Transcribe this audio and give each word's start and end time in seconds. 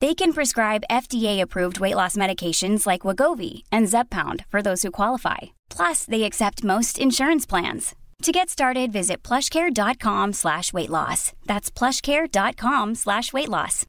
They 0.00 0.14
can 0.14 0.32
prescribe 0.32 0.82
FDA-approved 0.90 1.78
weight 1.78 1.94
loss 1.94 2.16
medications 2.16 2.86
like 2.86 3.02
Wegovy 3.02 3.64
and 3.70 3.86
Zepbound 3.86 4.46
for 4.48 4.62
those 4.62 4.82
who 4.82 4.90
qualify. 4.90 5.38
Plus, 5.68 6.06
they 6.06 6.22
accept 6.22 6.64
most 6.64 6.98
insurance 6.98 7.44
plans. 7.44 7.94
To 8.22 8.32
get 8.32 8.48
started, 8.48 8.92
visit 8.92 9.22
plushcare.com 9.22 10.32
slash 10.32 10.72
weight 10.72 10.88
loss. 10.88 11.34
That's 11.44 11.70
plushcare.com 11.70 12.94
slash 12.94 13.34
weight 13.34 13.50
loss. 13.50 13.84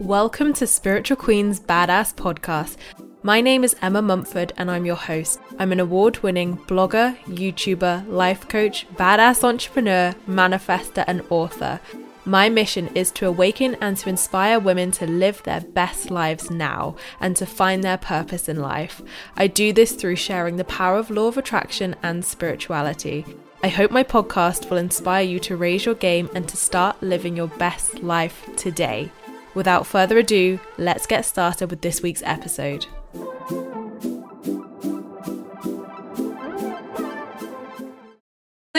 Welcome 0.00 0.52
to 0.54 0.66
Spiritual 0.66 1.16
Queen's 1.16 1.60
Badass 1.60 2.14
Podcast. 2.16 2.78
My 3.22 3.40
name 3.40 3.62
is 3.62 3.76
Emma 3.80 4.02
Mumford 4.02 4.52
and 4.56 4.70
I'm 4.72 4.84
your 4.84 4.96
host. 4.96 5.38
I'm 5.56 5.70
an 5.70 5.78
award 5.78 6.18
winning 6.24 6.56
blogger, 6.56 7.16
YouTuber, 7.26 8.08
life 8.08 8.48
coach, 8.48 8.88
badass 8.94 9.44
entrepreneur, 9.44 10.16
manifester, 10.26 11.04
and 11.06 11.22
author. 11.30 11.78
My 12.24 12.50
mission 12.50 12.88
is 12.94 13.10
to 13.12 13.26
awaken 13.26 13.76
and 13.80 13.96
to 13.96 14.08
inspire 14.08 14.60
women 14.60 14.90
to 14.92 15.06
live 15.06 15.42
their 15.42 15.62
best 15.62 16.10
lives 16.10 16.50
now 16.50 16.96
and 17.18 17.34
to 17.36 17.46
find 17.46 17.82
their 17.82 17.96
purpose 17.96 18.48
in 18.48 18.60
life. 18.60 19.00
I 19.36 19.46
do 19.46 19.72
this 19.72 19.92
through 19.92 20.16
sharing 20.16 20.56
the 20.56 20.64
power 20.64 20.98
of 20.98 21.10
law 21.10 21.28
of 21.28 21.38
attraction 21.38 21.96
and 22.02 22.24
spirituality. 22.24 23.24
I 23.62 23.68
hope 23.68 23.90
my 23.90 24.04
podcast 24.04 24.68
will 24.68 24.76
inspire 24.76 25.24
you 25.24 25.38
to 25.40 25.56
raise 25.56 25.86
your 25.86 25.94
game 25.94 26.28
and 26.34 26.48
to 26.48 26.56
start 26.56 27.02
living 27.02 27.36
your 27.36 27.48
best 27.48 28.02
life 28.02 28.48
today. 28.56 29.10
Without 29.54 29.86
further 29.86 30.18
ado, 30.18 30.60
let's 30.78 31.06
get 31.06 31.24
started 31.24 31.70
with 31.70 31.80
this 31.80 32.02
week's 32.02 32.22
episode. 32.24 32.86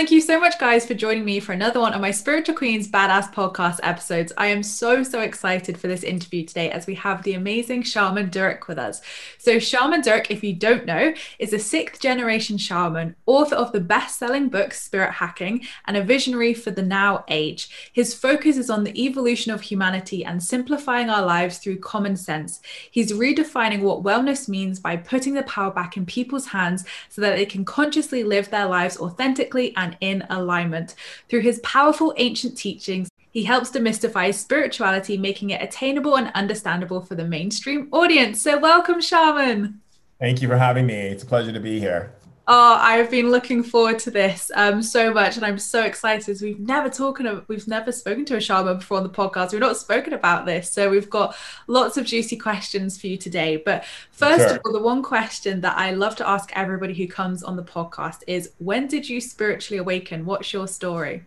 Thank 0.02 0.10
you 0.10 0.22
so 0.22 0.40
much, 0.40 0.58
guys, 0.58 0.84
for 0.84 0.96
joining 0.96 1.24
me 1.24 1.40
for 1.40 1.52
another 1.54 1.80
one 1.80 1.94
of 1.94 2.02
my 2.02 2.10
Spiritual 2.10 2.56
Queens 2.56 2.88
Badass 2.88 3.32
podcast 3.32 3.80
episodes. 3.84 4.34
I 4.36 4.48
am 4.48 4.64
so, 4.64 5.04
so 5.04 5.22
excited 5.22 5.78
for 5.78 5.88
this 5.88 6.02
interview 6.02 6.44
today 6.44 6.72
as 6.72 6.88
we 6.88 6.96
have 6.96 7.22
the 7.22 7.36
amazing 7.36 7.84
Shaman 7.84 8.32
Durek 8.32 8.68
with 8.68 8.80
us. 8.80 9.00
So, 9.38 9.60
Shaman 9.60 10.02
Durek, 10.02 10.32
if 10.32 10.44
you 10.44 10.54
don't 10.54 10.88
know, 10.88 11.14
is 11.38 11.54
a 11.54 11.60
sixth 11.60 12.02
generation 12.02 12.58
shaman, 12.58 13.16
author 13.28 13.54
of 13.54 13.74
the 13.74 13.80
best 13.80 14.18
selling 14.18 14.50
book 14.50 14.74
Spirit 14.74 15.12
Hacking, 15.12 15.68
and 15.86 15.96
a 15.96 16.04
visionary 16.04 16.56
for 16.56 16.72
the 16.72 16.82
now 16.82 17.24
age. 17.28 17.70
His 17.94 18.16
focus 18.16 18.58
is 18.58 18.72
on 18.72 18.84
the 18.84 19.00
evolution 19.00 19.52
of 19.52 19.62
humanity 19.62 20.26
and 20.26 20.42
simplifying 20.42 21.12
our 21.12 21.24
lives 21.24 21.60
through 21.60 21.78
common 21.78 22.16
sense. 22.16 22.60
He's 22.90 23.14
redefining 23.14 23.82
what 23.82 24.02
wellness 24.02 24.50
means 24.50 24.80
by 24.80 24.98
putting 24.98 25.36
the 25.36 25.44
power 25.44 25.70
back 25.70 25.96
in 25.96 26.08
people's 26.08 26.48
hands 26.48 26.86
so 27.10 27.22
that 27.22 27.36
they 27.36 27.46
can 27.46 27.64
consciously 27.64 28.24
live 28.24 28.50
their 28.50 28.66
lives 28.66 28.98
authentically 28.98 29.76
and 29.78 29.91
in 30.02 30.26
alignment. 30.30 30.96
Through 31.30 31.42
his 31.42 31.60
powerful 31.60 32.14
ancient 32.18 32.58
teachings, 32.58 33.10
he 33.32 33.44
helps 33.44 33.72
demystify 33.72 34.34
spirituality, 34.34 35.18
making 35.18 35.52
it 35.52 35.62
attainable 35.62 36.16
and 36.18 36.32
understandable 36.36 37.02
for 37.02 37.16
the 37.16 37.26
mainstream 37.26 37.88
audience. 37.92 38.42
So, 38.42 38.58
welcome, 38.58 39.02
Shaman. 39.02 39.82
Thank 40.20 40.42
you 40.42 40.48
for 40.48 40.58
having 40.58 40.86
me. 40.86 40.96
It's 40.96 41.24
a 41.24 41.26
pleasure 41.26 41.52
to 41.52 41.60
be 41.60 41.80
here. 41.80 42.14
Oh, 42.54 42.78
I've 42.82 43.10
been 43.10 43.32
looking 43.32 43.64
forward 43.64 43.98
to 44.00 44.12
this 44.12 44.52
um, 44.56 44.84
so 44.84 45.14
much, 45.14 45.38
and 45.38 45.46
I'm 45.46 45.58
so 45.58 45.84
excited. 45.84 46.38
We've 46.42 46.60
never 46.60 46.90
talking, 46.90 47.42
we've 47.48 47.66
never 47.66 47.94
spoken 47.94 48.26
to 48.26 48.36
a 48.36 48.42
shaman 48.42 48.80
before 48.80 48.98
on 48.98 49.04
the 49.04 49.10
podcast. 49.10 49.54
We've 49.54 49.62
not 49.62 49.78
spoken 49.78 50.12
about 50.12 50.46
this, 50.46 50.70
so 50.70 50.90
we've 50.90 51.10
got 51.10 51.34
lots 51.68 51.96
of 51.96 52.06
juicy 52.06 52.36
questions 52.36 53.00
for 53.00 53.08
you 53.08 53.16
today. 53.16 53.56
But 53.56 53.86
first 54.12 54.50
sure. 54.50 54.58
of 54.58 54.62
all, 54.66 54.74
the 54.74 54.82
one 54.82 55.02
question 55.02 55.62
that 55.62 55.78
I 55.78 55.92
love 55.92 56.18
to 56.18 56.28
ask 56.28 56.52
everybody 56.54 56.94
who 56.94 57.08
comes 57.08 57.42
on 57.42 57.56
the 57.56 57.64
podcast 57.64 58.24
is, 58.28 58.52
when 58.58 58.86
did 58.86 59.08
you 59.08 59.22
spiritually 59.22 59.78
awaken? 59.78 60.26
What's 60.26 60.52
your 60.52 60.68
story? 60.68 61.24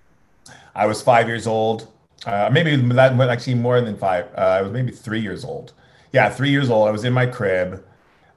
I 0.75 0.85
was 0.85 1.01
five 1.01 1.27
years 1.27 1.47
old, 1.47 1.91
uh, 2.27 2.51
maybe 2.53 2.77
that 2.77 3.19
actually 3.31 3.55
more 3.55 3.81
than 3.81 3.97
five. 3.97 4.27
Uh, 4.37 4.41
I 4.41 4.61
was 4.61 4.73
maybe 4.73 4.93
three 4.93 5.21
years 5.21 5.43
old. 5.43 5.73
Yeah, 6.13 6.29
three 6.29 6.51
years 6.51 6.69
old. 6.69 6.87
I 6.87 6.91
was 6.91 7.05
in 7.05 7.15
my 7.15 7.25
crib 7.25 7.83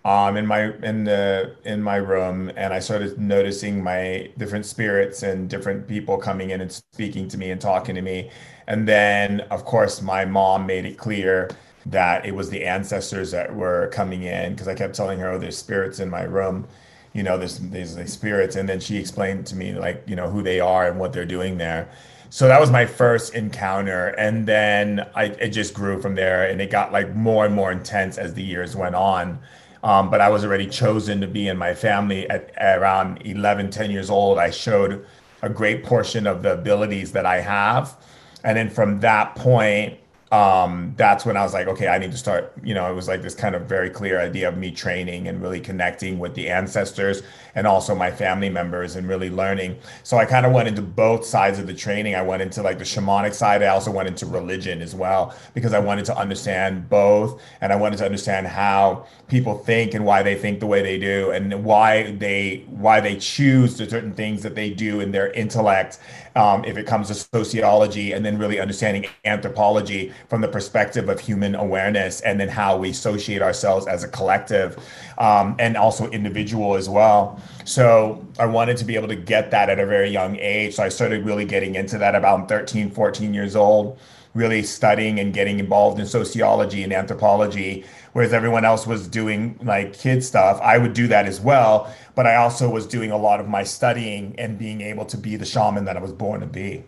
um, 0.08 0.38
in 0.38 0.46
my 0.48 0.74
in 0.84 1.04
the 1.04 1.54
in 1.66 1.84
my 1.84 1.98
room, 1.98 2.50
and 2.56 2.74
I 2.74 2.80
started 2.80 3.20
noticing 3.20 3.84
my 3.84 4.30
different 4.38 4.66
spirits 4.66 5.22
and 5.22 5.50
different 5.50 5.86
people 5.86 6.18
coming 6.18 6.52
in 6.52 6.62
and 6.62 6.72
speaking 6.72 7.28
to 7.28 7.38
me 7.38 7.52
and 7.52 7.60
talking 7.60 7.94
to 7.94 8.02
me. 8.02 8.32
And 8.68 8.88
then, 8.88 9.42
of 9.52 9.66
course, 9.66 10.02
my 10.02 10.24
mom 10.24 10.66
made 10.66 10.86
it 10.86 10.98
clear 10.98 11.50
that 11.88 12.26
it 12.26 12.34
was 12.34 12.50
the 12.50 12.66
ancestors 12.66 13.32
that 13.32 13.54
were 13.54 13.90
coming 13.90 14.24
in 14.24 14.54
because 14.54 14.70
I 14.70 14.76
kept 14.76 14.96
telling 14.96 15.20
her, 15.20 15.32
"Oh, 15.32 15.38
there's 15.38 15.58
spirits 15.58 16.00
in 16.00 16.10
my 16.10 16.24
room." 16.24 16.68
You 17.12 17.24
know, 17.24 17.38
there's 17.38 17.60
there's 17.60 17.96
the 17.96 18.08
spirits, 18.08 18.56
and 18.56 18.70
then 18.70 18.80
she 18.80 18.96
explained 18.96 19.46
to 19.48 19.58
me 19.58 19.74
like 19.74 20.04
you 20.08 20.16
know 20.16 20.30
who 20.30 20.42
they 20.42 20.62
are 20.62 20.88
and 20.88 21.00
what 21.02 21.12
they're 21.12 21.26
doing 21.26 21.58
there. 21.58 21.90
So 22.30 22.48
that 22.48 22.62
was 22.62 22.72
my 22.72 22.86
first 22.86 23.36
encounter, 23.36 24.08
and 24.18 24.46
then 24.48 25.06
I 25.16 25.26
it 25.26 25.50
just 25.50 25.74
grew 25.74 26.02
from 26.02 26.16
there, 26.16 26.50
and 26.50 26.62
it 26.62 26.72
got 26.72 26.94
like 26.94 27.14
more 27.14 27.46
and 27.46 27.54
more 27.54 27.74
intense 27.74 28.18
as 28.18 28.34
the 28.36 28.44
years 28.44 28.74
went 28.74 28.96
on 28.96 29.40
um, 29.84 30.10
but 30.10 30.22
I 30.22 30.30
was 30.30 30.44
already 30.44 30.68
chosen 30.68 31.22
to 31.22 31.28
be 31.28 31.48
in 31.48 31.58
my 31.58 31.74
family 31.74 32.30
at, 32.30 32.52
at 32.58 32.80
around 32.80 33.22
11, 33.26 33.70
10 33.70 33.92
years 33.92 34.10
old. 34.10 34.38
I 34.38 34.50
showed 34.50 35.06
a 35.42 35.50
great 35.50 35.84
portion 35.84 36.26
of 36.28 36.42
the 36.42 36.54
abilities 36.54 37.12
that 37.12 37.26
I 37.26 37.42
have. 37.42 37.96
And 38.44 38.58
then 38.58 38.70
from 38.70 39.00
that 39.02 39.36
point, 39.36 40.00
um, 40.32 40.94
that's 40.98 41.26
when 41.26 41.38
I 41.38 41.44
was 41.44 41.54
like, 41.54 41.68
okay, 41.68 41.88
I 41.88 41.98
need 41.98 42.12
to 42.12 42.18
start. 42.18 42.54
You 42.62 42.74
know, 42.74 42.92
it 42.92 42.94
was 42.94 43.08
like 43.08 43.22
this 43.22 43.34
kind 43.34 43.56
of 43.56 43.64
very 43.64 43.90
clear 43.90 44.20
idea 44.20 44.50
of 44.50 44.58
me 44.58 44.72
training 44.72 45.28
and 45.28 45.42
really 45.42 45.62
connecting 45.62 46.20
with 46.20 46.36
the 46.36 46.50
ancestors 46.50 47.24
and 47.56 47.66
also 47.66 47.96
my 47.96 48.12
family 48.12 48.50
members 48.50 48.98
and 48.98 49.08
really 49.08 49.30
learning. 49.30 49.78
So 50.04 50.18
I 50.18 50.26
kind 50.26 50.46
of 50.46 50.52
went 50.52 50.68
into 50.68 50.82
both 50.82 51.26
sides 51.26 51.60
of 51.60 51.68
the 51.68 51.74
training. 51.74 52.16
I 52.16 52.22
went 52.22 52.42
into 52.42 52.62
like 52.62 52.78
the 52.78 52.84
shamanic 52.84 53.34
side. 53.34 53.64
I 53.64 53.68
also 53.68 53.90
went 53.90 54.10
into 54.10 54.26
religion 54.26 54.82
as 54.82 54.94
well 54.94 55.34
because 55.54 55.74
I 55.74 55.80
wanted 55.80 56.06
to 56.06 56.18
understand 56.18 56.90
both 56.90 57.42
and 57.62 57.72
I 57.72 57.78
wanted 57.78 57.98
to 57.98 58.06
understand 58.06 58.48
how 58.48 59.08
people 59.30 59.58
think 59.58 59.94
and 59.94 60.06
why 60.06 60.24
they 60.24 60.36
think 60.36 60.60
the 60.60 60.68
way 60.68 60.82
they 60.82 61.00
do 61.00 61.32
and 61.32 61.64
why 61.64 62.12
they 62.12 62.66
why 62.68 63.00
they 63.00 63.16
choose 63.16 63.78
the 63.78 63.90
certain 63.90 64.14
things 64.14 64.44
that 64.44 64.56
they 64.56 64.70
do 64.70 65.00
in 65.00 65.12
their 65.12 65.32
intellect 65.32 66.00
um, 66.38 66.64
if 66.66 66.78
it 66.78 66.86
comes 66.86 67.08
to 67.08 67.16
sociology 67.16 68.14
and 68.14 68.24
then 68.24 68.38
really 68.38 68.60
understanding 68.60 69.08
anthropology 69.26 70.14
from 70.30 70.42
the 70.42 70.48
perspective 70.48 71.10
of 71.10 71.20
human 71.20 71.56
awareness 71.56 72.22
and 72.22 72.40
then 72.40 72.48
how 72.48 72.78
we 72.78 72.92
associate 72.92 73.42
ourselves 73.42 73.88
as 73.88 74.04
a 74.04 74.08
collective 74.08 74.78
um, 75.18 75.56
and 75.58 75.76
also 75.76 76.08
individual 76.12 76.76
as 76.76 76.88
well. 76.88 77.42
So 77.66 78.24
I 78.38 78.46
wanted 78.46 78.78
to 78.78 78.86
be 78.86 78.96
able 78.96 79.08
to 79.08 79.16
get 79.16 79.50
that 79.52 79.70
at 79.70 79.80
a 79.80 79.86
very 79.86 80.10
young 80.10 80.38
age. 80.38 80.76
So 80.76 80.84
I 80.84 80.90
started 80.90 81.26
really 81.26 81.44
getting 81.44 81.74
into 81.74 81.98
that 81.98 82.14
about 82.14 82.48
13, 82.48 82.92
14 82.92 83.34
years 83.34 83.56
old, 83.56 83.98
really 84.36 84.62
studying 84.62 85.20
and 85.20 85.34
getting 85.34 85.60
involved 85.60 86.00
in 86.00 86.06
sociology 86.06 86.84
and 86.84 86.94
anthropology 86.94 87.84
whereas 88.14 88.34
everyone 88.34 88.66
else 88.66 88.88
was 88.88 89.08
doing 89.08 89.58
like 89.64 89.94
kid 89.94 90.24
stuff 90.24 90.60
i 90.62 90.78
would 90.78 90.94
do 90.94 91.08
that 91.08 91.26
as 91.26 91.40
well 91.40 91.94
but 92.16 92.26
i 92.26 92.36
also 92.36 92.70
was 92.70 92.88
doing 92.88 93.12
a 93.12 93.18
lot 93.18 93.40
of 93.40 93.48
my 93.48 93.64
studying 93.64 94.36
and 94.38 94.58
being 94.58 94.82
able 94.82 95.06
to 95.06 95.18
be 95.18 95.36
the 95.36 95.46
shaman 95.46 95.86
that 95.86 95.98
i 95.98 96.00
was 96.00 96.12
born 96.12 96.42
to 96.42 96.48
be 96.48 96.84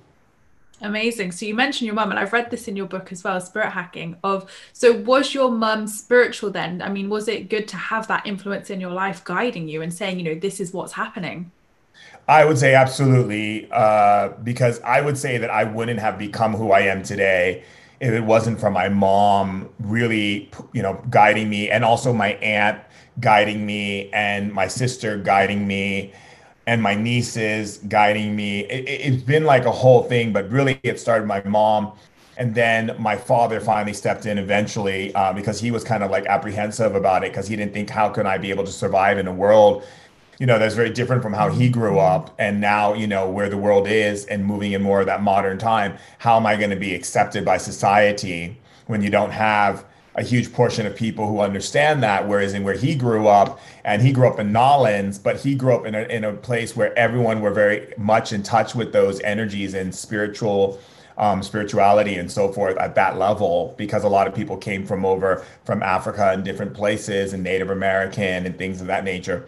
Amazing. 0.82 1.34
So 1.34 1.46
you 1.46 1.56
mentioned 1.56 1.88
your 1.88 1.96
mum, 1.96 2.10
and 2.10 2.20
I've 2.20 2.32
read 2.32 2.52
this 2.52 2.68
in 2.68 2.76
your 2.76 2.86
book 2.86 3.12
as 3.12 3.24
well, 3.24 3.40
Spirit 3.42 3.72
Hacking. 3.72 4.16
Of 4.24 4.50
so, 4.72 4.94
was 4.94 5.34
your 5.34 5.52
mum 5.52 5.88
spiritual 5.88 6.52
then? 6.52 6.82
I 6.82 6.90
mean, 6.90 7.10
was 7.10 7.28
it 7.28 7.50
good 7.50 7.68
to 7.70 7.78
have 7.78 8.08
that 8.08 8.26
influence 8.26 8.70
in 8.70 8.80
your 8.80 8.92
life, 8.92 9.24
guiding 9.24 9.68
you 9.68 9.82
and 9.82 9.94
saying, 9.94 10.20
you 10.20 10.26
know, 10.34 10.40
this 10.40 10.60
is 10.60 10.72
what's 10.72 10.94
happening? 10.94 11.52
I 12.28 12.46
would 12.46 12.58
say 12.58 12.76
absolutely, 12.76 13.70
uh, 13.72 14.30
because 14.44 14.80
I 14.82 15.02
would 15.02 15.18
say 15.18 15.38
that 15.38 15.50
I 15.50 15.66
wouldn't 15.66 16.00
have 16.00 16.18
become 16.18 16.54
who 16.54 16.72
I 16.72 16.82
am 16.82 17.04
today 17.04 17.64
if 18.00 18.14
it 18.14 18.22
wasn't 18.22 18.60
for 18.60 18.72
my 18.72 18.90
mom 18.90 19.70
really, 19.80 20.50
you 20.74 20.82
know, 20.82 21.04
guiding 21.10 21.50
me 21.50 21.70
and 21.70 21.84
also 21.84 22.14
my 22.14 22.34
aunt 22.36 22.82
guiding 23.20 23.66
me 23.66 24.10
and 24.12 24.54
my 24.54 24.68
sister 24.68 25.18
guiding 25.18 25.68
me 25.68 26.14
and 26.66 26.82
my 26.82 26.96
nieces 26.96 27.78
guiding 27.90 28.36
me. 28.36 28.62
It, 28.62 29.14
has 29.14 29.24
been 29.24 29.44
like 29.44 29.66
a 29.66 29.72
whole 29.72 30.04
thing, 30.04 30.32
but 30.32 30.50
really 30.50 30.80
it 30.84 31.00
started 31.00 31.28
my 31.28 31.44
mom. 31.44 31.94
And 32.38 32.56
then 32.56 32.96
my 32.98 33.18
father 33.18 33.60
finally 33.60 33.94
stepped 33.94 34.26
in 34.26 34.38
eventually 34.38 35.14
uh, 35.14 35.34
because 35.34 35.60
he 35.60 35.72
was 35.72 35.84
kind 35.84 36.04
of 36.04 36.10
like 36.10 36.26
apprehensive 36.28 36.96
about 36.96 37.26
it 37.26 37.32
because 37.32 37.50
he 37.50 37.56
didn't 37.58 37.74
think, 37.74 37.90
how 37.90 38.08
can 38.08 38.26
I 38.26 38.38
be 38.38 38.50
able 38.50 38.64
to 38.64 38.72
survive 38.72 39.18
in 39.18 39.28
a 39.28 39.34
world 39.34 39.84
you 40.40 40.46
know 40.46 40.58
that's 40.58 40.74
very 40.74 40.90
different 40.90 41.22
from 41.22 41.34
how 41.34 41.50
he 41.50 41.70
grew 41.70 42.00
up 42.00 42.34
and 42.40 42.60
now 42.60 42.94
you 42.94 43.06
know 43.06 43.30
where 43.30 43.50
the 43.50 43.58
world 43.58 43.88
is 43.88 44.26
and 44.26 44.44
moving 44.44 44.72
in 44.72 44.82
more 44.82 45.02
of 45.02 45.06
that 45.06 45.22
modern 45.22 45.58
time. 45.58 45.98
How 46.18 46.38
am 46.38 46.46
i 46.46 46.56
going 46.56 46.70
to 46.72 46.78
be 46.78 46.96
accepted 46.96 47.46
by 47.46 47.58
society 47.58 48.58
when 48.88 49.04
you 49.04 49.10
don't 49.10 49.32
have 49.32 49.86
a 50.16 50.24
huge 50.24 50.52
portion 50.52 50.86
of 50.88 50.96
people 50.96 51.28
who 51.28 51.40
understand 51.40 52.02
that 52.04 52.28
whereas 52.28 52.54
in 52.54 52.64
where 52.64 52.74
he 52.74 52.96
grew 52.96 53.28
up 53.28 53.60
and 53.84 54.02
he 54.02 54.12
grew 54.12 54.28
up 54.28 54.40
in 54.40 54.52
Nolens 54.52 55.22
but 55.22 55.38
he 55.38 55.56
grew 55.56 55.76
up 55.76 55.86
in 55.86 55.94
a, 55.94 56.04
in 56.04 56.24
a 56.24 56.34
place 56.34 56.76
where 56.76 56.98
everyone 56.98 57.42
were 57.42 57.54
very 57.54 57.94
much 57.98 58.32
in 58.32 58.42
touch 58.42 58.74
with 58.74 58.94
those 58.94 59.20
energies 59.22 59.74
and 59.74 59.94
spiritual 59.94 60.80
um, 61.18 61.44
spirituality 61.44 62.16
and 62.16 62.32
so 62.32 62.50
forth 62.50 62.78
at 62.78 62.96
that 62.96 63.18
level 63.18 63.76
because 63.78 64.06
a 64.06 64.08
lot 64.08 64.26
of 64.26 64.34
people 64.34 64.56
came 64.56 64.86
from 64.86 65.04
over 65.04 65.44
from 65.66 65.84
Africa 65.84 66.32
and 66.32 66.46
different 66.46 66.74
places 66.74 67.34
and 67.34 67.44
Native 67.44 67.70
American 67.70 68.46
and 68.46 68.58
things 68.58 68.80
of 68.80 68.88
that 68.88 69.04
nature 69.04 69.46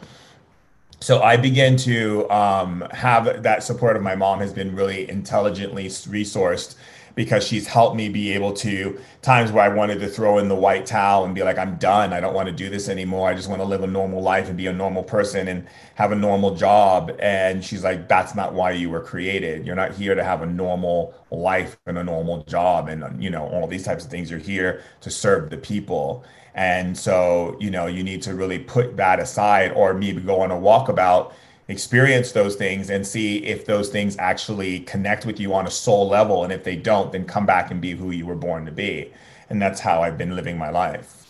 so 1.01 1.21
I 1.21 1.35
began 1.35 1.77
to 1.77 2.29
um, 2.29 2.87
have 2.91 3.43
that 3.43 3.63
support 3.63 3.95
of 3.95 4.03
my 4.03 4.15
mom 4.15 4.39
has 4.39 4.53
been 4.53 4.75
really 4.75 5.09
intelligently 5.09 5.87
resourced 5.87 6.75
because 7.15 7.45
she's 7.45 7.67
helped 7.67 7.95
me 7.95 8.07
be 8.07 8.31
able 8.31 8.53
to 8.53 8.99
times 9.21 9.51
where 9.51 9.63
I 9.63 9.67
wanted 9.69 9.99
to 9.99 10.07
throw 10.07 10.37
in 10.37 10.47
the 10.47 10.55
white 10.55 10.85
towel 10.85 11.25
and 11.25 11.35
be 11.35 11.43
like, 11.43 11.57
I'm 11.57 11.75
done. 11.77 12.13
I 12.13 12.19
don't 12.19 12.33
want 12.33 12.47
to 12.47 12.53
do 12.53 12.69
this 12.69 12.87
anymore. 12.87 13.27
I 13.29 13.33
just 13.33 13.49
want 13.49 13.61
to 13.61 13.65
live 13.65 13.83
a 13.83 13.87
normal 13.87 14.21
life 14.21 14.47
and 14.47 14.55
be 14.55 14.67
a 14.67 14.73
normal 14.73 15.03
person 15.03 15.47
and 15.47 15.67
have 15.95 16.11
a 16.11 16.15
normal 16.15 16.55
job. 16.55 17.11
And 17.19 17.63
she's 17.65 17.83
like, 17.83 18.07
that's 18.07 18.35
not 18.35 18.53
why 18.53 18.71
you 18.71 18.89
were 18.89 19.01
created. 19.01 19.65
You're 19.65 19.75
not 19.75 19.93
here 19.93 20.15
to 20.15 20.23
have 20.23 20.41
a 20.41 20.45
normal 20.45 21.13
life 21.31 21.77
and 21.85 21.97
a 21.97 22.03
normal 22.03 22.43
job 22.43 22.87
and, 22.87 23.21
you 23.21 23.29
know, 23.29 23.47
all 23.47 23.67
these 23.67 23.83
types 23.83 24.05
of 24.05 24.11
things. 24.11 24.29
You're 24.29 24.39
here 24.39 24.83
to 25.01 25.09
serve 25.09 25.49
the 25.49 25.57
people. 25.57 26.23
And 26.53 26.97
so, 26.97 27.55
you 27.59 27.71
know, 27.71 27.87
you 27.87 28.03
need 28.03 28.21
to 28.23 28.35
really 28.35 28.59
put 28.59 28.97
that 28.97 29.19
aside 29.19 29.71
or 29.71 29.93
maybe 29.93 30.21
go 30.21 30.41
on 30.41 30.51
a 30.51 30.55
walkabout, 30.55 31.33
experience 31.67 32.33
those 32.33 32.55
things 32.55 32.89
and 32.89 33.05
see 33.05 33.37
if 33.45 33.65
those 33.65 33.89
things 33.89 34.17
actually 34.17 34.81
connect 34.81 35.25
with 35.25 35.39
you 35.39 35.53
on 35.53 35.67
a 35.67 35.71
soul 35.71 36.07
level. 36.07 36.43
And 36.43 36.51
if 36.51 36.63
they 36.63 36.75
don't, 36.75 37.11
then 37.11 37.25
come 37.25 37.45
back 37.45 37.71
and 37.71 37.79
be 37.79 37.91
who 37.91 38.11
you 38.11 38.25
were 38.25 38.35
born 38.35 38.65
to 38.65 38.71
be. 38.71 39.11
And 39.49 39.61
that's 39.61 39.79
how 39.79 40.03
I've 40.03 40.17
been 40.17 40.35
living 40.35 40.57
my 40.57 40.69
life 40.69 41.20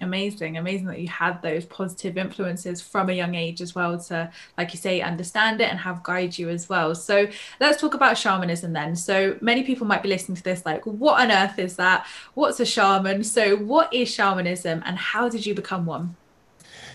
amazing 0.00 0.56
amazing 0.56 0.86
that 0.86 1.00
you 1.00 1.08
had 1.08 1.40
those 1.42 1.64
positive 1.64 2.16
influences 2.16 2.80
from 2.80 3.10
a 3.10 3.12
young 3.12 3.34
age 3.34 3.60
as 3.60 3.74
well 3.74 3.98
to 3.98 4.30
like 4.56 4.72
you 4.72 4.78
say 4.78 5.00
understand 5.00 5.60
it 5.60 5.70
and 5.70 5.78
have 5.78 6.02
guide 6.02 6.36
you 6.38 6.48
as 6.48 6.68
well. 6.68 6.94
So 6.94 7.28
let's 7.60 7.80
talk 7.80 7.94
about 7.94 8.16
shamanism 8.16 8.72
then. 8.72 8.96
So 8.96 9.36
many 9.40 9.62
people 9.62 9.86
might 9.86 10.02
be 10.02 10.08
listening 10.08 10.36
to 10.36 10.42
this 10.42 10.64
like 10.64 10.84
what 10.84 11.20
on 11.20 11.30
earth 11.30 11.58
is 11.58 11.76
that? 11.76 12.06
What's 12.34 12.60
a 12.60 12.66
shaman? 12.66 13.24
So 13.24 13.56
what 13.56 13.92
is 13.92 14.12
shamanism 14.12 14.82
and 14.84 14.98
how 14.98 15.28
did 15.28 15.46
you 15.46 15.54
become 15.54 15.86
one? 15.86 16.16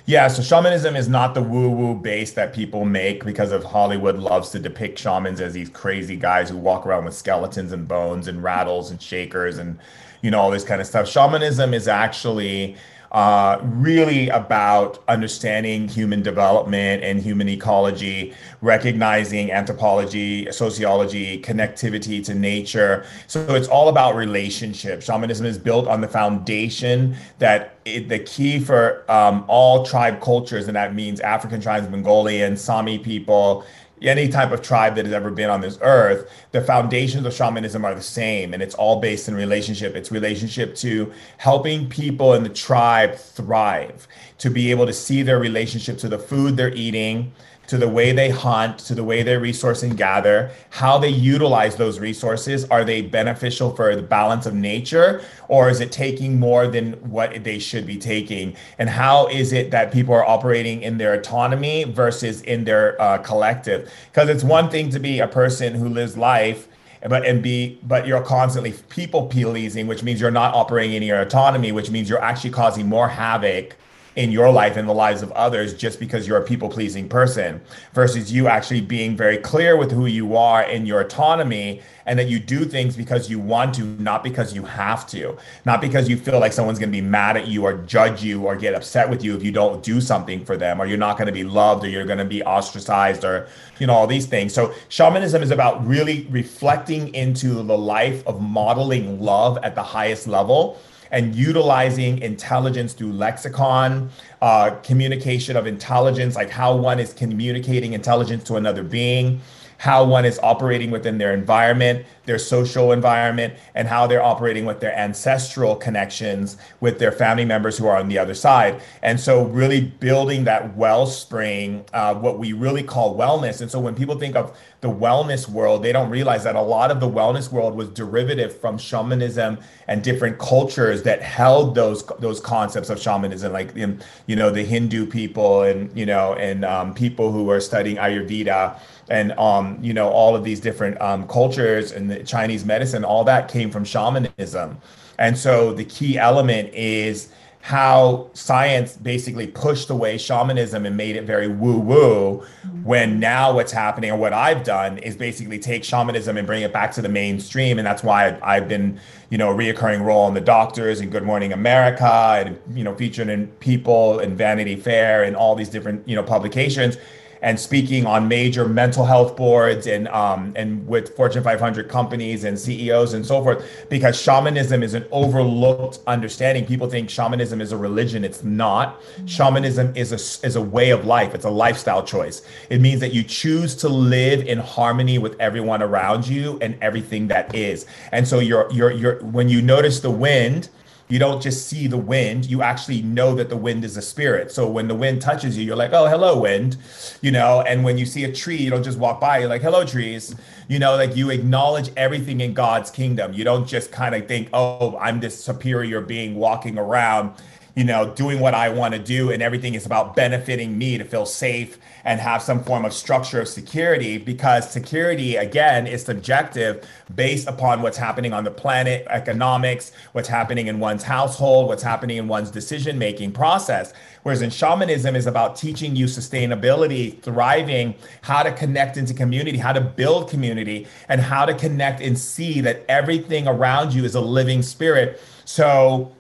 Yeah, 0.06 0.28
so 0.28 0.42
shamanism 0.42 0.98
is 0.98 1.08
not 1.08 1.34
the 1.34 1.42
woo 1.42 1.70
woo 1.70 1.96
base 1.96 2.34
that 2.34 2.54
people 2.54 2.84
make 2.84 3.24
because 3.24 3.54
of 3.54 3.64
Hollywood 3.64 4.18
loves 4.18 4.50
to 4.50 4.60
depict 4.60 5.00
shamans 5.00 5.40
as 5.40 5.54
these 5.54 5.70
crazy 5.70 6.18
guys 6.18 6.50
who 6.50 6.58
walk 6.58 6.86
around 6.86 7.06
with 7.06 7.14
skeletons 7.14 7.72
and 7.72 7.88
bones 7.88 8.28
and 8.28 8.44
rattles 8.44 8.92
and 8.92 9.02
shakers 9.02 9.60
and 9.60 9.80
you 10.22 10.30
know 10.30 10.42
all 10.42 10.52
this 10.52 10.66
kind 10.66 10.82
of 10.82 10.88
stuff. 10.88 11.08
Shamanism 11.08 11.74
is 11.74 11.88
actually 11.88 12.76
uh, 13.14 13.60
really 13.64 14.28
about 14.30 15.04
understanding 15.08 15.88
human 15.88 16.24
development 16.24 17.04
and 17.04 17.22
human 17.22 17.48
ecology, 17.48 18.34
recognizing 18.62 19.52
anthropology, 19.52 20.52
sociology, 20.52 21.40
connectivity 21.42 22.26
to 22.26 22.34
nature. 22.34 23.06
So 23.28 23.54
it's 23.54 23.68
all 23.68 23.90
about 23.90 24.16
relationships. 24.16 25.06
Shamanism 25.06 25.46
is 25.46 25.60
built 25.60 25.88
on 25.88 26.02
the 26.02 26.08
foundation 26.08 27.16
that 27.38 27.78
it, 27.86 28.10
the 28.10 28.20
key 28.20 28.60
for 28.60 29.04
um, 29.12 29.46
all 29.48 29.86
tribe 29.86 30.20
cultures, 30.20 30.68
and 30.68 30.76
that 30.76 30.96
means 30.96 31.20
African 31.20 31.62
tribes, 31.62 31.88
Mongolian, 31.90 32.58
Sami 32.58 32.98
people, 32.98 33.64
any 34.04 34.28
type 34.28 34.52
of 34.52 34.62
tribe 34.62 34.96
that 34.96 35.06
has 35.06 35.14
ever 35.14 35.32
been 35.32 35.50
on 35.50 35.62
this 35.62 35.78
earth, 35.82 36.30
the 36.52 36.62
foundations 36.62 37.26
of 37.26 37.34
shamanism 37.34 37.86
are 37.86 37.96
the 37.96 38.02
same, 38.02 38.54
and 38.54 38.62
it's 38.62 38.76
all 38.76 39.00
based 39.00 39.28
in 39.28 39.36
relationship. 39.36 39.96
It's 39.96 40.12
relationship 40.12 40.76
to 40.78 41.12
helping 41.38 41.90
people 41.90 42.34
in 42.34 42.44
the 42.44 42.50
tribe 42.50 43.16
thrive, 43.16 44.08
to 44.40 44.50
be 44.50 44.72
able 44.72 44.86
to 44.86 44.94
see 44.94 45.24
their 45.24 45.40
relationship 45.40 45.98
to 46.00 46.10
the 46.10 46.20
food 46.20 46.58
they're 46.58 46.74
eating, 46.74 47.32
to 47.74 47.80
the 47.80 47.90
way 47.90 48.12
they 48.12 48.30
hunt, 48.30 48.78
to 48.78 48.94
the 48.94 49.04
way 49.04 49.24
they 49.24 49.36
resource 49.36 49.82
and 49.82 49.98
gather, 49.98 50.52
how 50.70 51.00
they 51.00 51.10
utilize 51.10 51.76
those 51.76 51.98
resources. 51.98 52.66
Are 52.66 52.84
they 52.84 53.02
beneficial 53.02 53.76
for 53.76 53.96
the 53.96 54.04
balance 54.04 54.46
of 54.46 54.54
nature, 54.54 55.24
or 55.48 55.72
is 55.72 55.80
it 55.80 55.92
taking 55.92 56.40
more 56.40 56.68
than 56.68 56.94
what 57.10 57.44
they 57.44 57.58
should 57.58 57.88
be 57.88 57.98
taking? 57.98 58.56
And 58.78 58.92
how 58.92 59.26
is 59.26 59.54
it 59.54 59.72
that 59.72 59.92
people 59.92 60.14
are 60.14 60.24
operating 60.24 60.84
in 60.84 61.00
their 61.00 61.16
autonomy 61.16 61.86
versus 61.86 62.44
in 62.44 62.64
their 62.64 63.02
uh, 63.02 63.18
collective? 63.18 63.92
Because 64.12 64.30
it's 64.30 64.44
one 64.44 64.70
thing 64.70 64.92
to 64.92 65.00
be 65.00 65.18
a 65.18 65.28
person 65.28 65.74
who 65.74 65.90
lives 65.90 66.16
life 66.16 66.68
but 67.10 67.26
and 67.26 67.42
be 67.42 67.80
but 67.84 68.06
you're 68.06 68.22
constantly 68.22 68.72
people 68.88 69.28
pleasing 69.28 69.88
which 69.88 70.04
means 70.04 70.22
you're 70.22 70.32
not 70.32 70.54
operating 70.54 70.94
in 70.94 71.04
your 71.04 71.20
autonomy 71.20 71.70
which 71.74 71.90
means 71.90 72.08
you're 72.08 72.22
actually 72.22 72.50
causing 72.50 72.88
more 72.88 73.10
havoc 73.10 73.76
in 74.16 74.32
your 74.32 74.52
life 74.52 74.78
and 74.78 74.88
the 74.88 74.94
lives 74.94 75.22
of 75.22 75.32
others 75.32 75.74
just 75.74 76.00
because 76.00 76.28
you're 76.28 76.38
a 76.38 76.44
people 76.44 76.70
pleasing 76.70 77.10
person 77.10 77.60
versus 77.94 78.32
you 78.32 78.48
actually 78.48 78.82
being 78.82 79.18
very 79.18 79.38
clear 79.38 79.76
with 79.76 79.92
who 79.92 80.06
you 80.06 80.36
are 80.36 80.62
and 80.64 80.88
your 80.88 81.02
autonomy 81.02 81.82
and 82.06 82.20
that 82.20 82.28
you 82.28 82.40
do 82.40 82.66
things 82.66 82.96
because 82.96 83.30
you 83.30 83.40
want 83.40 83.74
to 83.74 83.84
not 83.84 84.24
because 84.24 84.54
you 84.54 84.64
have 84.64 85.08
to. 85.08 85.38
Not 85.66 85.82
because 85.82 86.10
you 86.10 86.18
feel 86.18 86.40
like 86.40 86.54
someone's 86.54 86.80
going 86.80 86.92
to 86.92 86.98
be 86.98 87.02
mad 87.02 87.38
at 87.38 87.48
you 87.48 87.64
or 87.64 87.74
judge 87.74 88.24
you 88.24 88.46
or 88.46 88.56
get 88.56 88.76
upset 88.76 89.10
with 89.10 89.24
you 89.24 89.36
if 89.36 89.44
you 89.44 89.52
don't 89.52 89.82
do 89.84 90.02
something 90.02 90.44
for 90.44 90.58
them 90.58 90.82
or 90.82 90.86
you're 90.86 90.98
not 90.98 91.18
going 91.18 91.28
to 91.28 91.34
be 91.34 91.44
loved 91.44 91.84
or 91.84 91.90
you're 91.90 92.06
going 92.06 92.20
to 92.20 92.26
be 92.26 92.44
ostracized 92.44 93.24
or 93.24 93.48
you 93.80 93.88
know 93.88 93.94
all 93.94 94.08
these 94.08 94.26
things. 94.26 94.54
So 94.54 94.74
shamanism 94.90 95.42
is 95.42 95.52
about 95.52 95.86
really 95.88 96.28
reflecting 96.30 97.14
into 97.16 97.64
the 97.64 97.78
life 97.78 98.26
of 98.28 98.42
modeling 98.42 99.20
love 99.20 99.58
at 99.64 99.76
the 99.76 99.84
highest 99.84 100.28
level 100.28 100.80
and 101.14 101.36
utilizing 101.36 102.18
intelligence 102.24 102.94
through 102.94 103.14
lexicon, 103.14 104.10
uh, 104.42 104.72
communication 104.84 105.56
of 105.56 105.68
intelligence, 105.68 106.36
like 106.36 106.50
how 106.50 106.76
one 106.76 107.00
is 107.00 107.14
communicating 107.14 107.94
intelligence 107.94 108.44
to 108.44 108.56
another 108.56 108.84
being, 108.84 109.40
how 109.84 110.02
one 110.02 110.24
is 110.24 110.40
operating 110.42 110.92
within 110.92 111.18
their 111.18 111.34
environment, 111.34 112.06
their 112.26 112.40
social 112.40 112.94
environment, 112.94 113.54
and 113.76 113.86
how 113.86 114.08
they're 114.08 114.24
operating 114.24 114.64
with 114.64 114.80
their 114.80 114.98
ancestral 114.98 115.76
connections 115.76 116.56
with 116.80 117.00
their 117.00 117.12
family 117.12 117.44
members 117.44 117.78
who 117.78 117.86
are 117.86 117.98
on 117.98 118.08
the 118.08 118.18
other 118.18 118.34
side. 118.34 118.82
And 119.02 119.20
so, 119.20 119.44
really 119.44 119.82
building 119.82 120.46
that 120.46 120.78
wellspring, 120.78 121.84
uh, 121.92 122.16
what 122.16 122.40
we 122.40 122.54
really 122.54 122.82
call 122.82 123.18
wellness. 123.18 123.60
And 123.60 123.70
so, 123.70 123.78
when 123.78 123.94
people 123.94 124.18
think 124.18 124.38
of 124.38 124.58
the 124.80 124.88
wellness 124.90 125.50
world, 125.50 125.84
they 125.84 125.92
don't 125.92 126.10
realize 126.10 126.46
that 126.46 126.56
a 126.56 126.62
lot 126.62 126.90
of 126.90 127.02
the 127.02 127.10
wellness 127.10 127.52
world 127.52 127.76
was 127.76 127.90
derivative 127.90 128.58
from 128.58 128.78
shamanism 128.78 129.58
and 129.90 130.02
different 130.02 130.40
cultures 130.40 131.04
that 131.04 131.22
held 131.22 131.76
those 131.76 132.06
those 132.20 132.40
concepts 132.40 132.90
of 132.90 133.02
shamanism, 133.02 133.52
like 133.52 133.76
in, 133.76 134.02
you 134.28 134.38
know 134.38 134.50
the 134.50 134.64
Hindu 134.64 135.08
people 135.08 135.64
and 135.64 135.92
you 135.94 136.06
know 136.06 136.36
and 136.36 136.64
um, 136.64 136.94
people 136.94 137.34
who 137.34 137.50
are 137.50 137.60
studying 137.60 137.98
Ayurveda 137.98 138.80
and 139.10 139.32
um, 139.34 139.78
you 139.82 139.94
know 139.94 140.10
all 140.10 140.36
of 140.36 140.44
these 140.44 140.60
different 140.60 141.00
um, 141.02 141.28
cultures 141.28 141.92
and 141.92 142.10
the 142.10 142.24
Chinese 142.24 142.66
medicine, 142.66 143.04
all 143.04 143.24
that 143.24 143.50
came 143.50 143.72
from 143.72 143.84
shamanism. 143.84 144.78
And 145.20 145.38
so 145.38 145.74
the 145.74 145.86
key 145.86 146.18
element 146.18 146.74
is 146.74 147.30
how 147.64 148.30
science 148.34 148.98
basically 148.98 149.48
pushed 149.48 149.90
away 149.90 150.18
shamanism 150.18 150.86
and 150.86 150.98
made 150.98 151.16
it 151.16 151.24
very 151.24 151.48
woo 151.48 151.80
woo. 151.80 152.46
When 152.84 153.22
now 153.22 153.54
what's 153.54 153.72
happening, 153.72 154.12
or 154.12 154.18
what 154.18 154.34
I've 154.34 154.66
done, 154.66 154.98
is 154.98 155.16
basically 155.16 155.60
take 155.60 155.86
shamanism 155.86 156.36
and 156.36 156.46
bring 156.46 156.64
it 156.64 156.74
back 156.74 156.92
to 156.94 157.02
the 157.02 157.08
mainstream. 157.08 157.78
And 157.78 157.88
that's 157.88 158.04
why 158.04 158.38
I've, 158.44 158.68
been, 158.68 159.00
you 159.30 159.38
know, 159.38 159.50
a 159.50 159.56
reoccurring 159.56 160.04
role 160.04 160.28
in 160.28 160.34
the 160.34 160.42
Doctors 160.42 161.00
and 161.00 161.10
Good 161.10 161.24
Morning 161.24 161.54
America, 161.54 162.44
and 162.46 162.60
you 162.78 162.84
know, 162.84 162.94
featured 162.96 163.30
in 163.30 163.48
People 163.62 164.20
and 164.20 164.38
Vanity 164.38 164.76
Fair 164.76 165.24
and 165.24 165.34
all 165.34 165.56
these 165.56 165.70
different, 165.70 166.06
you 166.06 166.18
know, 166.18 166.24
publications 166.24 166.98
and 167.44 167.60
speaking 167.60 168.06
on 168.06 168.28
major 168.30 168.68
mental 168.68 169.06
health 169.06 169.36
boards 169.36 169.86
and 169.86 170.08
um, 170.08 170.54
and 170.56 170.88
with 170.88 171.16
Fortune 171.16 171.44
500 171.44 171.90
companies 171.90 172.46
and 172.46 172.58
CEOs 172.58 173.14
and 173.14 173.26
so 173.26 173.44
forth 173.44 173.86
because 173.90 174.20
shamanism 174.20 174.82
is 174.82 174.94
an 174.94 175.06
overlooked 175.12 176.00
understanding. 176.08 176.66
People 176.66 176.90
think 176.90 177.10
shamanism 177.10 177.60
is 177.60 177.74
a 177.74 177.78
religion. 177.78 178.24
It's 178.24 178.44
not. 178.44 179.02
Shamanism 179.26 179.96
is 179.96 180.12
a 180.12 180.48
is 180.48 180.56
a 180.56 180.62
way 180.62 180.90
of 180.92 181.06
life. 181.06 181.36
It's 181.36 181.46
a 181.46 181.50
lifestyle 181.50 182.02
choice. 182.02 182.42
It 182.70 182.80
means 182.80 183.02
that 183.02 183.14
you 183.14 183.24
choose 183.24 183.76
to 183.76 183.90
live 183.90 184.48
in 184.48 184.58
harmony 184.60 185.18
with 185.18 185.36
everyone 185.42 185.84
around 185.84 186.26
you 186.26 186.58
and 186.62 186.78
everything 186.82 187.28
that 187.28 187.54
is. 187.54 187.86
And 188.14 188.26
so 188.26 188.40
you're 188.40 188.72
you're 188.72 188.92
you're 188.92 189.20
when 189.20 189.50
you 189.50 189.62
notice 189.62 190.00
the 190.00 190.12
wind 190.12 190.70
you 191.10 191.20
don't 191.20 191.42
just 191.42 191.68
see 191.68 191.88
the 191.88 191.98
wind 191.98 192.46
you 192.46 192.62
actually 192.62 193.02
know 193.02 193.36
that 193.36 193.50
the 193.50 193.58
wind 193.58 193.84
is 193.84 193.98
a 193.98 194.02
spirit. 194.02 194.52
So 194.52 194.70
when 194.70 194.88
the 194.88 194.96
wind 194.96 195.22
touches 195.22 195.58
you 195.58 195.64
you're 195.64 195.76
like 195.76 195.94
oh 195.94 196.08
hello 196.08 196.40
wind 196.40 196.78
you 197.22 197.32
know? 197.32 197.62
And 197.62 197.84
when 197.84 197.98
you 197.98 198.06
see 198.06 198.24
a 198.24 198.32
tree 198.32 198.58
you 198.58 198.70
don't 198.70 198.84
just 198.84 198.98
walk 198.98 199.20
by 199.20 199.40
you're 199.40 199.50
like 199.50 199.62
hello 199.62 199.86
trees 199.86 200.36
you 200.68 200.80
know? 200.80 200.96
Like 200.96 201.16
you 201.16 201.30
acknowledge 201.30 201.92
everything 201.98 202.42
in 202.42 202.54
god's 202.54 202.90
kingdom. 202.90 203.34
You 203.34 203.44
don't 203.44 203.68
just 203.68 203.92
kind 203.92 204.16
of 204.16 204.28
think 204.28 204.50
oh 204.54 204.98
i'm 204.98 205.20
this 205.20 205.42
superior 205.42 206.02
being 206.02 206.36
walking 206.36 206.78
around 206.78 207.36
you 207.76 207.84
know, 207.84 208.14
doing 208.14 208.40
what 208.40 208.54
I 208.54 208.70
want 208.70 208.94
to 208.94 209.00
do, 209.00 209.32
and 209.32 209.42
everything 209.42 209.74
is 209.74 209.86
about 209.86 210.16
benefiting 210.16 210.78
me 210.78 211.00
to 211.00 211.04
feel 211.04 211.26
safe 211.26 211.80
and 212.04 212.20
have 212.20 212.42
some 212.42 212.64
form 212.64 212.86
of 212.86 212.94
structure 212.94 213.42
of 213.42 213.48
security 213.48 214.20
because 214.20 214.70
security, 214.70 215.38
again, 215.38 215.88
is 215.88 216.04
subjective 216.04 216.88
based 217.16 217.48
upon 217.48 217.82
what's 217.82 217.98
happening 217.98 218.32
on 218.32 218.44
the 218.44 218.52
planet, 218.52 219.08
economics, 219.10 219.92
what's 220.12 220.28
happening 220.28 220.68
in 220.68 220.80
one's 220.80 221.02
household, 221.02 221.68
what's 221.68 221.82
happening 221.82 222.18
in 222.18 222.28
one's 222.28 222.52
decision 222.52 223.00
making 223.00 223.32
process. 223.32 223.92
Whereas 224.22 224.44
in 224.44 224.52
shamanism 224.52 225.16
is 225.16 225.26
about 225.26 225.56
teaching 225.56 225.96
you 225.96 226.06
sustainability, 226.06 227.20
thriving, 227.24 227.96
how 228.22 228.44
to 228.44 228.52
connect 228.52 228.98
into 228.98 229.16
community, 229.16 229.58
how 229.58 229.74
to 229.74 229.82
build 229.82 230.30
community, 230.30 230.88
and 231.10 231.20
how 231.20 231.46
to 231.46 231.56
connect 231.56 232.02
and 232.02 232.18
see 232.20 232.62
that 232.62 232.86
everything 232.88 233.48
around 233.48 233.94
you 233.94 234.06
is 234.06 234.14
a 234.14 234.22
living 234.22 234.62
spirit. 234.62 235.20
So 235.46 236.14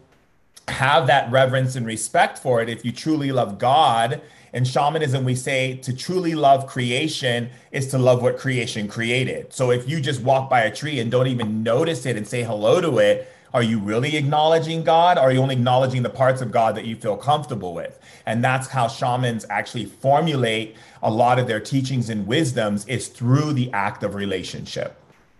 have 0.67 1.07
that 1.07 1.31
reverence 1.31 1.75
and 1.75 1.85
respect 1.85 2.37
for 2.37 2.61
it 2.61 2.69
if 2.69 2.85
you 2.85 2.91
truly 2.91 3.31
love 3.31 3.57
God. 3.57 4.21
In 4.53 4.65
shamanism, 4.65 5.23
we 5.23 5.35
say 5.35 5.77
to 5.77 5.93
truly 5.93 6.35
love 6.35 6.67
creation 6.67 7.49
is 7.71 7.87
to 7.87 7.97
love 7.97 8.21
what 8.21 8.37
creation 8.37 8.87
created. 8.87 9.51
So 9.51 9.71
if 9.71 9.89
you 9.89 9.99
just 9.99 10.21
walk 10.21 10.49
by 10.49 10.61
a 10.61 10.73
tree 10.73 10.99
and 10.99 11.09
don't 11.09 11.27
even 11.27 11.63
notice 11.63 12.05
it 12.05 12.15
and 12.15 12.27
say 12.27 12.43
hello 12.43 12.79
to 12.79 12.99
it, 12.99 13.29
are 13.53 13.63
you 13.63 13.77
really 13.79 14.15
acknowledging 14.15 14.83
God? 14.83 15.17
Or 15.17 15.21
are 15.21 15.31
you 15.31 15.39
only 15.39 15.55
acknowledging 15.55 16.01
the 16.01 16.09
parts 16.09 16.41
of 16.41 16.51
God 16.51 16.75
that 16.75 16.85
you 16.85 16.95
feel 16.95 17.17
comfortable 17.17 17.73
with? 17.73 17.99
And 18.25 18.43
that's 18.43 18.67
how 18.67 18.87
shamans 18.87 19.45
actually 19.49 19.85
formulate 19.85 20.75
a 21.03 21.11
lot 21.11 21.37
of 21.37 21.47
their 21.47 21.59
teachings 21.59 22.09
and 22.09 22.25
wisdoms 22.25 22.87
is 22.87 23.09
through 23.09 23.53
the 23.53 23.71
act 23.71 24.01
of 24.01 24.15
relationship. 24.15 24.99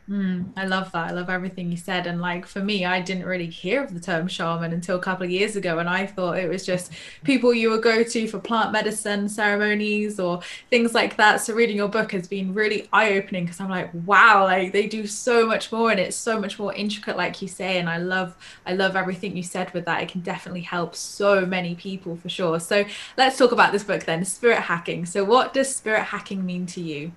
Mm, 0.10 0.52
I 0.58 0.66
love 0.66 0.92
that. 0.92 1.10
I 1.10 1.14
love 1.14 1.30
everything 1.30 1.72
you 1.72 1.78
said. 1.78 2.08
And 2.08 2.20
like 2.20 2.46
for 2.46 2.60
me, 2.60 2.84
I 2.84 3.00
didn't 3.00 3.26
really 3.26 3.46
hear 3.46 3.82
of 3.82 3.94
the 3.94 4.02
term 4.02 4.28
shaman 4.28 4.74
until 4.74 4.98
a 4.98 5.02
couple 5.02 5.24
of 5.24 5.32
years 5.32 5.56
ago. 5.56 5.80
And 5.80 5.90
I 5.90 6.06
thought 6.06 6.38
it 6.38 6.50
was 6.50 6.66
just 6.66 6.92
people 7.24 7.54
you 7.54 7.70
would 7.70 7.84
go 7.84 8.04
to 8.04 8.28
for 8.28 8.38
plant 8.40 8.74
medicine 8.74 9.30
ceremonies 9.30 10.20
or 10.20 10.42
things 10.70 10.94
like 10.94 11.16
that. 11.16 11.38
So 11.40 11.54
reading 11.54 11.78
your 11.78 11.88
book 11.88 12.12
has 12.12 12.28
been 12.28 12.54
really 12.54 12.90
eye-opening 12.92 13.46
because 13.46 13.62
I'm 13.62 13.70
like, 13.70 13.92
wow, 14.06 14.44
like 14.44 14.74
they 14.74 14.88
do 14.88 15.08
so 15.08 15.48
much 15.48 15.72
more 15.72 15.90
and 15.90 16.00
it's 16.02 16.18
so 16.18 16.38
much 16.38 16.60
more 16.60 16.74
intricate, 16.74 17.16
like 17.16 17.42
you 17.42 17.48
say. 17.48 17.80
And 17.80 17.90
I 17.90 17.98
love, 17.98 18.36
I 18.66 18.74
love 18.74 18.98
everything 18.98 19.38
you 19.38 19.44
said 19.44 19.74
with 19.74 19.86
that. 19.86 20.04
It 20.04 20.10
can 20.10 20.20
definitely 20.20 20.62
help 20.62 20.96
so 20.96 21.46
many 21.46 21.76
people 21.76 22.18
for 22.18 22.28
sure. 22.28 22.60
So 22.60 22.84
let's 23.18 23.38
talk 23.38 23.54
about 23.54 23.72
this 23.72 23.86
book 23.86 24.04
then, 24.04 24.26
Spirit 24.26 24.64
Hacking. 24.64 25.06
So 25.06 25.24
what 25.24 25.54
does 25.54 25.74
spirit 25.74 26.04
hacking 26.04 26.46
mean 26.46 26.66
to 26.68 26.82
you? 26.82 27.14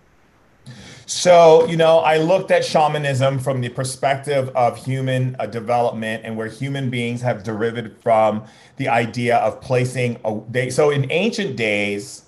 So, 1.08 1.64
you 1.66 1.76
know, 1.76 1.98
I 2.00 2.18
looked 2.18 2.50
at 2.50 2.64
shamanism 2.64 3.38
from 3.38 3.60
the 3.60 3.68
perspective 3.68 4.48
of 4.56 4.76
human 4.76 5.36
uh, 5.38 5.46
development 5.46 6.24
and 6.24 6.36
where 6.36 6.48
human 6.48 6.90
beings 6.90 7.22
have 7.22 7.44
derived 7.44 7.96
from 8.02 8.44
the 8.76 8.88
idea 8.88 9.36
of 9.36 9.60
placing 9.60 10.18
a 10.24 10.40
day. 10.50 10.68
So, 10.68 10.90
in 10.90 11.10
ancient 11.12 11.56
days, 11.56 12.24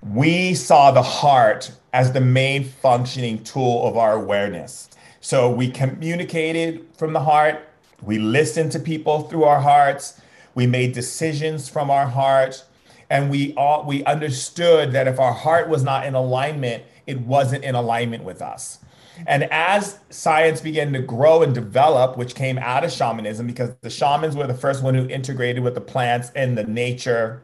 we 0.00 0.54
saw 0.54 0.90
the 0.92 1.02
heart 1.02 1.72
as 1.92 2.12
the 2.12 2.22
main 2.22 2.64
functioning 2.64 3.44
tool 3.44 3.86
of 3.86 3.98
our 3.98 4.14
awareness. 4.14 4.88
So, 5.20 5.50
we 5.50 5.70
communicated 5.70 6.86
from 6.96 7.12
the 7.12 7.20
heart, 7.20 7.68
we 8.02 8.18
listened 8.18 8.72
to 8.72 8.78
people 8.78 9.24
through 9.24 9.44
our 9.44 9.60
hearts, 9.60 10.18
we 10.54 10.66
made 10.66 10.94
decisions 10.94 11.68
from 11.68 11.90
our 11.90 12.06
heart, 12.06 12.64
and 13.10 13.28
we 13.28 13.52
all 13.54 13.84
we 13.84 14.04
understood 14.04 14.92
that 14.92 15.06
if 15.06 15.18
our 15.20 15.32
heart 15.32 15.68
was 15.68 15.82
not 15.82 16.06
in 16.06 16.14
alignment, 16.14 16.84
it 17.10 17.20
wasn't 17.20 17.64
in 17.64 17.74
alignment 17.74 18.24
with 18.24 18.40
us. 18.40 18.78
And 19.26 19.44
as 19.50 19.98
science 20.08 20.60
began 20.60 20.92
to 20.94 21.00
grow 21.00 21.42
and 21.42 21.54
develop, 21.54 22.16
which 22.16 22.34
came 22.34 22.58
out 22.58 22.84
of 22.84 22.92
shamanism, 22.92 23.46
because 23.46 23.70
the 23.82 23.90
shamans 23.90 24.36
were 24.36 24.46
the 24.46 24.54
first 24.54 24.82
one 24.82 24.94
who 24.94 25.06
integrated 25.08 25.62
with 25.62 25.74
the 25.74 25.80
plants 25.80 26.30
and 26.34 26.56
the 26.56 26.64
nature 26.64 27.42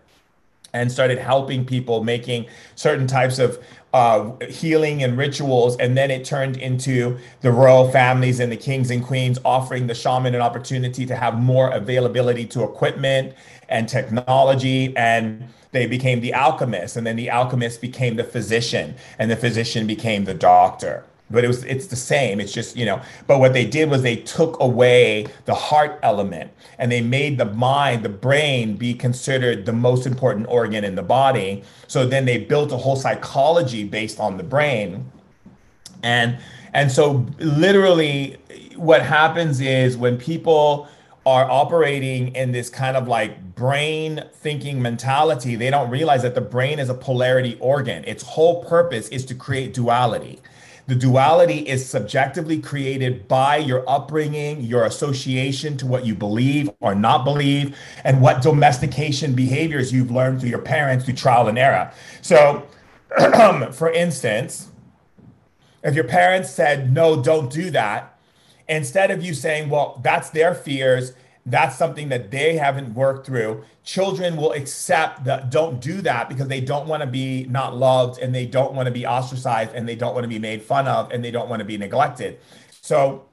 and 0.73 0.90
started 0.90 1.18
helping 1.18 1.64
people 1.64 2.04
making 2.04 2.46
certain 2.75 3.06
types 3.06 3.38
of 3.38 3.58
uh, 3.97 4.37
healing 4.50 5.03
and 5.03 5.17
rituals. 5.17 5.75
And 5.79 5.97
then 5.97 6.11
it 6.11 6.23
turned 6.23 6.59
into 6.59 7.17
the 7.41 7.50
royal 7.50 7.91
families 7.91 8.41
and 8.41 8.53
the 8.53 8.57
kings 8.57 8.91
and 8.91 9.03
queens 9.03 9.38
offering 9.43 9.87
the 9.87 9.95
shaman 9.95 10.35
an 10.35 10.43
opportunity 10.43 11.07
to 11.07 11.17
have 11.17 11.41
more 11.41 11.71
availability 11.71 12.45
to 12.49 12.62
equipment 12.62 13.33
and 13.71 13.88
technology. 13.88 14.95
And 14.99 15.49
they 15.73 15.87
became 15.87 16.21
the 16.21 16.35
alchemist. 16.35 16.99
And 16.99 17.07
then 17.07 17.17
the 17.17 17.31
alchemist 17.31 17.81
became 17.81 18.17
the 18.17 18.25
physician. 18.25 18.97
And 19.19 19.31
the 19.31 19.37
physician 19.37 19.87
became 19.87 20.26
the 20.26 20.35
doctor 20.35 21.03
but 21.30 21.45
it 21.45 21.49
was 21.49 21.64
it's 21.64 21.87
the 21.88 21.97
same. 21.97 22.40
It's 22.40 22.52
just 22.52 22.76
you 22.76 22.85
know 22.85 23.00
but 23.26 23.38
what 23.40 23.52
they 23.52 23.66
did 23.66 23.90
was 23.90 24.02
they 24.02 24.16
took 24.16 24.61
away 24.61 25.26
the 25.45 25.54
heart 25.54 25.99
element 26.02 26.52
and 26.78 26.90
they 26.90 27.00
made 27.00 27.38
the 27.38 27.47
mind 27.47 28.04
the 28.04 28.09
brain 28.09 28.76
be 28.76 28.95
considered 28.95 29.66
the 29.66 29.73
most 29.73 30.06
important 30.06 30.47
organ 30.49 30.85
in 30.85 30.95
the 30.95 31.02
body. 31.02 31.64
So 31.88 32.06
then 32.06 32.25
they 32.25 32.38
built 32.38 32.73
a 32.73 32.76
whole 32.76 32.97
psychology 32.97 33.85
based 33.85 34.21
on 34.21 34.37
the 34.37 34.45
brain. 34.45 35.11
And 36.02 36.38
and 36.73 36.92
so 36.92 37.26
literally 37.38 38.37
what 38.76 39.02
happens 39.02 39.61
is 39.61 39.97
when 39.97 40.18
people 40.18 40.88
are 41.25 41.50
operating 41.50 42.28
in 42.37 42.52
this 42.52 42.71
kind 42.71 42.97
of 42.97 43.09
like 43.09 43.56
brain 43.56 44.23
thinking 44.33 44.80
mentality 44.80 45.56
they 45.56 45.71
don't 45.71 45.90
realize 45.90 46.23
that 46.23 46.37
the 46.37 46.40
brain 46.40 46.78
is 46.78 46.88
a 46.88 46.95
polarity 46.95 47.56
organ. 47.59 48.04
Its 48.04 48.23
whole 48.23 48.62
purpose 48.64 49.09
is 49.09 49.25
to 49.25 49.35
create 49.35 49.75
duality 49.75 50.40
the 50.87 50.95
duality 50.95 51.66
is 51.69 51.88
subjectively 51.88 52.61
created 52.61 53.26
by 53.26 53.57
your 53.57 53.88
upbringing, 53.88 54.61
your 54.62 54.85
association 54.85 55.76
to 55.78 55.87
what 55.87 56.07
you 56.07 56.14
believe 56.14 56.71
or 56.81 56.95
not 56.95 57.25
believe, 57.25 57.76
and 58.05 58.21
what 58.21 58.40
domestication 58.40 59.35
behaviors 59.35 59.93
you've 59.93 60.12
learned 60.12 60.40
through 60.40 60.50
your 60.50 60.61
parents 60.61 61.05
through 61.05 61.14
trial 61.14 61.49
and 61.49 61.59
error. 61.59 61.93
So, 62.23 62.66
for 63.73 63.90
instance, 63.90 64.69
if 65.83 65.95
your 65.95 66.05
parents 66.05 66.50
said, 66.50 66.93
no, 66.93 67.21
don't 67.21 67.50
do 67.50 67.71
that, 67.71 68.19
instead 68.69 69.11
of 69.11 69.25
you 69.25 69.35
saying, 69.35 69.69
well, 69.69 70.00
that's 70.05 70.31
their 70.31 70.55
fears 70.55 71.12
that's 71.47 71.76
something 71.76 72.09
that 72.09 72.33
they 72.33 72.57
haven't 72.57 72.93
worked 72.95 73.25
through. 73.25 73.62
Children 73.85 74.37
will 74.37 74.53
accept 74.53 75.25
that 75.25 75.49
don't 75.49 75.81
do 75.81 76.00
that 76.03 76.29
because 76.29 76.49
they 76.49 76.61
don't 76.61 76.88
want 76.88 77.03
to 77.03 77.07
be 77.07 77.45
not 77.45 77.76
loved 77.76 78.19
and 78.19 78.35
they 78.35 78.47
don't 78.47 78.75
want 78.75 78.87
to 78.87 78.93
be 78.93 79.07
ostracized 79.07 79.73
and 79.73 79.88
they 79.88 79.95
don't 79.95 80.12
want 80.12 80.25
to 80.25 80.29
be 80.29 80.41
made 80.41 80.61
fun 80.61 80.88
of 80.88 81.12
and 81.12 81.25
they 81.25 81.31
don't 81.31 81.49
want 81.49 81.61
to 81.61 81.65
be 81.65 81.79
neglected. 81.79 82.41
So 82.81 83.26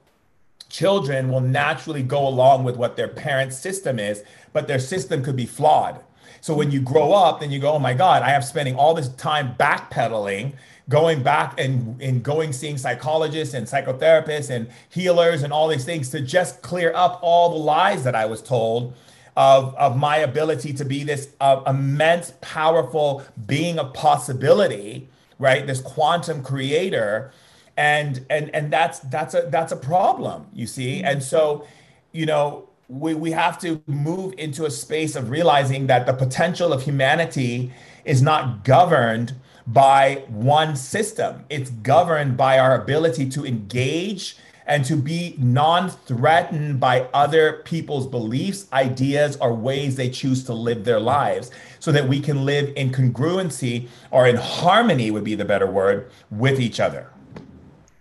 children 0.68 1.28
will 1.28 1.40
naturally 1.40 2.04
go 2.04 2.26
along 2.26 2.62
with 2.62 2.76
what 2.76 2.96
their 2.96 3.08
parents' 3.08 3.58
system 3.58 3.98
is, 3.98 4.22
but 4.52 4.68
their 4.68 4.78
system 4.78 5.24
could 5.24 5.36
be 5.36 5.46
flawed. 5.46 6.00
So 6.40 6.54
when 6.54 6.70
you 6.70 6.80
grow 6.80 7.12
up, 7.12 7.40
then 7.40 7.50
you 7.50 7.58
go, 7.58 7.72
oh 7.72 7.78
my 7.80 7.94
God, 7.94 8.22
I 8.22 8.28
have 8.28 8.44
spending 8.44 8.76
all 8.76 8.94
this 8.94 9.08
time 9.08 9.56
backpedaling 9.58 10.52
going 10.88 11.22
back 11.22 11.58
and, 11.58 12.00
and 12.00 12.22
going 12.22 12.52
seeing 12.52 12.76
psychologists 12.76 13.54
and 13.54 13.66
psychotherapists 13.66 14.50
and 14.50 14.68
healers 14.90 15.42
and 15.42 15.52
all 15.52 15.68
these 15.68 15.84
things 15.84 16.10
to 16.10 16.20
just 16.20 16.60
clear 16.62 16.92
up 16.94 17.18
all 17.22 17.50
the 17.50 17.56
lies 17.56 18.04
that 18.04 18.14
I 18.14 18.26
was 18.26 18.42
told 18.42 18.94
of, 19.36 19.74
of 19.76 19.96
my 19.96 20.18
ability 20.18 20.72
to 20.74 20.84
be 20.84 21.02
this 21.02 21.30
uh, 21.40 21.62
immense, 21.66 22.34
powerful 22.40 23.22
being 23.46 23.78
of 23.78 23.94
possibility, 23.94 25.08
right? 25.38 25.66
This 25.66 25.80
quantum 25.80 26.42
creator. 26.42 27.32
And 27.76 28.24
and 28.30 28.54
and 28.54 28.72
that's 28.72 29.00
that's 29.00 29.34
a 29.34 29.48
that's 29.50 29.72
a 29.72 29.76
problem, 29.76 30.46
you 30.52 30.68
see. 30.68 31.02
And 31.02 31.20
so, 31.20 31.66
you 32.12 32.24
know, 32.24 32.68
we, 32.88 33.14
we 33.14 33.32
have 33.32 33.58
to 33.62 33.82
move 33.88 34.34
into 34.38 34.64
a 34.64 34.70
space 34.70 35.16
of 35.16 35.30
realizing 35.30 35.88
that 35.88 36.06
the 36.06 36.12
potential 36.12 36.72
of 36.72 36.82
humanity 36.82 37.72
is 38.04 38.22
not 38.22 38.62
governed 38.62 39.34
by 39.66 40.24
one 40.28 40.76
system. 40.76 41.44
It's 41.48 41.70
governed 41.70 42.36
by 42.36 42.58
our 42.58 42.80
ability 42.80 43.28
to 43.30 43.46
engage 43.46 44.36
and 44.66 44.84
to 44.84 44.96
be 44.96 45.36
non 45.38 45.90
threatened 45.90 46.80
by 46.80 47.02
other 47.12 47.62
people's 47.64 48.06
beliefs, 48.06 48.66
ideas, 48.72 49.36
or 49.36 49.54
ways 49.54 49.96
they 49.96 50.08
choose 50.08 50.44
to 50.44 50.54
live 50.54 50.84
their 50.84 51.00
lives 51.00 51.50
so 51.80 51.92
that 51.92 52.08
we 52.08 52.20
can 52.20 52.44
live 52.44 52.72
in 52.76 52.90
congruency 52.90 53.88
or 54.10 54.26
in 54.26 54.36
harmony, 54.36 55.10
would 55.10 55.24
be 55.24 55.34
the 55.34 55.44
better 55.44 55.70
word, 55.70 56.10
with 56.30 56.60
each 56.60 56.80
other. 56.80 57.10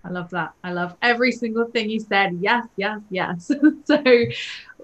I 0.06 0.10
love 0.10 0.30
that. 0.32 0.54
I 0.64 0.74
love 0.74 0.96
every 1.02 1.32
single 1.32 1.66
thing 1.66 1.90
you 1.90 2.00
said. 2.00 2.38
Yes, 2.42 2.68
yes, 2.76 3.00
yes. 3.10 3.52
so, 3.86 4.04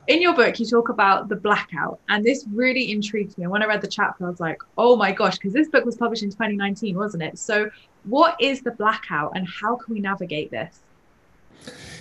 in 0.10 0.24
your 0.24 0.34
book, 0.34 0.60
you 0.60 0.66
talk 0.66 0.90
about 0.90 1.30
the 1.30 1.36
blackout, 1.36 2.00
and 2.10 2.26
this 2.26 2.44
really 2.52 2.92
intrigued 2.92 3.38
me. 3.38 3.46
When 3.46 3.62
I 3.62 3.68
read 3.68 3.82
the 3.82 3.88
chapter, 3.88 4.26
I 4.26 4.30
was 4.30 4.40
like, 4.40 4.60
oh 4.76 4.96
my 4.96 5.12
gosh, 5.12 5.36
because 5.36 5.54
this 5.54 5.70
book 5.70 5.86
was 5.86 5.98
published 5.98 6.24
in 6.24 6.32
2019, 6.32 6.98
wasn't 6.98 7.22
it? 7.22 7.38
So, 7.38 7.70
what 8.06 8.36
is 8.42 8.62
the 8.62 8.72
blackout 8.72 9.34
and 9.36 9.48
how 9.48 9.76
can 9.76 9.94
we 9.94 10.00
navigate 10.00 10.50
this? 10.50 10.80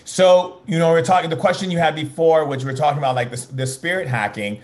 So, 0.05 0.63
you 0.67 0.79
know, 0.79 0.91
we're 0.91 1.05
talking 1.05 1.29
the 1.29 1.37
question 1.37 1.71
you 1.71 1.79
had 1.79 1.95
before, 1.95 2.47
which 2.47 2.65
we're 2.65 2.77
talking 2.77 2.97
about 2.97 3.15
like 3.15 3.31
the, 3.31 3.47
the 3.53 3.67
spirit 3.67 4.09
hacking. 4.09 4.63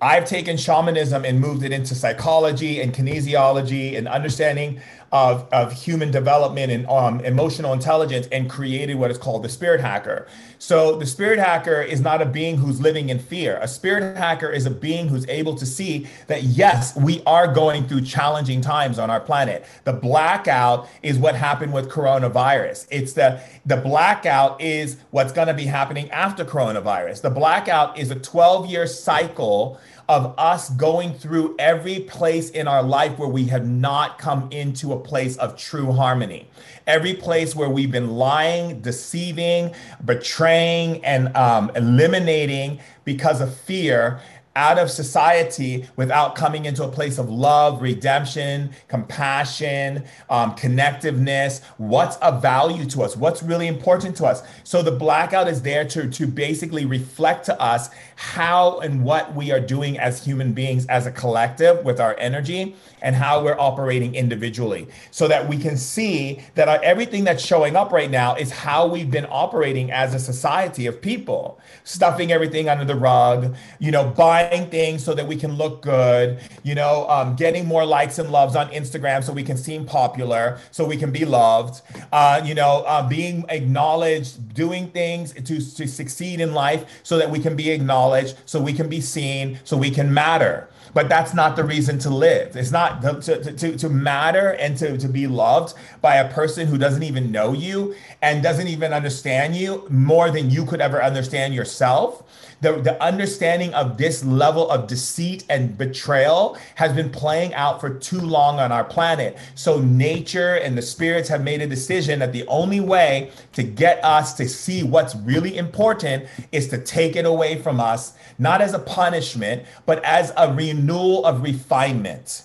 I've 0.00 0.24
taken 0.24 0.56
shamanism 0.56 1.26
and 1.26 1.38
moved 1.38 1.62
it 1.62 1.72
into 1.72 1.94
psychology 1.94 2.80
and 2.80 2.94
kinesiology 2.94 3.98
and 3.98 4.08
understanding 4.08 4.80
of, 5.12 5.48
of 5.52 5.72
human 5.72 6.10
development 6.10 6.70
and 6.70 6.86
um, 6.86 7.20
emotional 7.20 7.72
intelligence 7.72 8.28
and 8.30 8.48
created 8.48 8.94
what 8.94 9.10
is 9.10 9.18
called 9.18 9.42
the 9.42 9.48
spirit 9.48 9.80
hacker. 9.80 10.26
So 10.58 10.96
the 10.96 11.06
spirit 11.06 11.38
hacker 11.38 11.80
is 11.80 12.00
not 12.00 12.22
a 12.22 12.26
being 12.26 12.58
who's 12.58 12.80
living 12.80 13.08
in 13.08 13.18
fear. 13.18 13.58
A 13.60 13.66
spirit 13.66 14.16
hacker 14.16 14.50
is 14.50 14.66
a 14.66 14.70
being 14.70 15.08
who's 15.08 15.26
able 15.28 15.56
to 15.56 15.66
see 15.66 16.06
that, 16.28 16.44
yes, 16.44 16.96
we 16.96 17.22
are 17.26 17.52
going 17.52 17.88
through 17.88 18.02
challenging 18.02 18.60
times 18.60 18.98
on 18.98 19.10
our 19.10 19.20
planet. 19.20 19.64
The 19.84 19.94
blackout 19.94 20.88
is 21.02 21.18
what 21.18 21.34
happened 21.34 21.72
with 21.72 21.88
coronavirus. 21.90 22.86
It's 22.90 23.14
the, 23.14 23.40
the 23.66 23.78
blackout 23.78 24.60
is 24.60 24.98
what's 25.10 25.32
going 25.32 25.48
to 25.48 25.54
be 25.54 25.64
happening 25.64 26.10
after 26.10 26.44
coronavirus. 26.44 27.22
The 27.22 27.30
blackout 27.30 27.98
is 27.98 28.10
a 28.10 28.16
12 28.16 28.66
year 28.66 28.86
cycle 28.86 29.80
of 30.10 30.34
us 30.38 30.70
going 30.70 31.14
through 31.14 31.54
every 31.56 32.00
place 32.00 32.50
in 32.50 32.66
our 32.66 32.82
life 32.82 33.16
where 33.16 33.28
we 33.28 33.44
have 33.44 33.64
not 33.64 34.18
come 34.18 34.50
into 34.50 34.92
a 34.92 34.98
place 34.98 35.36
of 35.36 35.56
true 35.56 35.92
harmony. 35.92 36.48
Every 36.84 37.14
place 37.14 37.54
where 37.54 37.68
we've 37.68 37.92
been 37.92 38.10
lying, 38.10 38.80
deceiving, 38.80 39.72
betraying, 40.04 41.04
and 41.04 41.36
um, 41.36 41.70
eliminating 41.76 42.80
because 43.04 43.40
of 43.40 43.54
fear 43.54 44.20
out 44.56 44.78
of 44.78 44.90
society 44.90 45.86
without 45.94 46.34
coming 46.34 46.64
into 46.64 46.82
a 46.82 46.88
place 46.88 47.18
of 47.18 47.30
love, 47.30 47.80
redemption, 47.80 48.70
compassion, 48.88 50.04
um, 50.28 50.54
connectiveness. 50.56 51.62
What's 51.76 52.16
of 52.16 52.42
value 52.42 52.84
to 52.86 53.02
us? 53.02 53.16
What's 53.16 53.42
really 53.42 53.68
important 53.68 54.16
to 54.16 54.26
us? 54.26 54.42
So 54.64 54.82
the 54.82 54.90
blackout 54.90 55.46
is 55.46 55.62
there 55.62 55.84
to, 55.86 56.10
to 56.10 56.26
basically 56.26 56.84
reflect 56.84 57.46
to 57.46 57.60
us 57.60 57.90
how 58.20 58.78
and 58.80 59.02
what 59.02 59.34
we 59.34 59.50
are 59.50 59.58
doing 59.58 59.98
as 59.98 60.22
human 60.22 60.52
beings, 60.52 60.84
as 60.88 61.06
a 61.06 61.10
collective 61.10 61.82
with 61.86 61.98
our 61.98 62.14
energy 62.18 62.76
and 63.00 63.16
how 63.16 63.42
we're 63.42 63.58
operating 63.58 64.14
individually. 64.14 64.86
So 65.10 65.26
that 65.28 65.48
we 65.48 65.56
can 65.56 65.78
see 65.78 66.42
that 66.54 66.68
our, 66.68 66.78
everything 66.82 67.24
that's 67.24 67.42
showing 67.42 67.76
up 67.76 67.92
right 67.92 68.10
now 68.10 68.34
is 68.34 68.50
how 68.50 68.86
we've 68.86 69.10
been 69.10 69.26
operating 69.30 69.90
as 69.90 70.12
a 70.12 70.18
society 70.18 70.84
of 70.84 71.00
people, 71.00 71.58
stuffing 71.84 72.30
everything 72.30 72.68
under 72.68 72.84
the 72.84 72.94
rug, 72.94 73.56
you 73.78 73.90
know, 73.90 74.04
buying 74.10 74.68
things 74.68 75.02
so 75.02 75.14
that 75.14 75.26
we 75.26 75.34
can 75.34 75.54
look 75.54 75.80
good, 75.80 76.40
you 76.62 76.74
know, 76.74 77.08
um, 77.08 77.36
getting 77.36 77.64
more 77.64 77.86
likes 77.86 78.18
and 78.18 78.30
loves 78.30 78.54
on 78.54 78.68
Instagram 78.68 79.24
so 79.24 79.32
we 79.32 79.42
can 79.42 79.56
seem 79.56 79.86
popular, 79.86 80.58
so 80.72 80.84
we 80.84 80.98
can 80.98 81.10
be 81.10 81.24
loved, 81.24 81.80
uh, 82.12 82.38
you 82.44 82.54
know, 82.54 82.84
uh, 82.86 83.08
being 83.08 83.46
acknowledged, 83.48 84.52
doing 84.52 84.90
things 84.90 85.32
to, 85.32 85.42
to 85.42 85.88
succeed 85.88 86.38
in 86.38 86.52
life 86.52 87.00
so 87.02 87.16
that 87.16 87.30
we 87.30 87.38
can 87.38 87.56
be 87.56 87.70
acknowledged, 87.70 88.09
so 88.46 88.60
we 88.60 88.72
can 88.72 88.88
be 88.88 89.00
seen, 89.00 89.58
so 89.64 89.76
we 89.76 89.90
can 89.90 90.12
matter 90.12 90.68
but 90.94 91.08
that's 91.08 91.34
not 91.34 91.56
the 91.56 91.64
reason 91.64 91.98
to 92.00 92.10
live. 92.10 92.56
It's 92.56 92.70
not 92.70 93.02
to, 93.02 93.52
to, 93.52 93.76
to 93.76 93.88
matter 93.88 94.50
and 94.54 94.76
to, 94.78 94.98
to 94.98 95.08
be 95.08 95.26
loved 95.26 95.74
by 96.00 96.16
a 96.16 96.32
person 96.32 96.66
who 96.66 96.78
doesn't 96.78 97.02
even 97.02 97.30
know 97.30 97.52
you 97.52 97.94
and 98.22 98.42
doesn't 98.42 98.68
even 98.68 98.92
understand 98.92 99.56
you 99.56 99.86
more 99.90 100.30
than 100.30 100.50
you 100.50 100.64
could 100.64 100.80
ever 100.80 101.02
understand 101.02 101.54
yourself 101.54 102.24
the, 102.60 102.72
the 102.72 103.02
understanding 103.02 103.72
of 103.74 103.96
this 103.96 104.24
level 104.24 104.70
of 104.70 104.86
deceit 104.86 105.44
and 105.48 105.76
betrayal 105.76 106.58
has 106.74 106.92
been 106.92 107.10
playing 107.10 107.54
out 107.54 107.80
for 107.80 107.90
too 107.90 108.20
long 108.20 108.60
on 108.60 108.70
our 108.70 108.84
planet. 108.84 109.38
So 109.54 109.80
nature 109.80 110.56
and 110.56 110.76
the 110.76 110.82
spirits 110.82 111.28
have 111.28 111.42
made 111.42 111.62
a 111.62 111.66
decision 111.66 112.18
that 112.18 112.32
the 112.32 112.46
only 112.46 112.80
way 112.80 113.30
to 113.54 113.62
get 113.62 114.04
us 114.04 114.34
to 114.34 114.48
see 114.48 114.82
what's 114.82 115.14
really 115.16 115.56
important 115.56 116.26
is 116.52 116.68
to 116.68 116.78
take 116.78 117.16
it 117.16 117.24
away 117.24 117.60
from 117.60 117.80
us, 117.80 118.14
not 118.38 118.60
as 118.60 118.74
a 118.74 118.78
punishment, 118.78 119.64
but 119.86 120.04
as 120.04 120.32
a 120.36 120.52
renewal 120.52 121.24
of 121.24 121.42
refinement. 121.42 122.42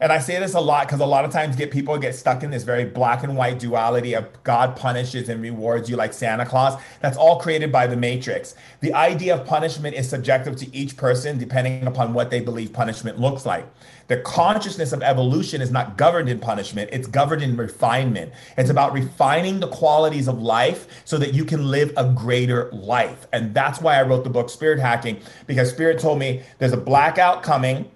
And 0.00 0.12
I 0.12 0.18
say 0.18 0.38
this 0.38 0.54
a 0.54 0.60
lot 0.60 0.86
because 0.86 1.00
a 1.00 1.06
lot 1.06 1.24
of 1.24 1.32
times 1.32 1.56
get 1.56 1.70
people 1.72 1.98
get 1.98 2.14
stuck 2.14 2.42
in 2.42 2.50
this 2.50 2.62
very 2.62 2.84
black 2.84 3.24
and 3.24 3.36
white 3.36 3.58
duality 3.58 4.14
of 4.14 4.26
God 4.44 4.76
punishes 4.76 5.28
and 5.28 5.42
rewards 5.42 5.90
you 5.90 5.96
like 5.96 6.12
Santa 6.12 6.46
Claus. 6.46 6.80
That's 7.00 7.16
all 7.16 7.40
created 7.40 7.72
by 7.72 7.88
the 7.88 7.96
matrix. 7.96 8.54
The 8.80 8.94
idea 8.94 9.34
of 9.34 9.46
punishment 9.46 9.96
is 9.96 10.08
subjective 10.08 10.56
to 10.56 10.74
each 10.74 10.96
person 10.96 11.38
depending 11.38 11.86
upon 11.86 12.14
what 12.14 12.30
they 12.30 12.40
believe 12.40 12.72
punishment 12.72 13.18
looks 13.18 13.44
like. 13.44 13.66
The 14.06 14.18
consciousness 14.18 14.92
of 14.92 15.02
evolution 15.02 15.60
is 15.60 15.70
not 15.70 15.98
governed 15.98 16.28
in 16.28 16.38
punishment, 16.38 16.90
it's 16.92 17.06
governed 17.06 17.42
in 17.42 17.56
refinement. 17.56 18.32
It's 18.56 18.70
about 18.70 18.92
refining 18.92 19.60
the 19.60 19.68
qualities 19.68 20.28
of 20.28 20.40
life 20.40 20.86
so 21.04 21.18
that 21.18 21.34
you 21.34 21.44
can 21.44 21.70
live 21.70 21.92
a 21.96 22.04
greater 22.04 22.70
life. 22.72 23.26
And 23.32 23.52
that's 23.52 23.80
why 23.80 23.98
I 23.98 24.02
wrote 24.02 24.24
the 24.24 24.30
book 24.30 24.48
Spirit 24.48 24.78
Hacking 24.78 25.20
because 25.46 25.70
Spirit 25.70 25.98
told 25.98 26.18
me 26.18 26.42
there's 26.58 26.72
a 26.72 26.78
blackout 26.78 27.42
coming 27.42 27.90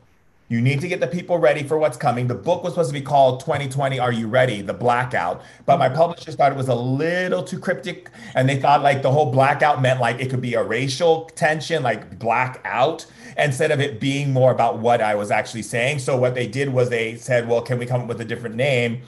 you 0.52 0.60
need 0.60 0.82
to 0.82 0.88
get 0.88 1.00
the 1.00 1.06
people 1.06 1.38
ready 1.38 1.62
for 1.62 1.78
what's 1.78 1.96
coming. 1.96 2.28
The 2.28 2.34
book 2.34 2.62
was 2.62 2.74
supposed 2.74 2.90
to 2.90 2.92
be 2.92 3.00
called 3.00 3.40
2020 3.40 3.98
Are 3.98 4.12
You 4.12 4.28
Ready? 4.28 4.60
The 4.60 4.74
Blackout. 4.74 5.40
But 5.64 5.78
my 5.78 5.88
mm-hmm. 5.88 5.96
publishers 5.96 6.34
thought 6.34 6.52
it 6.52 6.58
was 6.58 6.68
a 6.68 6.74
little 6.74 7.42
too 7.42 7.58
cryptic. 7.58 8.10
And 8.34 8.46
they 8.46 8.60
thought 8.60 8.82
like 8.82 9.00
the 9.00 9.10
whole 9.10 9.32
blackout 9.32 9.80
meant 9.80 9.98
like 9.98 10.20
it 10.20 10.28
could 10.28 10.42
be 10.42 10.52
a 10.52 10.62
racial 10.62 11.24
tension, 11.36 11.82
like 11.82 12.18
blackout, 12.18 13.06
instead 13.38 13.70
of 13.70 13.80
it 13.80 13.98
being 13.98 14.34
more 14.34 14.52
about 14.52 14.78
what 14.78 15.00
I 15.00 15.14
was 15.14 15.30
actually 15.30 15.62
saying. 15.62 16.00
So 16.00 16.18
what 16.18 16.34
they 16.34 16.46
did 16.46 16.68
was 16.68 16.90
they 16.90 17.16
said, 17.16 17.48
well, 17.48 17.62
can 17.62 17.78
we 17.78 17.86
come 17.86 18.02
up 18.02 18.06
with 18.06 18.20
a 18.20 18.24
different 18.26 18.54
name? 18.54 19.00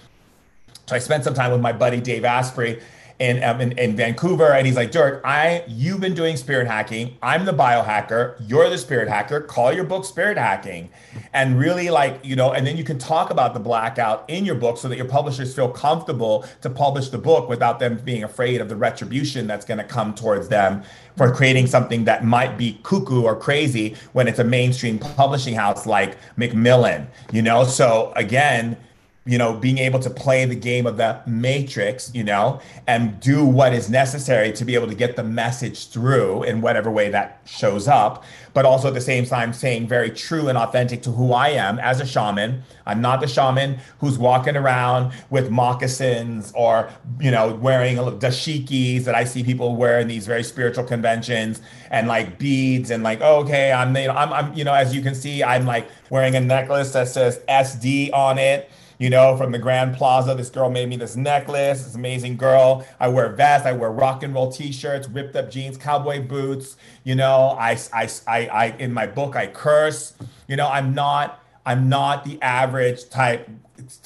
So 0.87 0.97
I 0.97 0.99
spent 0.99 1.25
some 1.25 1.35
time 1.35 1.53
with 1.53 1.61
my 1.61 1.73
buddy 1.73 2.01
Dave 2.01 2.25
Asprey 2.25 2.81
in, 3.19 3.43
um, 3.45 3.61
in, 3.61 3.73
in 3.79 3.95
Vancouver, 3.95 4.53
and 4.53 4.67
he's 4.67 4.77
like, 4.77 4.91
Durek, 4.91 5.21
I 5.25 5.65
you've 5.69 6.01
been 6.01 6.15
doing 6.15 6.37
spirit 6.37 6.67
hacking. 6.67 7.17
I'm 7.23 7.45
the 7.45 7.53
biohacker. 7.53 8.37
You're 8.47 8.69
the 8.69 8.79
spirit 8.79 9.09
hacker. 9.09 9.41
Call 9.41 9.73
your 9.73 9.85
book 9.85 10.05
Spirit 10.05 10.37
Hacking, 10.37 10.91
and 11.33 11.59
really 11.59 11.91
like 11.91 12.21
you 12.25 12.35
know, 12.35 12.53
and 12.53 12.67
then 12.67 12.77
you 12.77 12.85
can 12.85 12.99
talk 12.99 13.31
about 13.31 13.55
the 13.55 13.61
blackout 13.61 14.25
in 14.29 14.45
your 14.45 14.57
book 14.57 14.79
so 14.79 14.89
that 14.89 14.97
your 14.97 15.07
publishers 15.07 15.55
feel 15.55 15.69
comfortable 15.69 16.45
to 16.63 16.71
publish 16.71 17.09
the 17.11 17.19
book 17.19 17.49
without 17.49 17.79
them 17.79 17.97
being 18.05 18.25
afraid 18.25 18.61
of 18.61 18.69
the 18.69 18.77
retribution 18.77 19.47
that's 19.47 19.65
going 19.65 19.79
to 19.79 19.85
come 19.85 20.15
towards 20.15 20.49
them 20.49 20.83
for 21.17 21.33
creating 21.33 21.67
something 21.67 22.05
that 22.05 22.25
might 22.25 22.59
be 22.59 22.81
cuckoo 22.83 23.23
or 23.23 23.37
crazy 23.37 23.95
when 24.13 24.27
it's 24.27 24.41
a 24.41 24.45
mainstream 24.45 24.99
publishing 24.99 25.55
house 25.55 25.87
like 25.87 26.17
Macmillan. 26.37 27.07
You 27.33 27.43
know, 27.43 27.65
so 27.65 28.13
again 28.17 28.77
you 29.27 29.39
know, 29.39 29.55
being 29.55 29.79
able 29.79 29.99
to 29.99 30.11
play 30.11 30.45
the 30.45 30.55
game 30.55 30.87
of 30.87 30.99
the 30.99 31.19
matrix, 31.27 32.15
you 32.15 32.23
know, 32.23 32.61
and 32.87 33.19
do 33.21 33.43
what 33.43 33.73
is 33.73 33.89
necessary 33.89 34.53
to 34.53 34.67
be 34.67 34.75
able 34.75 34.87
to 34.87 34.95
get 34.95 35.17
the 35.17 35.25
message 35.25 35.89
through 35.89 36.43
in 36.43 36.61
whatever 36.61 36.91
way 36.91 37.09
that 37.09 37.41
shows 37.47 37.89
up, 37.89 38.23
but 38.53 38.67
also 38.67 38.89
at 38.89 38.95
the 38.95 39.01
same 39.01 39.25
time 39.25 39.55
saying 39.55 39.89
very 39.89 40.11
true 40.11 40.49
and 40.49 40.59
authentic 40.59 41.03
to 41.03 41.11
who 41.11 41.33
I 41.33 41.49
am 41.49 41.79
as 41.79 42.01
a 42.01 42.07
shaman. 42.07 42.63
I'm 42.85 43.01
not 43.01 43.23
the 43.23 43.27
shaman 43.27 43.79
who's 43.99 44.19
walking 44.19 44.57
around 44.57 45.15
with 45.31 45.51
moccasins 45.51 46.53
or, 46.55 46.91
you 47.19 47.31
know, 47.31 47.55
wearing 47.55 47.97
dashikis 47.97 49.05
that 49.05 49.15
I 49.15 49.25
see 49.25 49.43
people 49.43 49.75
wear 49.75 50.01
in 50.01 50.09
these 50.09 50.27
very 50.27 50.45
spiritual 50.45 50.85
conventions 50.85 51.63
and 51.91 52.09
like 52.09 52.39
beads 52.39 52.91
and 52.91 53.03
like, 53.03 53.21
oh, 53.23 53.41
okay, 53.41 53.73
I'm, 53.73 53.97
you 53.97 54.09
know, 54.09 54.13
I'm, 54.13 54.33
I'm, 54.35 54.53
you 54.53 54.65
know, 54.65 54.75
as 54.75 54.95
you 54.95 55.01
can 55.01 55.15
see, 55.15 55.43
I'm 55.43 55.65
like 55.65 55.89
wearing 56.11 56.37
a 56.37 56.41
necklace 56.41 56.93
that 56.93 57.09
says 57.09 57.41
SD 57.49 58.13
on 58.13 58.37
it 58.37 58.71
you 58.99 59.11
know, 59.11 59.37
from 59.37 59.53
the 59.53 59.59
Grand 59.59 59.97
Plaza. 59.97 60.35
This 60.35 60.51
girl 60.51 60.71
made 60.71 60.89
me 60.89 60.97
this 60.97 61.17
necklace. 61.17 61.85
This 61.85 61.95
amazing 61.95 62.37
girl. 62.37 62.87
I 63.01 63.09
wear 63.09 63.31
vests. 63.31 63.67
I 63.67 63.73
wear 63.73 63.91
rock 63.91 64.23
and 64.23 64.35
roll 64.35 64.51
t-shirts, 64.51 65.09
ripped 65.09 65.37
up 65.37 65.51
jeans, 65.51 65.77
cowboy 65.77 66.27
boots. 66.27 66.77
You 67.03 67.15
know, 67.15 67.57
I, 67.59 67.79
I, 67.93 68.09
I, 68.27 68.47
I 68.47 68.67
in 68.79 68.93
my 68.93 69.07
book 69.07 69.37
I 69.37 69.47
curse. 69.47 70.15
You 70.49 70.57
know, 70.57 70.69
I'm 70.69 70.95
not, 70.95 71.43
I'm 71.67 71.89
not 71.89 72.25
the 72.25 72.41
average 72.43 73.09
type. 73.09 73.49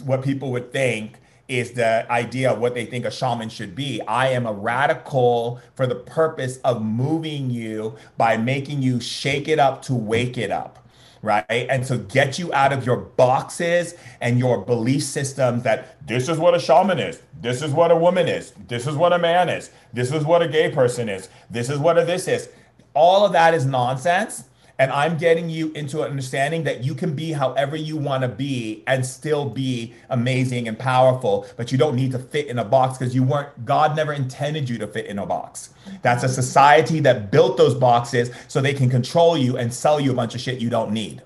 What 0.05 0.23
people 0.23 0.51
would 0.53 0.73
think 0.73 1.19
is 1.49 1.73
the 1.73 2.11
idea 2.13 2.53
of 2.53 2.59
what 2.59 2.75
they 2.75 2.85
think 2.85 3.07
a 3.07 3.11
shaman 3.11 3.49
should 3.49 3.75
be. 3.75 4.03
I 4.03 4.29
am 4.29 4.47
a 4.47 4.53
radical 4.53 5.61
for 5.75 5.87
the 5.87 5.95
purpose 5.95 6.59
of 6.59 6.83
moving 6.83 7.49
you 7.51 7.97
by 8.19 8.37
making 8.37 8.83
you 8.83 9.01
shake 9.01 9.49
it 9.49 9.59
up 9.59 9.81
to 9.83 9.95
wake 9.95 10.37
it 10.37 10.51
up 10.51 10.87
right? 11.23 11.45
And 11.49 11.87
so 11.87 11.99
get 11.99 12.39
you 12.39 12.53
out 12.53 12.73
of 12.73 12.87
your 12.87 12.97
boxes 12.97 13.95
and 14.21 14.39
your 14.39 14.59
belief 14.59 15.03
systems 15.03 15.63
that 15.65 15.97
this 16.07 16.29
is 16.29 16.39
what 16.39 16.55
a 16.55 16.59
shaman 16.59 16.99
is, 16.99 17.21
this 17.41 17.63
is 17.63 17.73
what 17.73 17.91
a 17.91 17.97
woman 17.97 18.29
is, 18.29 18.53
this 18.69 18.87
is 18.87 18.97
what 18.97 19.13
a 19.13 19.19
man 19.19 19.49
is, 19.49 19.71
this 19.93 20.13
is 20.13 20.25
what 20.25 20.43
a 20.43 20.49
gay 20.49 20.71
person 20.71 21.09
is, 21.09 21.29
this 21.51 21.71
is 21.71 21.79
what 21.79 21.99
a 21.99 22.05
this 22.05 22.29
is. 22.29 22.49
All 22.95 23.25
of 23.25 23.33
that 23.33 23.55
is 23.55 23.65
nonsense. 23.65 24.45
And 24.79 24.93
I'm 24.93 25.19
getting 25.19 25.51
you 25.51 25.73
into 25.73 26.03
an 26.03 26.11
understanding 26.11 26.63
that 26.65 26.85
you 26.85 26.95
can 26.95 27.15
be 27.15 27.33
however 27.33 27.75
you 27.75 27.97
want 27.97 28.23
to 28.23 28.29
be 28.29 28.85
and 28.87 29.05
still 29.05 29.49
be 29.49 29.95
amazing 30.09 30.69
and 30.69 30.79
powerful, 30.79 31.47
but 31.57 31.73
you 31.73 31.79
don't 31.79 31.97
need 31.97 32.13
to 32.13 32.19
fit 32.19 32.47
in 32.47 32.61
a 32.61 32.65
box 32.65 32.97
because 32.97 33.13
you 33.13 33.25
weren't, 33.25 33.65
God 33.65 33.97
never 33.97 34.13
intended 34.13 34.69
you 34.69 34.79
to 34.79 34.87
fit 34.87 35.07
in 35.07 35.19
a 35.19 35.27
box. 35.27 35.71
That's 36.03 36.23
a 36.23 36.29
society 36.29 37.01
that 37.01 37.33
built 37.33 37.57
those 37.57 37.75
boxes 37.75 38.31
so 38.47 38.61
they 38.61 38.75
can 38.75 38.89
control 38.89 39.37
you 39.37 39.57
and 39.57 39.75
sell 39.75 39.99
you 39.99 40.13
a 40.13 40.15
bunch 40.15 40.37
of 40.37 40.41
shit 40.41 40.61
you 40.61 40.71
don't 40.71 40.93
need. 40.93 41.23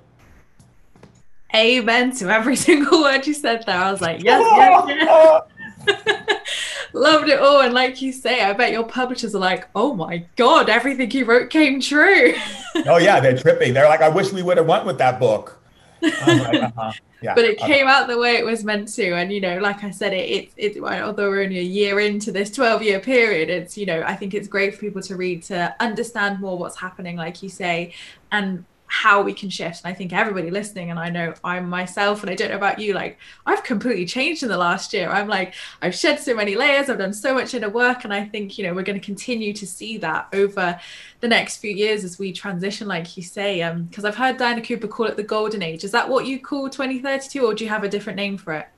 Amen 1.55 2.17
to 2.17 2.31
every 2.31 2.57
single 2.67 3.03
word 3.03 3.27
you 3.27 3.35
said 3.35 3.65
there. 3.67 3.77
I 3.77 3.93
was 3.93 4.01
like, 4.01 4.23
yes, 4.23 4.43
yes, 4.57 5.43
yes. 5.87 6.69
Loved 6.92 7.28
it 7.28 7.38
all. 7.38 7.62
And 7.62 7.74
like 7.74 8.02
you 8.02 8.12
say, 8.12 8.42
I 8.42 8.52
bet 8.52 8.72
your 8.72 8.85
publishers 8.85 9.35
are 9.35 9.38
like, 9.40 9.68
oh 9.74 9.94
my 9.94 10.26
God, 10.37 10.68
everything 10.68 11.11
you 11.11 11.24
wrote 11.24 11.50
came 11.50 11.81
true. 11.81 12.35
oh 12.87 12.98
yeah, 12.98 13.20
they're 13.20 13.37
tripping. 13.37 13.74
They're 13.74 13.88
like, 13.88 14.02
I 14.02 14.09
wish 14.09 14.33
we 14.33 14.42
would 14.42 14.57
have 14.59 14.66
went 14.66 14.85
with 14.85 14.98
that 14.98 15.18
book. 15.18 15.59
Like, 16.02 16.14
uh-huh. 16.26 16.92
yeah, 17.22 17.35
but 17.35 17.44
it 17.44 17.59
uh-huh. 17.59 17.66
came 17.66 17.87
out 17.87 18.09
the 18.09 18.18
way 18.18 18.37
it 18.37 18.44
was 18.44 18.64
meant 18.64 18.88
to. 18.94 19.12
And 19.12 19.33
you 19.33 19.40
know, 19.40 19.59
like 19.59 19.85
I 19.85 19.90
said, 19.90 20.12
it 20.12 20.50
it, 20.57 20.76
it 20.76 20.83
although 20.83 21.31
we're 21.31 21.44
only 21.44 21.61
a 21.61 21.62
year 21.62 22.00
into 22.00 22.33
this 22.33 22.50
12 22.50 22.83
year 22.83 23.00
period, 23.00 23.48
it's 23.48 23.78
you 23.78 23.87
know, 23.87 24.02
I 24.05 24.16
think 24.16 24.35
it's 24.35 24.48
great 24.48 24.74
for 24.74 24.81
people 24.81 25.02
to 25.02 25.16
read 25.16 25.42
to 25.44 25.74
understand 25.81 26.40
more 26.40 26.59
what's 26.59 26.76
happening, 26.76 27.16
like 27.16 27.42
you 27.42 27.48
say, 27.48 27.94
and 28.33 28.64
how 28.92 29.22
we 29.22 29.33
can 29.33 29.48
shift. 29.48 29.83
And 29.83 29.90
I 29.90 29.96
think 29.96 30.12
everybody 30.12 30.50
listening, 30.50 30.90
and 30.90 30.98
I 31.00 31.09
know 31.09 31.33
I'm 31.42 31.66
myself, 31.66 32.20
and 32.20 32.28
I 32.28 32.35
don't 32.35 32.50
know 32.50 32.57
about 32.57 32.78
you, 32.78 32.92
like 32.92 33.18
I've 33.46 33.64
completely 33.64 34.05
changed 34.05 34.42
in 34.42 34.50
the 34.50 34.59
last 34.59 34.92
year. 34.92 35.09
I'm 35.09 35.28
like, 35.28 35.55
I've 35.81 35.94
shed 35.94 36.20
so 36.20 36.35
many 36.35 36.55
layers, 36.55 36.90
I've 36.90 36.98
done 36.98 37.14
so 37.14 37.33
much 37.33 37.55
inner 37.55 37.70
work. 37.70 38.05
And 38.05 38.12
I 38.12 38.26
think, 38.26 38.59
you 38.59 38.64
know, 38.64 38.74
we're 38.74 38.83
going 38.83 39.00
to 39.00 39.05
continue 39.05 39.55
to 39.55 39.66
see 39.66 39.96
that 39.96 40.28
over 40.35 40.78
the 41.20 41.26
next 41.26 41.57
few 41.57 41.72
years 41.72 42.05
as 42.05 42.18
we 42.18 42.35
transition, 42.35 42.87
like 42.87 43.16
you 43.16 43.22
say. 43.22 43.62
Um, 43.62 43.85
because 43.85 44.05
I've 44.05 44.16
heard 44.16 44.37
Diana 44.37 44.61
Cooper 44.61 44.88
call 44.88 45.07
it 45.07 45.16
the 45.16 45.22
golden 45.22 45.62
age. 45.62 45.85
Is 45.85 45.92
that 45.92 46.07
what 46.07 46.26
you 46.26 46.38
call 46.38 46.68
2032, 46.68 47.46
or 47.46 47.55
do 47.55 47.64
you 47.64 47.70
have 47.70 47.85
a 47.85 47.88
different 47.88 48.18
name 48.18 48.37
for 48.37 48.52
it? 48.52 48.68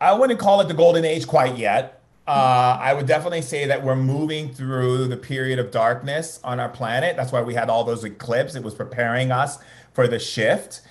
I 0.00 0.14
wouldn't 0.14 0.40
call 0.40 0.62
it 0.62 0.68
the 0.68 0.74
golden 0.74 1.04
age 1.04 1.26
quite 1.26 1.58
yet. 1.58 1.99
Uh, 2.30 2.78
I 2.80 2.94
would 2.94 3.06
definitely 3.06 3.42
say 3.42 3.66
that 3.66 3.82
we're 3.82 3.96
moving 3.96 4.54
through 4.54 5.08
the 5.08 5.16
period 5.16 5.58
of 5.58 5.72
darkness 5.72 6.38
on 6.44 6.60
our 6.60 6.68
planet. 6.68 7.16
That's 7.16 7.32
why 7.32 7.42
we 7.42 7.54
had 7.54 7.68
all 7.68 7.82
those 7.82 8.04
eclipses. 8.04 8.54
It 8.54 8.62
was 8.62 8.72
preparing 8.72 9.32
us 9.32 9.58
for 9.94 10.06
the 10.06 10.20
shift. 10.20 10.82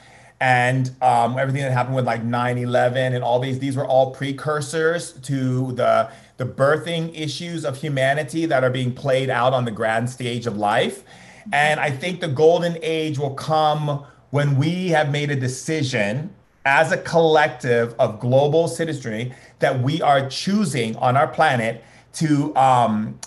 And 0.42 0.92
um, 1.02 1.40
everything 1.40 1.62
that 1.62 1.72
happened 1.72 1.96
with 1.96 2.06
like 2.06 2.26
9 2.26 2.58
11 2.58 3.14
and 3.14 3.24
all 3.24 3.40
these, 3.40 3.58
these 3.58 3.78
were 3.78 3.86
all 3.86 4.12
precursors 4.12 5.14
to 5.14 5.72
the, 5.72 6.12
the 6.36 6.46
birthing 6.46 7.18
issues 7.18 7.64
of 7.64 7.78
humanity 7.78 8.46
that 8.46 8.66
are 8.66 8.70
being 8.70 8.94
played 8.94 9.30
out 9.30 9.54
on 9.54 9.64
the 9.64 9.72
grand 9.72 10.10
stage 10.10 10.46
of 10.46 10.58
life. 10.58 11.06
And 11.54 11.80
I 11.80 11.90
think 11.90 12.20
the 12.20 12.28
golden 12.28 12.78
age 12.82 13.18
will 13.18 13.34
come 13.34 14.04
when 14.32 14.58
we 14.58 14.90
have 14.90 15.10
made 15.10 15.32
a 15.32 15.38
decision 15.38 16.36
as 16.70 16.92
a 16.92 16.98
collective 16.98 17.96
of 17.98 18.20
global 18.20 18.68
citizenry 18.68 19.34
that 19.58 19.82
we 19.82 20.04
are 20.04 20.30
choosing 20.30 20.96
on 20.98 21.18
our 21.18 21.28
planet 21.28 21.84
to 22.14 22.56
um, 22.56 23.20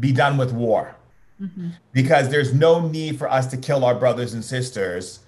be 0.00 0.10
done 0.10 0.38
with 0.38 0.52
war. 0.52 0.96
Mm-hmm. 1.38 1.68
Because 1.92 2.30
there's 2.30 2.54
no 2.54 2.88
need 2.88 3.18
for 3.18 3.30
us 3.30 3.46
to 3.48 3.58
kill 3.58 3.84
our 3.84 3.94
brothers 3.94 4.32
and 4.32 4.42
sisters 4.42 5.20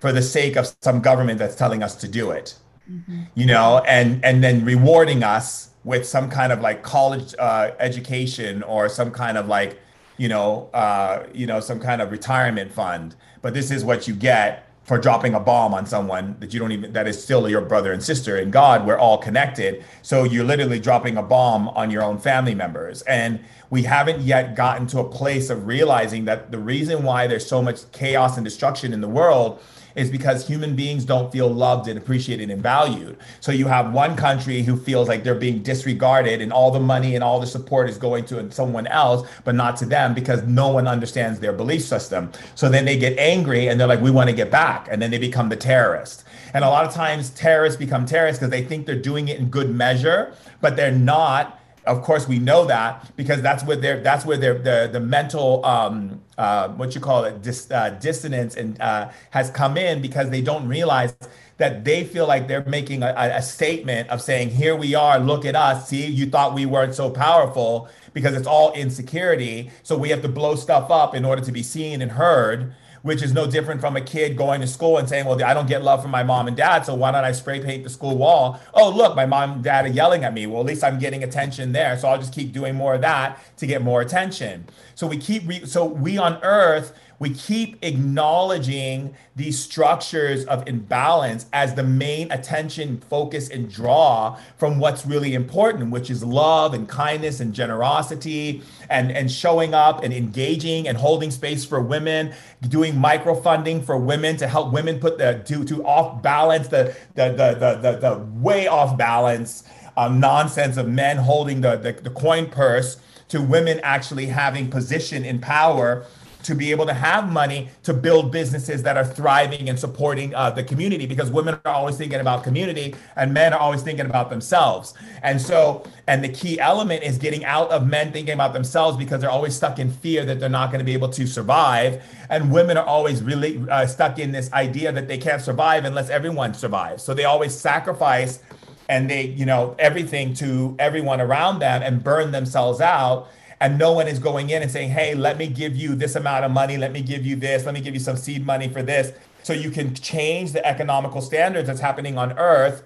for 0.00 0.10
the 0.12 0.22
sake 0.22 0.56
of 0.56 0.74
some 0.80 1.00
government 1.00 1.38
that's 1.38 1.54
telling 1.54 1.84
us 1.84 1.94
to 1.96 2.08
do 2.08 2.32
it. 2.32 2.58
Mm-hmm. 2.90 3.22
You 3.34 3.46
know, 3.46 3.80
and 3.86 4.24
and 4.24 4.42
then 4.42 4.64
rewarding 4.64 5.22
us 5.22 5.70
with 5.84 6.04
some 6.04 6.28
kind 6.28 6.52
of 6.52 6.60
like 6.60 6.82
college 6.82 7.32
uh, 7.38 7.70
education 7.78 8.64
or 8.64 8.88
some 8.88 9.12
kind 9.12 9.38
of 9.38 9.46
like, 9.46 9.78
you 10.16 10.28
know, 10.28 10.68
uh, 10.74 11.26
you 11.32 11.46
know, 11.46 11.60
some 11.60 11.78
kind 11.78 12.02
of 12.02 12.10
retirement 12.10 12.72
fund. 12.72 13.14
But 13.40 13.54
this 13.54 13.70
is 13.70 13.84
what 13.84 14.08
you 14.08 14.14
get 14.14 14.67
for 14.88 14.96
dropping 14.96 15.34
a 15.34 15.40
bomb 15.40 15.74
on 15.74 15.84
someone 15.84 16.34
that 16.40 16.54
you 16.54 16.58
don't 16.58 16.72
even 16.72 16.94
that 16.94 17.06
is 17.06 17.22
still 17.22 17.46
your 17.46 17.60
brother 17.60 17.92
and 17.92 18.02
sister 18.02 18.38
in 18.38 18.50
God 18.50 18.86
we're 18.86 18.96
all 18.96 19.18
connected. 19.18 19.84
So 20.00 20.24
you're 20.24 20.46
literally 20.46 20.80
dropping 20.80 21.18
a 21.18 21.22
bomb 21.22 21.68
on 21.68 21.90
your 21.90 22.02
own 22.02 22.18
family 22.18 22.54
members. 22.54 23.02
And 23.02 23.38
we 23.68 23.82
haven't 23.82 24.22
yet 24.22 24.56
gotten 24.56 24.86
to 24.86 25.00
a 25.00 25.04
place 25.04 25.50
of 25.50 25.66
realizing 25.66 26.24
that 26.24 26.50
the 26.50 26.58
reason 26.58 27.02
why 27.02 27.26
there's 27.26 27.46
so 27.46 27.60
much 27.60 27.80
chaos 27.92 28.38
and 28.38 28.44
destruction 28.46 28.94
in 28.94 29.02
the 29.02 29.08
world 29.08 29.60
is 29.98 30.10
because 30.10 30.46
human 30.46 30.76
beings 30.76 31.04
don't 31.04 31.32
feel 31.32 31.48
loved 31.48 31.88
and 31.88 31.98
appreciated 31.98 32.50
and 32.50 32.62
valued. 32.62 33.16
So 33.40 33.52
you 33.52 33.66
have 33.66 33.92
one 33.92 34.16
country 34.16 34.62
who 34.62 34.76
feels 34.76 35.08
like 35.08 35.24
they're 35.24 35.34
being 35.34 35.62
disregarded 35.62 36.40
and 36.40 36.52
all 36.52 36.70
the 36.70 36.80
money 36.80 37.14
and 37.14 37.24
all 37.24 37.40
the 37.40 37.46
support 37.46 37.90
is 37.90 37.98
going 37.98 38.24
to 38.26 38.50
someone 38.52 38.86
else, 38.86 39.28
but 39.44 39.54
not 39.54 39.76
to 39.78 39.86
them 39.86 40.14
because 40.14 40.42
no 40.44 40.68
one 40.68 40.86
understands 40.86 41.40
their 41.40 41.52
belief 41.52 41.82
system. 41.82 42.30
So 42.54 42.68
then 42.68 42.84
they 42.84 42.96
get 42.96 43.18
angry 43.18 43.68
and 43.68 43.80
they're 43.80 43.88
like, 43.88 44.00
we 44.00 44.10
want 44.10 44.30
to 44.30 44.36
get 44.36 44.50
back. 44.50 44.88
And 44.90 45.02
then 45.02 45.10
they 45.10 45.18
become 45.18 45.48
the 45.48 45.56
terrorist. 45.56 46.24
And 46.54 46.64
a 46.64 46.68
lot 46.68 46.84
of 46.84 46.94
times 46.94 47.30
terrorists 47.30 47.78
become 47.78 48.06
terrorists 48.06 48.38
because 48.38 48.50
they 48.50 48.62
think 48.62 48.86
they're 48.86 48.94
doing 48.94 49.28
it 49.28 49.38
in 49.38 49.50
good 49.50 49.74
measure, 49.74 50.32
but 50.60 50.76
they're 50.76 50.92
not 50.92 51.57
of 51.88 52.02
course 52.02 52.28
we 52.28 52.38
know 52.38 52.64
that 52.66 53.16
because 53.16 53.42
that's 53.42 53.64
where 53.64 53.76
their 53.76 54.00
that's 54.00 54.24
where 54.24 54.36
their 54.36 54.54
the 54.58 54.88
the 54.92 55.00
mental 55.00 55.64
um 55.64 56.20
uh 56.36 56.68
what 56.70 56.94
you 56.94 57.00
call 57.00 57.24
it 57.24 57.42
dis, 57.42 57.70
uh, 57.70 57.90
dissonance 58.00 58.56
and 58.56 58.80
uh 58.80 59.10
has 59.30 59.50
come 59.50 59.76
in 59.76 60.00
because 60.00 60.30
they 60.30 60.42
don't 60.42 60.68
realize 60.68 61.14
that 61.58 61.84
they 61.84 62.04
feel 62.04 62.26
like 62.26 62.46
they're 62.48 62.64
making 62.64 63.02
a, 63.02 63.12
a 63.16 63.42
statement 63.42 64.08
of 64.10 64.22
saying 64.22 64.48
here 64.50 64.76
we 64.76 64.94
are 64.94 65.18
look 65.18 65.44
at 65.44 65.56
us. 65.56 65.88
See 65.88 66.06
you 66.06 66.26
thought 66.30 66.54
we 66.54 66.66
weren't 66.66 66.94
so 66.94 67.10
powerful 67.10 67.88
because 68.14 68.34
it's 68.34 68.46
all 68.46 68.72
insecurity. 68.72 69.70
So 69.82 69.96
we 69.98 70.08
have 70.10 70.22
to 70.22 70.28
blow 70.28 70.54
stuff 70.54 70.90
up 70.90 71.14
in 71.14 71.24
order 71.24 71.42
to 71.42 71.52
be 71.52 71.62
seen 71.62 72.00
and 72.00 72.12
heard 72.12 72.74
which 73.02 73.22
is 73.22 73.32
no 73.32 73.46
different 73.46 73.80
from 73.80 73.96
a 73.96 74.00
kid 74.00 74.36
going 74.36 74.60
to 74.60 74.66
school 74.66 74.98
and 74.98 75.08
saying, 75.08 75.24
Well, 75.26 75.42
I 75.44 75.54
don't 75.54 75.68
get 75.68 75.82
love 75.82 76.02
from 76.02 76.10
my 76.10 76.22
mom 76.22 76.48
and 76.48 76.56
dad, 76.56 76.84
so 76.84 76.94
why 76.94 77.12
don't 77.12 77.24
I 77.24 77.32
spray 77.32 77.60
paint 77.60 77.84
the 77.84 77.90
school 77.90 78.16
wall? 78.16 78.60
Oh, 78.74 78.90
look, 78.90 79.16
my 79.16 79.26
mom 79.26 79.52
and 79.52 79.64
dad 79.64 79.84
are 79.84 79.88
yelling 79.88 80.24
at 80.24 80.34
me. 80.34 80.46
Well, 80.46 80.60
at 80.60 80.66
least 80.66 80.84
I'm 80.84 80.98
getting 80.98 81.22
attention 81.24 81.72
there. 81.72 81.98
So 81.98 82.08
I'll 82.08 82.18
just 82.18 82.34
keep 82.34 82.52
doing 82.52 82.74
more 82.74 82.94
of 82.94 83.00
that 83.02 83.38
to 83.58 83.66
get 83.66 83.82
more 83.82 84.00
attention. 84.00 84.66
So 84.94 85.06
we 85.06 85.18
keep, 85.18 85.46
re- 85.46 85.66
so 85.66 85.84
we 85.84 86.18
on 86.18 86.38
earth, 86.42 86.92
we 87.18 87.30
keep 87.30 87.78
acknowledging 87.82 89.14
these 89.34 89.58
structures 89.58 90.44
of 90.44 90.66
imbalance 90.68 91.46
as 91.52 91.74
the 91.74 91.82
main 91.82 92.30
attention, 92.30 93.00
focus, 93.00 93.48
and 93.48 93.70
draw 93.70 94.38
from 94.56 94.78
what's 94.78 95.04
really 95.04 95.34
important, 95.34 95.90
which 95.90 96.10
is 96.10 96.24
love 96.24 96.74
and 96.74 96.88
kindness 96.88 97.40
and 97.40 97.52
generosity 97.52 98.62
and, 98.88 99.10
and 99.10 99.30
showing 99.30 99.74
up 99.74 100.04
and 100.04 100.12
engaging 100.12 100.86
and 100.86 100.96
holding 100.96 101.30
space 101.30 101.64
for 101.64 101.80
women, 101.80 102.32
doing 102.68 102.94
microfunding 102.94 103.84
for 103.84 103.96
women 103.96 104.36
to 104.36 104.46
help 104.46 104.72
women 104.72 105.00
put 105.00 105.18
the 105.18 105.42
to, 105.46 105.64
to 105.64 105.84
off 105.84 106.22
balance 106.22 106.68
the 106.68 106.96
the 107.14 107.30
the 107.30 107.54
the, 107.54 107.78
the, 107.80 107.98
the 107.98 108.18
way 108.40 108.66
off 108.66 108.96
balance 108.96 109.64
um, 109.96 110.20
nonsense 110.20 110.76
of 110.76 110.86
men 110.88 111.16
holding 111.16 111.60
the, 111.60 111.76
the, 111.76 111.92
the 111.92 112.10
coin 112.10 112.48
purse 112.48 112.98
to 113.28 113.42
women 113.42 113.80
actually 113.82 114.26
having 114.26 114.70
position 114.70 115.24
in 115.24 115.40
power 115.40 116.06
to 116.42 116.54
be 116.54 116.70
able 116.70 116.86
to 116.86 116.94
have 116.94 117.30
money 117.30 117.68
to 117.82 117.92
build 117.92 118.30
businesses 118.30 118.82
that 118.82 118.96
are 118.96 119.04
thriving 119.04 119.68
and 119.68 119.78
supporting 119.78 120.34
uh, 120.34 120.50
the 120.50 120.62
community 120.62 121.06
because 121.06 121.30
women 121.30 121.58
are 121.64 121.72
always 121.72 121.96
thinking 121.96 122.20
about 122.20 122.44
community 122.44 122.94
and 123.16 123.34
men 123.34 123.52
are 123.52 123.58
always 123.58 123.82
thinking 123.82 124.06
about 124.06 124.30
themselves. 124.30 124.94
And 125.22 125.40
so, 125.40 125.84
and 126.06 126.22
the 126.22 126.28
key 126.28 126.58
element 126.60 127.02
is 127.02 127.18
getting 127.18 127.44
out 127.44 127.70
of 127.70 127.86
men 127.86 128.12
thinking 128.12 128.34
about 128.34 128.52
themselves 128.52 128.96
because 128.96 129.20
they're 129.20 129.30
always 129.30 129.54
stuck 129.54 129.78
in 129.78 129.90
fear 129.90 130.24
that 130.24 130.40
they're 130.40 130.48
not 130.48 130.70
going 130.70 130.80
to 130.80 130.84
be 130.84 130.94
able 130.94 131.10
to 131.10 131.26
survive. 131.26 132.02
And 132.30 132.52
women 132.52 132.76
are 132.76 132.86
always 132.86 133.22
really 133.22 133.64
uh, 133.68 133.86
stuck 133.86 134.18
in 134.18 134.32
this 134.32 134.52
idea 134.52 134.92
that 134.92 135.08
they 135.08 135.18
can't 135.18 135.42
survive 135.42 135.84
unless 135.84 136.08
everyone 136.10 136.54
survives. 136.54 137.02
So 137.02 137.14
they 137.14 137.24
always 137.24 137.54
sacrifice 137.54 138.42
and 138.88 139.10
they, 139.10 139.26
you 139.26 139.44
know, 139.44 139.76
everything 139.78 140.32
to 140.34 140.74
everyone 140.78 141.20
around 141.20 141.58
them 141.58 141.82
and 141.82 142.02
burn 142.02 142.30
themselves 142.30 142.80
out 142.80 143.28
and 143.60 143.78
no 143.78 143.92
one 143.92 144.06
is 144.06 144.18
going 144.18 144.50
in 144.50 144.62
and 144.62 144.70
saying, 144.70 144.90
hey, 144.90 145.14
let 145.14 145.36
me 145.36 145.48
give 145.48 145.76
you 145.76 145.94
this 145.94 146.14
amount 146.14 146.44
of 146.44 146.50
money, 146.50 146.76
let 146.76 146.92
me 146.92 147.02
give 147.02 147.26
you 147.26 147.36
this, 147.36 147.64
let 147.64 147.74
me 147.74 147.80
give 147.80 147.94
you 147.94 148.00
some 148.00 148.16
seed 148.16 148.46
money 148.46 148.68
for 148.68 148.82
this. 148.82 149.12
So 149.42 149.52
you 149.52 149.70
can 149.70 149.94
change 149.94 150.52
the 150.52 150.64
economical 150.66 151.20
standards 151.20 151.66
that's 151.66 151.80
happening 151.80 152.18
on 152.18 152.38
earth 152.38 152.84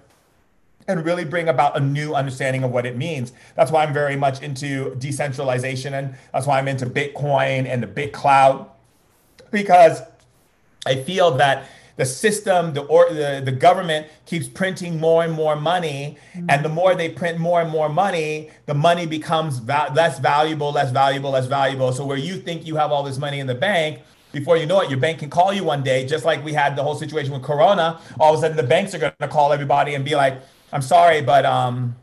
and 0.87 1.05
really 1.05 1.25
bring 1.25 1.47
about 1.47 1.77
a 1.77 1.79
new 1.79 2.13
understanding 2.13 2.63
of 2.63 2.71
what 2.71 2.85
it 2.85 2.97
means. 2.97 3.33
That's 3.55 3.71
why 3.71 3.83
I'm 3.83 3.93
very 3.93 4.15
much 4.15 4.41
into 4.41 4.95
decentralization 4.95 5.93
and 5.93 6.15
that's 6.31 6.47
why 6.47 6.57
I'm 6.57 6.67
into 6.67 6.85
Bitcoin 6.85 7.67
and 7.67 7.83
the 7.83 7.87
BitClout 7.87 8.67
because 9.51 10.01
I 10.85 10.95
feel 10.95 11.31
that 11.37 11.65
the 11.95 12.05
system, 12.05 12.73
the 12.73 12.81
or 12.81 13.09
the, 13.09 13.41
the 13.43 13.51
government 13.51 14.07
keeps 14.25 14.47
printing 14.47 14.99
more 14.99 15.23
and 15.23 15.33
more 15.33 15.55
money, 15.55 16.17
mm-hmm. 16.33 16.49
and 16.49 16.65
the 16.65 16.69
more 16.69 16.95
they 16.95 17.09
print 17.09 17.39
more 17.39 17.61
and 17.61 17.69
more 17.69 17.89
money, 17.89 18.49
the 18.65 18.73
money 18.73 19.05
becomes 19.05 19.59
va- 19.59 19.91
less 19.95 20.19
valuable, 20.19 20.71
less 20.71 20.91
valuable, 20.91 21.31
less 21.31 21.45
valuable. 21.45 21.91
So 21.91 22.05
where 22.05 22.17
you 22.17 22.37
think 22.37 22.65
you 22.65 22.75
have 22.77 22.91
all 22.91 23.03
this 23.03 23.17
money 23.17 23.39
in 23.39 23.47
the 23.47 23.55
bank, 23.55 23.99
before 24.31 24.57
you 24.57 24.65
know 24.65 24.81
it, 24.81 24.89
your 24.89 24.99
bank 24.99 25.19
can 25.19 25.29
call 25.29 25.53
you 25.53 25.63
one 25.63 25.83
day, 25.83 26.07
just 26.07 26.25
like 26.25 26.43
we 26.43 26.53
had 26.53 26.75
the 26.75 26.81
whole 26.81 26.95
situation 26.95 27.31
with 27.31 27.43
Corona. 27.43 27.99
All 28.19 28.33
of 28.33 28.39
a 28.39 28.41
sudden, 28.41 28.57
the 28.57 28.63
banks 28.63 28.95
are 28.95 28.99
going 28.99 29.13
to 29.19 29.27
call 29.27 29.53
everybody 29.53 29.93
and 29.93 30.03
be 30.03 30.15
like, 30.15 30.41
"I'm 30.71 30.81
sorry, 30.81 31.21
but 31.21 31.45
um, 31.45 31.95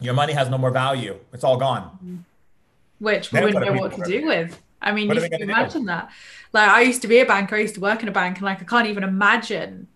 your 0.00 0.14
money 0.14 0.32
has 0.32 0.48
no 0.48 0.56
more 0.56 0.70
value. 0.70 1.18
It's 1.34 1.44
all 1.44 1.58
gone." 1.58 2.24
Which 2.98 3.30
we 3.32 3.40
wouldn't 3.40 3.64
know 3.64 3.72
what 3.72 3.94
to 3.96 4.04
do 4.04 4.26
with. 4.26 4.58
I 4.82 4.92
mean, 4.92 5.10
you 5.10 5.20
can 5.20 5.42
imagine 5.42 5.82
do? 5.82 5.86
that. 5.86 6.10
Like 6.52 6.68
I 6.68 6.82
used 6.82 7.02
to 7.02 7.08
be 7.08 7.20
a 7.20 7.26
banker, 7.26 7.56
I 7.56 7.60
used 7.60 7.74
to 7.74 7.80
work 7.80 8.02
in 8.02 8.08
a 8.08 8.12
bank, 8.12 8.38
and 8.38 8.44
like 8.44 8.60
I 8.60 8.64
can't 8.64 8.88
even 8.88 9.04
imagine 9.04 9.88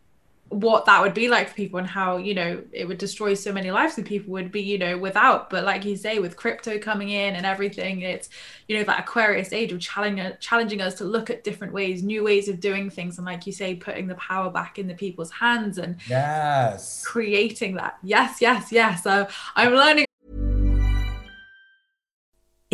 what 0.49 0.87
that 0.87 1.03
would 1.03 1.13
be 1.13 1.29
like 1.29 1.49
for 1.49 1.55
people 1.55 1.79
and 1.79 1.89
how 1.89 2.19
you 2.19 2.33
know 2.33 2.63
it 2.73 2.87
would 2.87 2.99
destroy 2.99 3.35
so 3.35 3.53
many 3.53 3.71
lives 3.73 3.99
and 3.99 4.07
people 4.07 4.31
would 4.31 4.53
be 4.53 4.63
you 4.63 4.79
know 4.79 4.97
without 4.97 5.51
but 5.51 5.65
like 5.65 5.85
you 5.85 5.97
say 5.97 6.21
with 6.21 6.37
crypto 6.37 6.79
coming 6.79 7.11
in 7.11 7.35
and 7.35 7.45
everything 7.45 8.03
it's 8.03 8.29
you 8.69 8.77
know 8.77 8.85
that 8.85 9.01
aquarius 9.01 9.53
age 9.53 9.73
of 9.73 9.81
challenging 9.81 10.33
challenging 10.39 10.81
us 10.81 10.95
to 10.95 11.05
look 11.05 11.31
at 11.31 11.43
different 11.43 11.73
ways 11.73 12.03
new 12.05 12.23
ways 12.23 12.49
of 12.49 12.61
doing 12.61 12.89
things 12.89 13.19
and 13.19 13.27
like 13.27 13.45
you 13.45 13.53
say 13.53 13.75
putting 13.75 14.07
the 14.07 14.15
power 14.15 14.49
back 14.49 14.79
in 14.79 14.87
the 14.87 14.95
people's 14.95 15.33
hands 15.33 15.79
and 15.79 15.97
yes 16.09 17.05
creating 17.05 17.75
that 17.75 17.99
yes 18.05 18.41
yes 18.41 18.71
yes 18.71 19.03
so 19.03 19.27
i'm 19.57 19.73
learning 19.73 20.06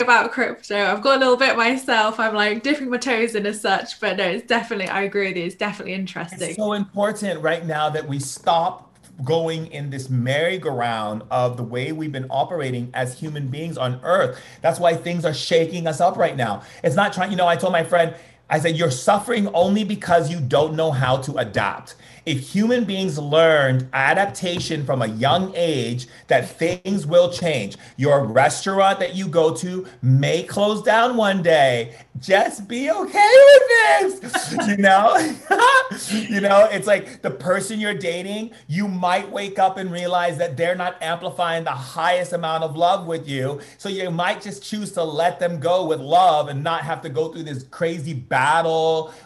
about 0.00 0.32
crypto. 0.32 0.76
I've 0.76 1.02
got 1.02 1.16
a 1.16 1.20
little 1.20 1.36
bit 1.36 1.56
myself. 1.56 2.18
I'm 2.18 2.34
like 2.34 2.62
dipping 2.62 2.90
my 2.90 2.96
toes 2.96 3.34
in 3.34 3.46
as 3.46 3.60
such, 3.60 4.00
but 4.00 4.16
no, 4.16 4.24
it's 4.24 4.46
definitely, 4.46 4.88
I 4.88 5.02
agree 5.02 5.28
with 5.28 5.36
you. 5.36 5.44
It's 5.44 5.54
definitely 5.54 5.94
interesting. 5.94 6.40
It's 6.40 6.56
so 6.56 6.72
important 6.72 7.40
right 7.40 7.64
now 7.64 7.90
that 7.90 8.08
we 8.08 8.18
stop 8.18 8.86
going 9.24 9.66
in 9.66 9.90
this 9.90 10.08
merry-go-round 10.08 11.22
of 11.30 11.58
the 11.58 11.62
way 11.62 11.92
we've 11.92 12.12
been 12.12 12.26
operating 12.30 12.90
as 12.94 13.18
human 13.18 13.48
beings 13.48 13.76
on 13.76 14.00
earth. 14.02 14.40
That's 14.62 14.80
why 14.80 14.94
things 14.94 15.26
are 15.26 15.34
shaking 15.34 15.86
us 15.86 16.00
up 16.00 16.16
right 16.16 16.34
now. 16.34 16.62
It's 16.82 16.96
not 16.96 17.12
trying, 17.12 17.30
you 17.30 17.36
know, 17.36 17.46
I 17.46 17.56
told 17.56 17.72
my 17.72 17.84
friend, 17.84 18.14
I 18.50 18.58
said, 18.58 18.76
you're 18.76 18.90
suffering 18.90 19.48
only 19.54 19.84
because 19.84 20.30
you 20.30 20.40
don't 20.40 20.74
know 20.74 20.90
how 20.90 21.18
to 21.18 21.36
adapt 21.36 21.94
if 22.26 22.40
human 22.40 22.84
beings 22.84 23.18
learned 23.18 23.88
adaptation 23.92 24.84
from 24.84 25.02
a 25.02 25.06
young 25.06 25.52
age, 25.56 26.06
that 26.28 26.48
things 26.48 27.06
will 27.06 27.32
change. 27.32 27.76
Your 27.96 28.24
restaurant 28.24 29.00
that 29.00 29.14
you 29.14 29.26
go 29.26 29.54
to 29.56 29.86
may 30.02 30.42
close 30.42 30.82
down 30.82 31.16
one 31.16 31.42
day. 31.42 31.96
Just 32.18 32.68
be 32.68 32.90
okay 32.90 33.34
with 33.46 34.20
this. 34.20 34.52
you 34.68 34.76
know? 34.76 35.16
you 36.28 36.40
know, 36.40 36.68
it's 36.70 36.86
like 36.86 37.22
the 37.22 37.30
person 37.30 37.80
you're 37.80 37.94
dating, 37.94 38.50
you 38.66 38.86
might 38.86 39.30
wake 39.30 39.58
up 39.58 39.78
and 39.78 39.90
realize 39.90 40.36
that 40.38 40.56
they're 40.56 40.76
not 40.76 41.02
amplifying 41.02 41.64
the 41.64 41.70
highest 41.70 42.32
amount 42.32 42.64
of 42.64 42.76
love 42.76 43.06
with 43.06 43.28
you. 43.28 43.60
So 43.78 43.88
you 43.88 44.10
might 44.10 44.42
just 44.42 44.62
choose 44.62 44.92
to 44.92 45.04
let 45.04 45.40
them 45.40 45.58
go 45.58 45.86
with 45.86 46.00
love 46.00 46.48
and 46.48 46.62
not 46.62 46.82
have 46.82 47.00
to 47.02 47.08
go 47.08 47.32
through 47.32 47.44
this 47.44 47.64
crazy 47.64 48.12
battle 48.12 48.39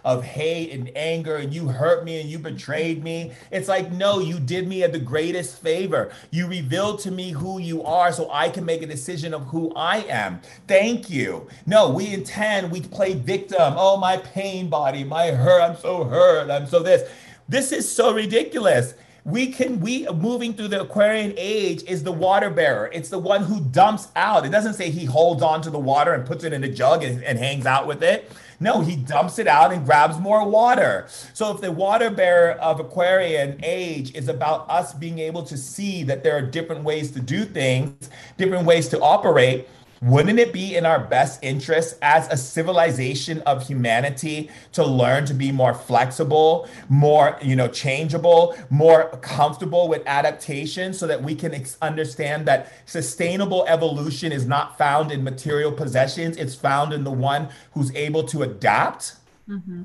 of 0.04 0.24
hate 0.24 0.72
and 0.72 0.90
anger 0.96 1.36
and 1.36 1.52
you 1.54 1.68
hurt 1.68 2.04
me 2.04 2.20
and 2.20 2.28
you 2.28 2.38
betrayed 2.38 2.64
betrayed 2.64 3.04
me. 3.04 3.32
It's 3.50 3.68
like, 3.68 3.92
no, 3.92 4.20
you 4.20 4.38
did 4.40 4.66
me 4.66 4.86
the 4.86 4.98
greatest 4.98 5.60
favor. 5.60 6.12
You 6.30 6.46
revealed 6.46 7.00
to 7.00 7.10
me 7.10 7.30
who 7.30 7.58
you 7.58 7.82
are 7.82 8.12
so 8.12 8.30
I 8.30 8.48
can 8.48 8.64
make 8.64 8.82
a 8.82 8.86
decision 8.86 9.34
of 9.34 9.42
who 9.44 9.72
I 9.74 9.98
am. 10.08 10.40
Thank 10.66 11.10
you. 11.10 11.48
No, 11.66 11.90
we 11.90 12.12
intend, 12.12 12.70
we 12.70 12.80
play 12.80 13.14
victim. 13.14 13.74
Oh, 13.76 13.96
my 13.96 14.18
pain 14.18 14.68
body, 14.68 15.04
my 15.04 15.30
hurt, 15.30 15.62
I'm 15.62 15.76
so 15.76 16.04
hurt, 16.04 16.50
I'm 16.50 16.66
so 16.66 16.80
this. 16.80 17.08
This 17.48 17.72
is 17.72 17.90
so 17.90 18.14
ridiculous 18.14 18.94
we 19.26 19.46
can 19.46 19.80
we 19.80 20.06
moving 20.08 20.52
through 20.52 20.68
the 20.68 20.82
aquarian 20.82 21.32
age 21.38 21.82
is 21.84 22.02
the 22.02 22.12
water 22.12 22.50
bearer 22.50 22.90
it's 22.92 23.08
the 23.08 23.18
one 23.18 23.42
who 23.42 23.58
dumps 23.58 24.08
out 24.16 24.44
it 24.44 24.50
doesn't 24.50 24.74
say 24.74 24.90
he 24.90 25.06
holds 25.06 25.42
on 25.42 25.62
to 25.62 25.70
the 25.70 25.78
water 25.78 26.12
and 26.12 26.26
puts 26.26 26.44
it 26.44 26.52
in 26.52 26.62
a 26.62 26.68
jug 26.68 27.02
and, 27.02 27.24
and 27.24 27.38
hangs 27.38 27.64
out 27.64 27.86
with 27.86 28.02
it 28.02 28.30
no, 28.64 28.80
he 28.80 28.96
dumps 28.96 29.38
it 29.38 29.46
out 29.46 29.72
and 29.72 29.84
grabs 29.84 30.18
more 30.18 30.48
water. 30.48 31.06
So 31.34 31.54
if 31.54 31.60
the 31.60 31.70
water 31.70 32.10
bearer 32.10 32.52
of 32.52 32.80
Aquarian 32.80 33.60
age 33.62 34.14
is 34.14 34.28
about 34.28 34.68
us 34.70 34.94
being 34.94 35.18
able 35.18 35.42
to 35.42 35.56
see 35.58 36.02
that 36.04 36.24
there 36.24 36.34
are 36.34 36.42
different 36.42 36.82
ways 36.82 37.10
to 37.12 37.20
do 37.20 37.44
things, 37.44 38.08
different 38.38 38.64
ways 38.64 38.88
to 38.88 39.00
operate, 39.00 39.68
wouldn't 40.04 40.38
it 40.38 40.52
be 40.52 40.76
in 40.76 40.84
our 40.84 40.98
best 40.98 41.42
interest 41.42 41.96
as 42.02 42.28
a 42.28 42.36
civilization 42.36 43.40
of 43.42 43.66
humanity 43.66 44.50
to 44.72 44.84
learn 44.84 45.24
to 45.24 45.32
be 45.32 45.50
more 45.50 45.72
flexible 45.72 46.68
more 46.88 47.38
you 47.40 47.56
know 47.56 47.68
changeable 47.68 48.54
more 48.68 49.08
comfortable 49.22 49.88
with 49.88 50.02
adaptation 50.06 50.92
so 50.92 51.06
that 51.06 51.22
we 51.22 51.34
can 51.34 51.54
ex- 51.54 51.78
understand 51.80 52.46
that 52.46 52.72
sustainable 52.84 53.64
evolution 53.66 54.30
is 54.30 54.46
not 54.46 54.76
found 54.76 55.10
in 55.10 55.24
material 55.24 55.72
possessions 55.72 56.36
it's 56.36 56.54
found 56.54 56.92
in 56.92 57.02
the 57.02 57.10
one 57.10 57.48
who's 57.72 57.94
able 57.94 58.22
to 58.22 58.42
adapt 58.42 59.16
mm-hmm. 59.48 59.84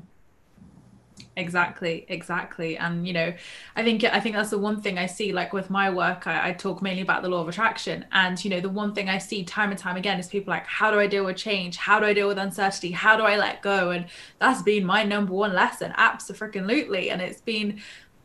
Exactly 1.40 2.04
exactly. 2.08 2.76
And 2.76 3.06
you 3.06 3.12
know 3.12 3.32
i 3.76 3.82
think 3.82 4.04
i 4.04 4.20
think 4.20 4.36
that's 4.36 4.50
the 4.50 4.58
one 4.58 4.80
thing 4.80 4.98
i 4.98 5.06
see 5.06 5.32
like 5.32 5.52
with 5.52 5.70
my 5.70 5.90
work 5.90 6.26
I, 6.26 6.50
I, 6.50 6.52
talk 6.52 6.82
mainly 6.82 7.02
about 7.02 7.22
the 7.22 7.28
law 7.28 7.40
of 7.40 7.48
attraction. 7.48 8.04
And 8.12 8.42
you 8.44 8.50
know 8.50 8.60
the 8.60 8.68
one 8.68 8.94
thing 8.94 9.08
i 9.08 9.18
see 9.18 9.42
time 9.44 9.70
and 9.70 9.78
time 9.78 9.96
again 9.96 10.20
is 10.20 10.28
people 10.28 10.52
like 10.52 10.66
how 10.66 10.90
do 10.90 11.00
i 11.00 11.06
deal 11.06 11.24
with 11.24 11.36
change? 11.36 11.76
How 11.76 11.98
do 11.98 12.06
i 12.06 12.12
deal 12.12 12.28
with 12.28 12.38
uncertainty? 12.38 12.90
How 12.92 13.16
do 13.16 13.24
i 13.24 13.36
let 13.36 13.62
go? 13.62 13.90
And 13.90 14.06
that's 14.38 14.62
been 14.62 14.84
my 14.84 15.02
number 15.02 15.32
one 15.32 15.54
lesson 15.54 15.92
absolutely. 15.96 17.10
And 17.10 17.20
it's 17.20 17.40
been 17.40 17.80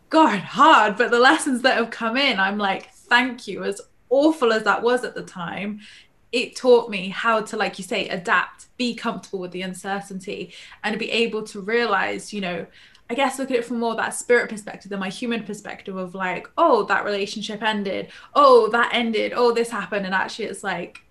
god 0.09 0.39
hard 0.39 0.97
but 0.97 1.09
the 1.11 1.19
lessons 1.19 1.61
that 1.63 1.77
have 1.77 1.89
come 1.89 2.15
in 2.15 2.39
i'm 2.39 2.57
like 2.57 2.91
thank 2.93 3.47
you 3.47 3.63
as 3.63 3.81
awful 4.09 4.53
as 4.53 4.63
that 4.63 4.81
was 4.81 5.03
at 5.03 5.15
the 5.15 5.23
time 5.23 5.79
it 6.31 6.55
taught 6.55 6.89
me 6.89 7.09
how 7.09 7.41
to 7.41 7.55
like 7.55 7.77
you 7.77 7.83
say 7.83 8.07
adapt 8.09 8.67
be 8.77 8.93
comfortable 8.93 9.39
with 9.39 9.51
the 9.51 9.61
uncertainty 9.61 10.53
and 10.83 10.99
be 10.99 11.09
able 11.09 11.43
to 11.43 11.61
realize 11.61 12.33
you 12.33 12.41
know 12.41 12.65
I 13.09 13.13
guess 13.13 13.37
look 13.37 13.51
at 13.51 13.57
it 13.57 13.65
from 13.65 13.79
more 13.79 13.95
that 13.95 14.15
spirit 14.15 14.49
perspective 14.49 14.89
than 14.89 14.99
my 14.99 15.09
human 15.09 15.43
perspective 15.43 15.95
of 15.95 16.15
like, 16.15 16.49
oh, 16.57 16.83
that 16.85 17.05
relationship 17.05 17.61
ended. 17.61 18.09
Oh, 18.33 18.67
that 18.69 18.89
ended. 18.93 19.33
Oh, 19.35 19.53
this 19.53 19.69
happened. 19.69 20.05
And 20.05 20.15
actually, 20.15 20.45
it's 20.45 20.63
like 20.63 21.05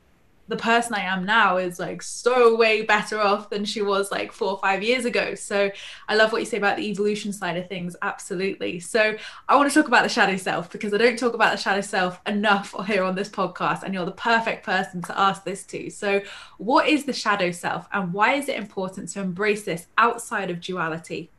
the 0.48 0.56
person 0.56 0.94
I 0.94 1.00
am 1.00 1.24
now 1.24 1.56
is 1.56 1.78
like 1.78 2.02
so 2.02 2.56
way 2.56 2.82
better 2.82 3.20
off 3.20 3.48
than 3.48 3.64
she 3.64 3.80
was 3.80 4.10
like 4.10 4.32
four 4.32 4.50
or 4.52 4.58
five 4.58 4.82
years 4.82 5.04
ago. 5.04 5.34
So 5.34 5.70
I 6.08 6.16
love 6.16 6.32
what 6.32 6.40
you 6.42 6.46
say 6.46 6.58
about 6.58 6.76
the 6.76 6.88
evolution 6.90 7.32
side 7.32 7.56
of 7.56 7.68
things. 7.68 7.96
Absolutely. 8.02 8.80
So 8.80 9.16
I 9.48 9.56
want 9.56 9.70
to 9.70 9.74
talk 9.74 9.88
about 9.88 10.02
the 10.02 10.08
shadow 10.08 10.36
self 10.36 10.70
because 10.70 10.92
I 10.92 10.98
don't 10.98 11.18
talk 11.18 11.34
about 11.34 11.52
the 11.52 11.62
shadow 11.62 11.80
self 11.80 12.20
enough 12.26 12.74
here 12.86 13.04
on 13.04 13.14
this 13.14 13.28
podcast. 13.28 13.84
And 13.84 13.94
you're 13.94 14.04
the 14.04 14.12
perfect 14.12 14.66
person 14.66 15.00
to 15.02 15.18
ask 15.18 15.44
this 15.44 15.64
to. 15.66 15.90
So, 15.90 16.20
what 16.58 16.88
is 16.88 17.04
the 17.04 17.12
shadow 17.12 17.50
self 17.50 17.88
and 17.92 18.12
why 18.12 18.34
is 18.34 18.48
it 18.48 18.56
important 18.56 19.08
to 19.10 19.20
embrace 19.20 19.64
this 19.64 19.86
outside 19.96 20.50
of 20.50 20.60
duality? 20.60 21.30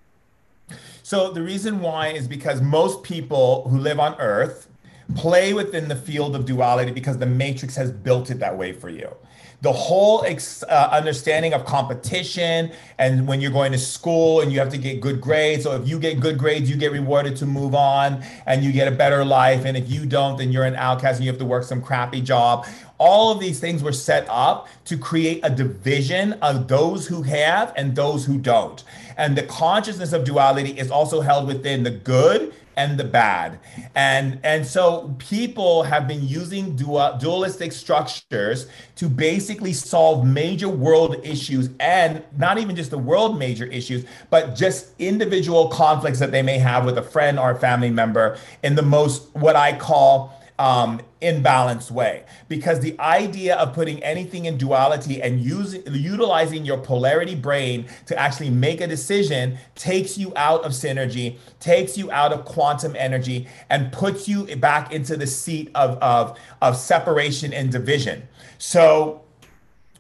So 1.04 1.32
the 1.32 1.42
reason 1.42 1.82
why 1.82 2.08
is 2.08 2.28
because 2.28 2.62
most 2.62 3.04
people 3.04 3.68
who 3.70 3.78
live 3.78 4.00
on 4.00 4.16
Earth 4.20 4.68
play 5.14 5.54
within 5.54 5.88
the 5.88 5.96
field 5.96 6.36
of 6.36 6.46
duality 6.46 6.92
because 6.92 7.18
the 7.18 7.26
matrix 7.26 7.76
has 7.76 7.92
built 7.92 8.32
it 8.32 8.40
that 8.40 8.58
way 8.58 8.72
for 8.72 8.90
you. 8.90 9.16
The 9.62 9.72
whole 9.72 10.24
ex- 10.26 10.64
uh, 10.64 10.90
understanding 10.92 11.54
of 11.54 11.66
competition 11.66 12.72
and 12.98 13.28
when 13.28 13.40
you're 13.40 13.52
going 13.52 13.72
to 13.72 13.78
school 13.78 14.42
and 14.42 14.52
you 14.52 14.60
have 14.60 14.70
to 14.70 14.78
get 14.78 15.02
good 15.02 15.22
grades. 15.22 15.64
So 15.64 15.76
if 15.76 15.88
you 15.88 16.00
get 16.00 16.20
good 16.20 16.38
grades 16.38 16.70
you 16.70 16.76
get 16.76 16.92
rewarded 16.92 17.36
to 17.38 17.46
move 17.46 17.74
on 17.74 18.24
and 18.46 18.64
you 18.64 18.72
get 18.72 18.88
a 18.88 18.92
better 18.92 19.24
life. 19.24 19.66
And 19.66 19.78
if 19.78 19.90
you 19.90 20.06
don't 20.06 20.38
then 20.38 20.52
you're 20.52 20.66
an 20.66 20.76
outcast 20.76 21.18
and 21.18 21.26
you 21.26 21.32
have 21.32 21.40
to 21.40 21.46
work 21.46 21.64
some 21.64 21.82
crappy 21.82 22.22
job 22.22 22.68
all 22.98 23.32
of 23.32 23.40
these 23.40 23.60
things 23.60 23.84
were 23.84 23.94
set 23.94 24.26
up 24.30 24.68
to 24.86 24.98
create 24.98 25.40
a 25.44 25.50
division 25.50 26.34
of 26.34 26.68
those 26.68 27.08
who 27.08 27.24
have 27.24 27.74
and 27.76 27.96
those 27.96 28.26
who 28.26 28.38
don't 28.38 28.84
and 29.18 29.38
the 29.38 29.44
consciousness 29.44 30.14
of 30.14 30.24
duality 30.24 30.72
is 30.72 30.92
also 30.92 31.22
held 31.22 31.48
within 31.48 31.84
the 31.84 31.92
good 31.92 32.54
and 32.78 32.98
the 32.98 33.04
bad. 33.04 33.60
And 33.96 34.40
and 34.44 34.66
so 34.66 35.16
people 35.18 35.84
have 35.84 36.08
been 36.08 36.28
using 36.28 36.76
dual, 36.76 37.18
dualistic 37.20 37.72
structures 37.72 38.68
to 38.96 39.08
basically 39.08 39.72
solve 39.74 40.26
major 40.26 40.68
world 40.68 41.16
issues 41.24 41.70
and 41.80 42.22
not 42.38 42.58
even 42.58 42.76
just 42.76 42.92
the 42.92 42.98
world 42.98 43.40
major 43.40 43.66
issues, 43.66 44.06
but 44.30 44.56
just 44.56 44.90
individual 45.00 45.70
conflicts 45.70 46.20
that 46.20 46.32
they 46.32 46.42
may 46.42 46.58
have 46.58 46.86
with 46.86 46.98
a 46.98 47.04
friend 47.04 47.40
or 47.40 47.52
a 47.52 47.56
family 47.56 47.90
member 47.90 48.38
in 48.64 48.76
the 48.76 48.82
most 48.82 49.34
what 49.36 49.56
I 49.56 49.78
call 49.78 50.42
um, 50.60 51.02
imbalanced 51.26 51.92
way. 51.92 52.24
Because 52.48 52.80
the 52.80 52.98
idea 53.00 53.56
of 53.56 53.74
putting 53.74 54.02
anything 54.04 54.46
in 54.46 54.58
duality 54.58 55.22
and 55.22 55.42
using 55.42 55.84
utilizing 55.88 56.66
your 56.66 56.78
polarity 56.78 57.36
brain 57.36 57.86
to 58.06 58.18
actually 58.18 58.50
make 58.50 58.82
a 58.82 58.88
decision 58.88 59.58
takes 59.76 60.18
you 60.18 60.32
out 60.36 60.64
of 60.64 60.72
synergy, 60.72 61.38
takes 61.60 61.98
you 61.98 62.12
out 62.12 62.32
of 62.32 62.46
quantum 62.46 62.96
energy, 62.98 63.48
and 63.70 63.92
puts 63.92 64.28
you 64.28 64.56
back 64.58 64.92
into 64.92 65.18
the 65.18 65.28
seat 65.28 65.70
of, 65.76 65.98
of, 65.98 66.38
of 66.62 66.78
separation 66.78 67.54
and 67.54 67.72
division. 67.72 68.28
So 68.58 69.24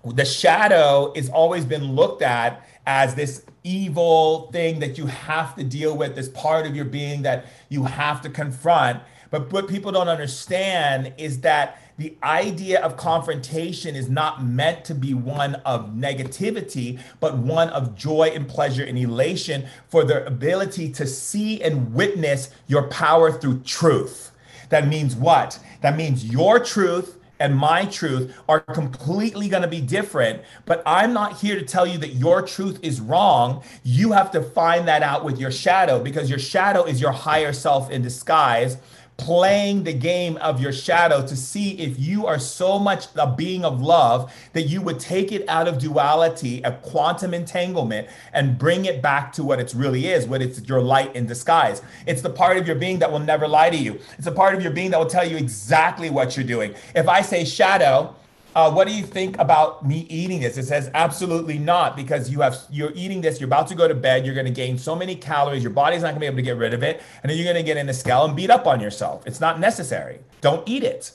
the 0.05 0.25
shadow 0.25 1.11
is 1.15 1.29
always 1.29 1.65
been 1.65 1.95
looked 1.95 2.21
at 2.21 2.65
as 2.85 3.15
this 3.15 3.45
evil 3.63 4.49
thing 4.51 4.79
that 4.79 4.97
you 4.97 5.07
have 5.07 5.55
to 5.55 5.63
deal 5.63 5.97
with, 5.97 6.15
this 6.15 6.29
part 6.29 6.67
of 6.67 6.75
your 6.75 6.85
being 6.85 7.23
that 7.23 7.45
you 7.69 7.83
have 7.83 8.21
to 8.21 8.29
confront. 8.29 9.01
But 9.36 9.52
what 9.52 9.67
people 9.67 9.91
don't 9.91 10.08
understand 10.08 11.12
is 11.17 11.41
that 11.41 11.82
the 11.98 12.15
idea 12.24 12.82
of 12.82 12.95
confrontation 12.95 13.93
is 13.93 14.10
not 14.10 14.45
meant 14.45 14.86
to 14.86 14.95
be 14.95 15.13
one 15.13 15.56
of 15.65 15.89
negativity, 15.89 17.02
but 17.19 17.38
one 17.38 17.67
of 17.71 17.95
joy 17.95 18.32
and 18.34 18.48
pleasure 18.48 18.86
and 18.86 18.98
elation 18.98 19.65
for 19.89 20.06
the 20.06 20.26
ability 20.26 20.89
to 20.93 21.06
see 21.06 21.62
and 21.62 21.93
witness 21.93 22.50
your 22.67 22.84
power 22.84 23.30
through 23.30 23.60
truth. 23.63 24.32
That 24.69 24.88
means 24.88 25.17
what? 25.17 25.60
That 25.82 25.98
means 25.98 26.24
your 26.24 26.62
truth 26.62 27.17
and 27.39 27.58
my 27.58 27.86
truth 27.86 28.34
are 28.48 28.62
completely 28.62 29.50
going 29.50 29.63
to 29.63 29.67
be 29.67 29.82
different. 29.82 30.41
But 30.65 30.82
I'm 30.86 31.12
not 31.12 31.39
here 31.39 31.60
to 31.60 31.65
tell 31.65 31.86
you 31.86 31.98
that 31.98 32.13
your 32.13 32.41
truth 32.41 32.80
is 32.82 33.02
wrong. 33.02 33.63
You 33.84 34.13
have 34.13 34.32
to 34.32 34.41
find 34.41 34.88
that 34.88 35.04
out 35.04 35.26
with 35.26 35.39
your 35.39 35.52
shadow 35.52 36.02
because 36.02 36.30
your 36.30 36.39
shadow 36.39 36.86
is 36.86 37.02
your 37.02 37.12
higher 37.12 37.52
self 37.52 37.91
in 37.91 38.02
disguise 38.02 38.78
playing 39.17 39.84
the 39.84 39.93
game 39.93 40.38
of 40.38 40.62
your 40.62 40.73
shadow 40.73 41.25
to 41.25 41.36
see 41.36 41.71
if 41.80 41.97
you 41.97 42.28
are 42.28 42.39
so 42.39 42.78
much 42.78 43.08
a 43.15 43.32
being 43.32 43.63
of 43.63 43.82
love 43.82 44.32
that 44.54 44.63
you 44.63 44.82
would 44.82 44.99
take 44.99 45.32
it 45.32 45.47
out 45.47 45.67
of 45.67 45.78
duality, 45.78 46.62
a 46.63 46.71
quantum 46.71 47.34
entanglement, 47.34 48.08
and 48.34 48.58
bring 48.58 48.86
it 48.86 49.01
back 49.01 49.32
to 49.32 49.43
what 49.43 49.60
it 49.60 49.73
really 49.73 50.08
is, 50.08 50.28
what 50.28 50.41
it's 50.41 50.62
your 50.67 50.82
light 50.82 51.15
in 51.15 51.25
disguise. 51.25 51.82
It's 52.06 52.21
the 52.21 52.30
part 52.30 52.58
of 52.58 52.67
your 52.67 52.75
being 52.75 52.99
that 52.99 53.12
will 53.12 53.19
never 53.19 53.47
lie 53.47 53.69
to 53.69 53.78
you. 53.78 53.99
It's 54.17 54.28
a 54.28 54.32
part 54.32 54.54
of 54.54 54.62
your 54.62 54.71
being 54.71 54.91
that 54.91 54.99
will 54.99 55.10
tell 55.10 55.28
you 55.28 55.38
exactly 55.38 56.10
what 56.10 56.36
you're 56.36 56.45
doing. 56.45 56.75
If 56.93 57.08
I 57.08 57.21
say 57.21 57.45
shadow, 57.45 58.15
uh, 58.55 58.71
what 58.71 58.87
do 58.87 58.93
you 58.93 59.03
think 59.03 59.37
about 59.37 59.85
me 59.85 60.07
eating 60.09 60.39
this? 60.39 60.57
It 60.57 60.65
says 60.65 60.89
absolutely 60.93 61.57
not 61.57 61.97
because 61.97 62.29
you 62.29 62.39
have 62.39 62.57
you're 62.71 62.93
eating 62.95 63.19
this. 63.19 63.39
You're 63.39 63.49
about 63.49 63.67
to 63.67 63.75
go 63.75 63.85
to 63.85 63.93
bed. 63.93 64.25
You're 64.25 64.33
going 64.33 64.45
to 64.45 64.51
gain 64.51 64.77
so 64.77 64.95
many 64.95 65.13
calories. 65.13 65.61
Your 65.61 65.73
body's 65.73 66.03
not 66.03 66.09
going 66.09 66.15
to 66.15 66.19
be 66.21 66.25
able 66.27 66.37
to 66.37 66.41
get 66.41 66.57
rid 66.57 66.73
of 66.73 66.81
it, 66.81 67.03
and 67.21 67.29
then 67.29 67.37
you're 67.37 67.43
going 67.43 67.57
to 67.57 67.63
get 67.63 67.75
in 67.75 67.89
a 67.89 67.93
scale 67.93 68.23
and 68.23 68.33
beat 68.33 68.49
up 68.49 68.65
on 68.65 68.79
yourself. 68.79 69.27
It's 69.27 69.41
not 69.41 69.59
necessary. 69.59 70.19
Don't 70.39 70.67
eat 70.67 70.83
it. 70.83 71.11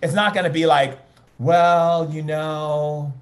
It's 0.00 0.14
not 0.14 0.34
going 0.34 0.44
to 0.44 0.50
be 0.50 0.66
like, 0.66 1.00
well, 1.40 2.08
you 2.12 2.22
know, 2.22 3.12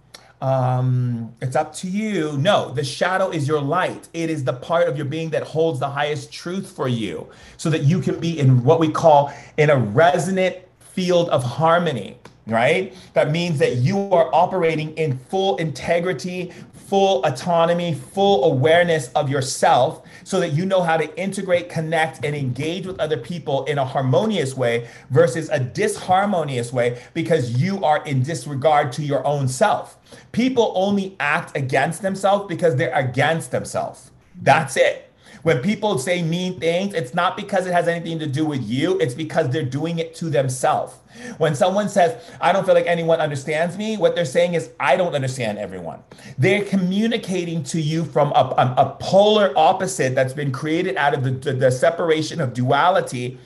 um, 0.43 1.35
it's 1.41 1.57
up 1.57 1.75
to 1.77 1.89
you. 1.89 2.37
No, 2.37 2.73
the 2.75 2.85
shadow 2.85 3.31
is 3.31 3.49
your 3.49 3.63
light. 3.63 4.11
It 4.13 4.29
is 4.29 4.45
the 4.45 4.53
part 4.53 4.87
of 4.87 4.99
your 4.99 5.07
being 5.07 5.31
that 5.31 5.45
holds 5.45 5.81
the 5.81 5.89
highest 5.89 6.31
truth 6.31 6.71
for 6.71 6.89
you, 6.89 7.27
so 7.57 7.71
that 7.71 7.85
you 7.85 8.01
can 8.01 8.21
be 8.21 8.39
in 8.39 8.63
what 8.65 8.81
we 8.81 8.91
call 8.91 9.33
in 9.57 9.71
a 9.71 9.79
resonant 9.79 10.57
field 10.79 11.31
of 11.31 11.43
harmony 11.43 12.19
right? 12.47 12.95
That 13.15 13.31
means 13.31 13.59
that 13.59 13.77
you 13.77 13.99
are 14.13 14.33
operating 14.33 14.97
in 14.97 15.19
full 15.19 15.57
integrity, 15.57 16.53
full 16.73 17.25
autonomy, 17.25 17.95
full 17.95 18.45
awareness 18.45 19.11
of 19.15 19.29
yourself 19.29 20.03
so 20.23 20.39
that 20.41 20.51
you 20.51 20.65
know 20.65 20.83
how 20.83 20.97
to 20.97 21.21
integrate, 21.21 21.69
connect, 21.69 22.25
and 22.25 22.37
engage 22.37 22.87
with 22.87 22.99
other 23.01 23.17
people 23.17 23.65
in 23.65 23.79
a 23.79 23.85
harmonious 23.85 24.57
way 24.57 24.89
versus 25.11 25.49
a 25.51 25.59
disharmonious 25.59 26.73
way 26.73 27.03
because 27.15 27.61
you 27.61 27.83
are 27.85 28.05
in 28.05 28.23
disregard 28.23 28.93
to 28.93 29.03
your 29.03 29.27
own 29.27 29.49
self. 29.49 29.99
People 30.31 30.73
only 30.77 31.17
act 31.19 31.57
against 31.57 32.03
themselves 32.03 32.47
because 32.47 32.77
they're 32.77 32.95
against 32.95 33.51
themselves. 33.51 34.13
That's 34.41 34.77
it. 34.77 35.06
When 35.47 35.63
people 35.63 35.97
say 35.97 36.23
mean 36.23 36.59
things, 36.59 36.93
it's 36.93 37.15
not 37.15 37.37
because 37.37 37.69
it 37.69 37.73
has 37.73 37.87
anything 37.87 38.19
to 38.19 38.27
do 38.27 38.45
with 38.45 38.69
you, 38.69 38.99
it's 38.99 39.15
because 39.15 39.49
they're 39.49 39.63
doing 39.63 40.01
it 40.01 40.13
to 40.17 40.25
themselves. 40.25 40.97
When 41.39 41.55
someone 41.55 41.89
says, 41.89 42.21
I 42.41 42.51
don't 42.51 42.65
feel 42.65 42.75
like 42.75 42.89
anyone 42.89 43.21
understands 43.21 43.79
me, 43.79 43.97
what 43.97 44.17
they're 44.17 44.25
saying 44.25 44.55
is, 44.55 44.71
I 44.81 44.97
don't 44.97 45.15
understand 45.15 45.59
everyone. 45.59 46.03
They're 46.37 46.65
communicating 46.65 47.63
to 47.63 47.81
you 47.81 48.05
from 48.05 48.33
a, 48.33 48.41
a, 48.59 48.75
a 48.77 48.97
polar 48.99 49.53
opposite 49.57 50.17
that's 50.17 50.33
been 50.33 50.51
created 50.51 50.97
out 50.97 51.15
of 51.15 51.23
the, 51.23 51.31
the, 51.31 51.53
the 51.53 51.71
separation 51.71 52.41
of 52.41 52.53
duality 52.53 53.39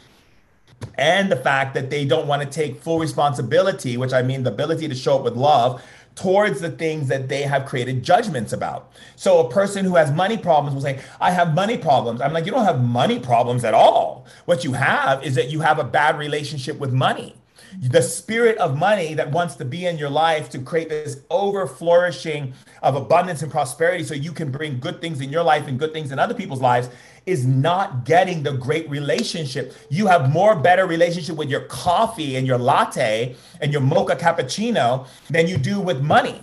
and 0.96 1.30
the 1.30 1.36
fact 1.36 1.74
that 1.74 1.90
they 1.90 2.06
don't 2.06 2.26
want 2.26 2.40
to 2.40 2.48
take 2.48 2.80
full 2.80 2.98
responsibility, 2.98 3.98
which 3.98 4.14
I 4.14 4.22
mean 4.22 4.42
the 4.42 4.50
ability 4.50 4.88
to 4.88 4.94
show 4.94 5.16
up 5.16 5.24
with 5.24 5.36
love 5.36 5.82
towards 6.14 6.60
the 6.60 6.70
things 6.70 7.08
that 7.08 7.28
they 7.28 7.42
have 7.42 7.66
created 7.66 8.02
judgments 8.02 8.52
about. 8.52 8.92
So 9.16 9.46
a 9.46 9.50
person 9.50 9.84
who 9.84 9.96
has 9.96 10.10
money 10.10 10.36
problems 10.36 10.74
will 10.74 10.82
say, 10.82 11.00
I 11.20 11.30
have 11.30 11.54
money 11.54 11.78
problems. 11.78 12.20
I'm 12.20 12.32
like, 12.32 12.44
you 12.44 12.52
don't 12.52 12.64
have 12.64 12.82
money 12.82 13.18
problems 13.18 13.64
at 13.64 13.74
all. 13.74 14.26
What 14.44 14.64
you 14.64 14.72
have 14.72 15.24
is 15.24 15.34
that 15.36 15.50
you 15.50 15.60
have 15.60 15.78
a 15.78 15.84
bad 15.84 16.18
relationship 16.18 16.78
with 16.78 16.92
money. 16.92 17.39
The 17.78 18.02
spirit 18.02 18.58
of 18.58 18.76
money 18.76 19.14
that 19.14 19.30
wants 19.30 19.54
to 19.56 19.64
be 19.64 19.86
in 19.86 19.98
your 19.98 20.10
life 20.10 20.50
to 20.50 20.58
create 20.58 20.88
this 20.88 21.20
over 21.30 21.66
flourishing 21.66 22.52
of 22.82 22.96
abundance 22.96 23.42
and 23.42 23.50
prosperity 23.50 24.04
so 24.04 24.14
you 24.14 24.32
can 24.32 24.50
bring 24.50 24.80
good 24.80 25.00
things 25.00 25.20
in 25.20 25.30
your 25.30 25.42
life 25.42 25.68
and 25.68 25.78
good 25.78 25.92
things 25.92 26.10
in 26.10 26.18
other 26.18 26.34
people's 26.34 26.60
lives 26.60 26.88
is 27.26 27.46
not 27.46 28.04
getting 28.04 28.42
the 28.42 28.52
great 28.52 28.88
relationship. 28.90 29.74
You 29.88 30.06
have 30.06 30.30
more 30.30 30.56
better 30.56 30.86
relationship 30.86 31.36
with 31.36 31.48
your 31.48 31.62
coffee 31.62 32.36
and 32.36 32.46
your 32.46 32.58
latte 32.58 33.36
and 33.60 33.72
your 33.72 33.82
mocha 33.82 34.16
cappuccino 34.16 35.06
than 35.28 35.46
you 35.46 35.56
do 35.56 35.80
with 35.80 36.00
money. 36.00 36.42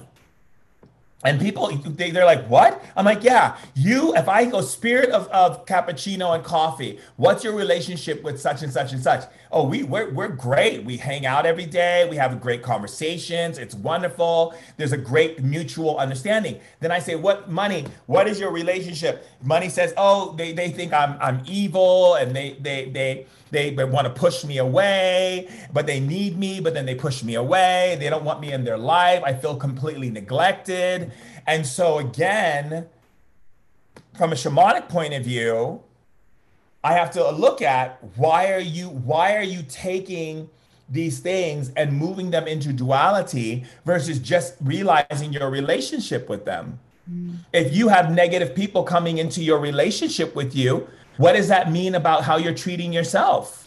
And 1.28 1.42
people, 1.42 1.68
they, 1.68 2.10
they're 2.12 2.24
like, 2.24 2.48
what? 2.48 2.82
I'm 2.96 3.04
like, 3.04 3.22
yeah, 3.22 3.58
you, 3.76 4.16
if 4.16 4.30
I 4.30 4.46
go 4.46 4.62
spirit 4.62 5.10
of, 5.10 5.28
of 5.28 5.66
cappuccino 5.66 6.34
and 6.34 6.42
coffee, 6.42 7.00
what's 7.18 7.44
your 7.44 7.54
relationship 7.54 8.24
with 8.24 8.40
such 8.40 8.64
and 8.64 8.72
such 8.72 8.94
and 8.94 9.04
such? 9.04 9.26
Oh, 9.52 9.68
we, 9.68 9.84
we're, 9.84 10.10
we're 10.14 10.30
great. 10.30 10.86
We 10.86 10.96
hang 10.96 11.26
out 11.26 11.46
every 11.46 11.66
day. 11.66 12.08
We 12.10 12.16
have 12.16 12.40
great 12.40 12.64
conversations. 12.64 13.58
It's 13.58 13.76
wonderful. 13.76 14.56
There's 14.78 14.94
a 14.94 14.98
great 14.98 15.44
mutual 15.44 15.98
understanding. 15.98 16.62
Then 16.80 16.94
I 16.94 17.00
say, 17.00 17.16
what 17.16 17.52
money? 17.52 17.86
What 18.06 18.30
is 18.30 18.40
your 18.40 18.52
relationship? 18.52 19.28
Money 19.44 19.68
says, 19.68 19.94
oh, 19.98 20.34
they, 20.38 20.54
they 20.54 20.70
think 20.70 20.94
I'm, 20.94 21.18
I'm 21.20 21.42
evil 21.46 22.16
and 22.16 22.34
they, 22.34 22.56
they, 22.62 22.90
they, 22.90 23.26
they, 23.52 23.72
they 23.72 23.84
want 23.86 24.06
to 24.08 24.14
push 24.14 24.44
me 24.44 24.58
away, 24.58 25.50
but 25.74 25.88
they 25.88 26.00
need 26.00 26.38
me, 26.38 26.60
but 26.60 26.74
then 26.74 26.86
they 26.86 26.96
push 26.96 27.24
me 27.24 27.36
away. 27.36 27.98
They 28.00 28.10
don't 28.10 28.24
want 28.24 28.42
me 28.42 28.52
in 28.52 28.64
their 28.64 28.78
life. 28.78 29.24
I 29.24 29.34
feel 29.34 29.56
completely 29.56 30.10
neglected. 30.10 31.12
And 31.46 31.66
so, 31.66 32.00
again, 32.00 32.88
from 34.18 34.32
a 34.32 34.36
shamanic 34.36 34.90
point 34.90 35.14
of 35.14 35.24
view, 35.24 35.82
I 36.84 36.94
have 36.94 37.12
to 37.12 37.32
look 37.32 37.62
at 37.62 38.00
why 38.16 38.52
are 38.52 38.60
you 38.60 38.88
why 38.90 39.36
are 39.36 39.44
you 39.44 39.64
taking 39.68 40.50
these 40.90 41.20
things 41.20 41.72
and 41.76 41.92
moving 41.94 42.32
them 42.32 42.48
into 42.48 42.72
duality 42.72 43.66
versus 43.86 44.20
just 44.20 44.56
realizing 44.62 45.34
your 45.34 45.50
relationship 45.50 46.30
with 46.30 46.46
them. 46.46 46.80
Mm. 47.12 47.40
If 47.54 47.76
you 47.76 47.90
have 47.90 48.12
negative 48.12 48.56
people 48.56 48.84
coming 48.84 49.18
into 49.18 49.44
your 49.44 49.60
relationship 49.60 50.36
with 50.36 50.56
you, 50.56 50.88
what 51.18 51.34
does 51.34 51.48
that 51.50 51.72
mean 51.72 51.96
about 51.96 52.24
how 52.24 52.38
you're 52.38 52.54
treating 52.54 52.94
yourself? 52.94 53.64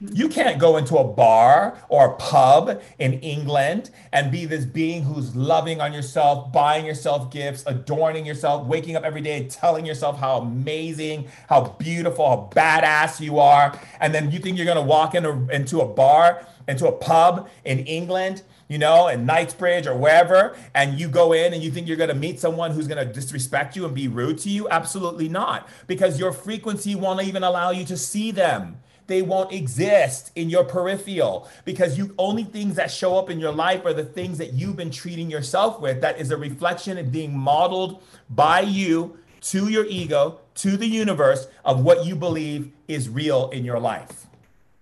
You 0.00 0.28
can't 0.28 0.58
go 0.58 0.76
into 0.76 0.96
a 0.96 1.04
bar 1.04 1.78
or 1.88 2.08
a 2.08 2.16
pub 2.16 2.82
in 2.98 3.14
England 3.20 3.90
and 4.12 4.32
be 4.32 4.44
this 4.44 4.64
being 4.64 5.04
who's 5.04 5.36
loving 5.36 5.80
on 5.80 5.92
yourself, 5.92 6.52
buying 6.52 6.84
yourself 6.84 7.30
gifts, 7.30 7.62
adorning 7.64 8.26
yourself, 8.26 8.66
waking 8.66 8.96
up 8.96 9.04
every 9.04 9.20
day 9.20 9.46
telling 9.48 9.86
yourself 9.86 10.18
how 10.18 10.38
amazing, 10.38 11.28
how 11.48 11.76
beautiful, 11.78 12.28
how 12.28 12.50
badass 12.52 13.20
you 13.20 13.38
are. 13.38 13.78
And 14.00 14.12
then 14.12 14.32
you 14.32 14.40
think 14.40 14.56
you're 14.56 14.66
going 14.66 14.76
to 14.76 14.82
walk 14.82 15.14
in 15.14 15.24
a, 15.24 15.46
into 15.50 15.80
a 15.80 15.86
bar, 15.86 16.44
into 16.66 16.88
a 16.88 16.92
pub 16.92 17.48
in 17.64 17.78
England 17.86 18.42
you 18.68 18.78
know, 18.78 19.08
in 19.08 19.26
Knightsbridge 19.26 19.86
or 19.86 19.96
wherever, 19.96 20.56
and 20.74 20.98
you 21.00 21.08
go 21.08 21.32
in 21.32 21.52
and 21.54 21.62
you 21.62 21.70
think 21.70 21.88
you're 21.88 21.96
going 21.96 22.08
to 22.08 22.14
meet 22.14 22.38
someone 22.38 22.70
who's 22.70 22.86
going 22.86 23.04
to 23.06 23.12
disrespect 23.12 23.74
you 23.74 23.84
and 23.84 23.94
be 23.94 24.08
rude 24.08 24.38
to 24.38 24.50
you? 24.50 24.68
Absolutely 24.68 25.28
not, 25.28 25.68
because 25.86 26.20
your 26.20 26.32
frequency 26.32 26.94
won't 26.94 27.22
even 27.22 27.42
allow 27.42 27.70
you 27.70 27.84
to 27.86 27.96
see 27.96 28.30
them. 28.30 28.78
They 29.08 29.22
won't 29.22 29.52
exist 29.52 30.30
in 30.36 30.50
your 30.50 30.64
peripheral 30.64 31.48
because 31.64 31.96
you 31.96 32.14
only 32.18 32.44
things 32.44 32.74
that 32.74 32.90
show 32.90 33.16
up 33.16 33.30
in 33.30 33.40
your 33.40 33.52
life 33.52 33.86
are 33.86 33.94
the 33.94 34.04
things 34.04 34.36
that 34.36 34.52
you've 34.52 34.76
been 34.76 34.90
treating 34.90 35.30
yourself 35.30 35.80
with. 35.80 36.02
That 36.02 36.20
is 36.20 36.30
a 36.30 36.36
reflection 36.36 36.98
of 36.98 37.10
being 37.10 37.36
modeled 37.36 38.02
by 38.28 38.60
you 38.60 39.18
to 39.40 39.68
your 39.68 39.86
ego, 39.86 40.40
to 40.56 40.76
the 40.76 40.86
universe 40.86 41.48
of 41.64 41.82
what 41.82 42.04
you 42.04 42.16
believe 42.16 42.70
is 42.86 43.08
real 43.08 43.48
in 43.48 43.64
your 43.64 43.78
life. 43.78 44.26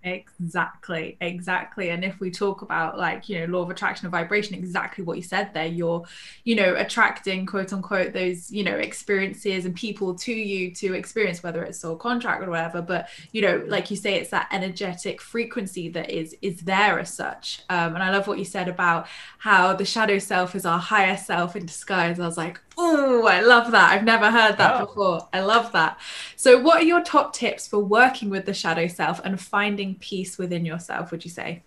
Exactly, 0.07 1.17
exactly. 1.21 1.89
And 1.89 2.03
if 2.03 2.19
we 2.19 2.31
talk 2.31 2.61
about 2.61 2.97
like, 2.97 3.29
you 3.29 3.39
know, 3.39 3.45
law 3.57 3.63
of 3.63 3.69
attraction 3.69 4.05
and 4.05 4.11
vibration, 4.11 4.55
exactly 4.55 5.03
what 5.03 5.17
you 5.17 5.23
said 5.23 5.53
there, 5.53 5.65
you're, 5.65 6.05
you 6.43 6.55
know, 6.55 6.75
attracting 6.75 7.45
quote 7.45 7.73
unquote 7.73 8.13
those, 8.13 8.51
you 8.51 8.63
know, 8.63 8.75
experiences 8.75 9.65
and 9.65 9.75
people 9.75 10.15
to 10.15 10.33
you 10.33 10.71
to 10.75 10.93
experience, 10.93 11.43
whether 11.43 11.63
it's 11.63 11.79
soul 11.79 11.95
contract 11.95 12.43
or 12.43 12.49
whatever. 12.49 12.81
But, 12.81 13.09
you 13.31 13.41
know, 13.41 13.63
like 13.67 13.91
you 13.91 13.97
say, 13.97 14.15
it's 14.15 14.31
that 14.31 14.47
energetic 14.51 15.21
frequency 15.21 15.89
that 15.89 16.09
is 16.09 16.35
is 16.41 16.61
there 16.61 16.99
as 16.99 17.13
such. 17.13 17.61
Um, 17.69 17.95
and 17.95 18.03
I 18.03 18.11
love 18.11 18.27
what 18.27 18.39
you 18.39 18.45
said 18.45 18.67
about 18.67 19.07
how 19.39 19.73
the 19.73 19.85
shadow 19.85 20.19
self 20.19 20.55
is 20.55 20.65
our 20.65 20.79
higher 20.79 21.17
self 21.17 21.55
in 21.55 21.65
disguise. 21.65 22.19
I 22.19 22.25
was 22.25 22.37
like, 22.37 22.59
Oh, 22.79 23.25
I 23.25 23.41
love 23.41 23.71
that. 23.71 23.91
I've 23.91 24.03
never 24.03 24.29
heard 24.29 24.57
that 24.57 24.75
oh. 24.75 24.85
before. 24.85 25.27
I 25.33 25.39
love 25.39 25.71
that. 25.71 25.99
So, 26.35 26.59
what 26.61 26.77
are 26.77 26.85
your 26.85 27.03
top 27.03 27.33
tips 27.33 27.67
for 27.67 27.79
working 27.79 28.29
with 28.29 28.45
the 28.45 28.53
shadow 28.53 28.87
self 28.87 29.19
and 29.23 29.41
finding 29.41 29.95
peace 29.95 30.37
within 30.37 30.63
yourself, 30.63 31.09
would 31.11 31.25
you 31.25 31.31
say? 31.31 31.63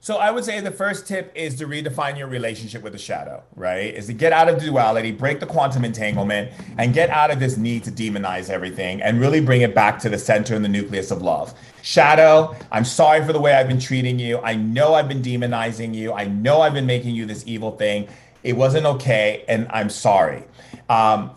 So, 0.00 0.16
I 0.16 0.32
would 0.32 0.44
say 0.44 0.60
the 0.60 0.72
first 0.72 1.06
tip 1.06 1.30
is 1.36 1.54
to 1.56 1.66
redefine 1.66 2.18
your 2.18 2.26
relationship 2.26 2.82
with 2.82 2.92
the 2.92 2.98
shadow, 2.98 3.44
right? 3.54 3.94
Is 3.94 4.06
to 4.08 4.12
get 4.12 4.32
out 4.32 4.48
of 4.48 4.60
duality, 4.60 5.12
break 5.12 5.38
the 5.38 5.46
quantum 5.46 5.84
entanglement, 5.84 6.50
and 6.78 6.92
get 6.92 7.10
out 7.10 7.30
of 7.30 7.38
this 7.38 7.56
need 7.56 7.84
to 7.84 7.92
demonize 7.92 8.50
everything 8.50 9.02
and 9.02 9.20
really 9.20 9.40
bring 9.40 9.62
it 9.62 9.72
back 9.72 10.00
to 10.00 10.08
the 10.08 10.18
center 10.18 10.56
and 10.56 10.64
the 10.64 10.68
nucleus 10.68 11.12
of 11.12 11.22
love. 11.22 11.54
Shadow, 11.82 12.56
I'm 12.72 12.84
sorry 12.84 13.24
for 13.24 13.32
the 13.32 13.40
way 13.40 13.54
I've 13.54 13.68
been 13.68 13.78
treating 13.78 14.18
you. 14.18 14.40
I 14.40 14.56
know 14.56 14.94
I've 14.94 15.08
been 15.08 15.22
demonizing 15.22 15.94
you. 15.94 16.12
I 16.12 16.24
know 16.24 16.60
I've 16.60 16.74
been 16.74 16.86
making 16.86 17.14
you 17.14 17.24
this 17.24 17.44
evil 17.46 17.70
thing. 17.70 18.08
It 18.44 18.56
wasn't 18.56 18.86
okay, 18.86 19.44
and 19.48 19.66
I'm 19.70 19.90
sorry. 19.90 20.44
Um, 20.88 21.32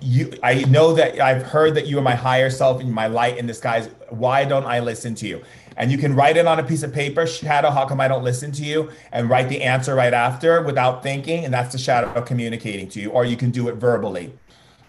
you, 0.00 0.32
I 0.42 0.64
know 0.64 0.94
that 0.94 1.20
I've 1.20 1.42
heard 1.42 1.74
that 1.74 1.86
you 1.86 1.98
are 1.98 2.02
my 2.02 2.14
higher 2.14 2.48
self 2.50 2.80
and 2.80 2.92
my 2.92 3.06
light 3.06 3.36
in 3.36 3.46
disguise. 3.46 3.90
Why 4.08 4.44
don't 4.44 4.64
I 4.64 4.80
listen 4.80 5.14
to 5.16 5.28
you? 5.28 5.42
And 5.76 5.92
you 5.92 5.98
can 5.98 6.14
write 6.14 6.36
it 6.36 6.46
on 6.46 6.58
a 6.58 6.62
piece 6.62 6.82
of 6.82 6.92
paper, 6.92 7.26
shadow, 7.26 7.70
how 7.70 7.86
come 7.86 8.00
I 8.00 8.08
don't 8.08 8.24
listen 8.24 8.52
to 8.52 8.64
you? 8.64 8.90
And 9.10 9.28
write 9.28 9.48
the 9.48 9.62
answer 9.62 9.94
right 9.94 10.12
after 10.12 10.62
without 10.62 11.02
thinking. 11.02 11.44
And 11.44 11.52
that's 11.52 11.72
the 11.72 11.78
shadow 11.78 12.20
communicating 12.22 12.88
to 12.88 13.00
you. 13.00 13.10
Or 13.10 13.24
you 13.24 13.36
can 13.36 13.50
do 13.50 13.68
it 13.68 13.74
verbally. 13.74 14.32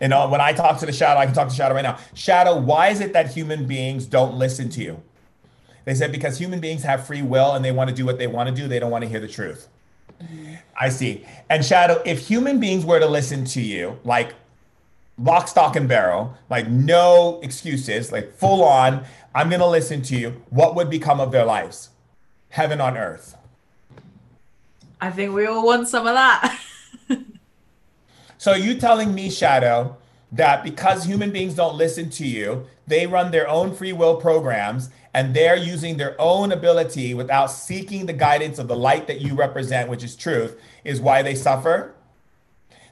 You 0.02 0.10
know, 0.10 0.28
when 0.28 0.42
I 0.42 0.52
talk 0.52 0.80
to 0.80 0.86
the 0.86 0.92
shadow, 0.92 1.20
I 1.20 1.26
can 1.26 1.34
talk 1.34 1.50
to 1.50 1.56
shadow 1.56 1.76
right 1.76 1.84
now. 1.84 1.98
Shadow, 2.14 2.58
why 2.58 2.90
is 2.90 3.00
it 3.00 3.14
that 3.14 3.32
human 3.32 3.66
beings 3.66 4.06
don't 4.06 4.36
listen 4.36 4.70
to 4.70 4.82
you? 4.82 5.02
They 5.86 5.96
said 5.96 6.12
because 6.12 6.38
human 6.38 6.60
beings 6.60 6.84
have 6.84 7.06
free 7.06 7.22
will 7.22 7.54
and 7.54 7.64
they 7.64 7.72
want 7.72 7.90
to 7.90 7.96
do 7.96 8.06
what 8.06 8.18
they 8.18 8.28
want 8.28 8.50
to 8.50 8.56
do. 8.56 8.68
They 8.68 8.80
don't 8.80 8.92
want 8.92 9.04
to 9.04 9.10
hear 9.10 9.20
the 9.20 9.28
truth. 9.28 9.68
I 10.80 10.90
see. 10.90 11.26
And 11.50 11.64
Shadow, 11.64 12.02
if 12.06 12.28
human 12.28 12.60
beings 12.60 12.86
were 12.86 13.00
to 13.00 13.08
listen 13.08 13.46
to 13.46 13.62
you, 13.62 14.00
like 14.04 14.34
lock, 15.18 15.48
stock, 15.48 15.76
and 15.76 15.88
barrel, 15.88 16.36
like 16.50 16.68
no 16.68 17.40
excuses, 17.44 18.12
like 18.12 18.34
full 18.34 18.64
on, 18.64 19.06
I'm 19.36 19.50
going 19.50 19.62
to 19.62 19.68
listen 19.68 20.02
to 20.04 20.16
you, 20.16 20.42
what 20.50 20.76
would 20.76 20.90
become 20.90 21.20
of 21.20 21.32
their 21.32 21.46
lives? 21.46 21.90
Heaven 22.50 22.82
on 22.82 22.98
earth. 22.98 23.36
I 25.02 25.12
think 25.12 25.34
we 25.34 25.46
all 25.46 25.66
want 25.66 25.88
some 25.88 26.08
of 26.08 26.14
that. 26.14 26.60
so 28.38 28.54
you 28.54 28.76
telling 28.76 29.14
me, 29.14 29.30
Shadow, 29.30 29.98
that 30.32 30.64
because 30.64 31.04
human 31.04 31.32
beings 31.32 31.56
don't 31.56 31.76
listen 31.76 32.10
to 32.12 32.26
you, 32.26 32.66
they 32.88 33.08
run 33.08 33.32
their 33.32 33.48
own 33.48 33.74
free 33.74 33.94
will 33.94 34.18
programs 34.18 34.90
and 35.14 35.34
they're 35.34 35.56
using 35.56 35.98
their 35.98 36.20
own 36.20 36.52
ability 36.52 37.14
without 37.14 37.48
seeking 37.48 38.06
the 38.06 38.14
guidance 38.14 38.60
of 38.60 38.68
the 38.68 38.76
light 38.76 39.08
that 39.08 39.22
you 39.22 39.36
represent, 39.36 39.90
which 39.90 40.04
is 40.04 40.16
truth, 40.16 40.60
is 40.84 41.00
why 41.00 41.22
they 41.22 41.36
suffer. 41.36 41.94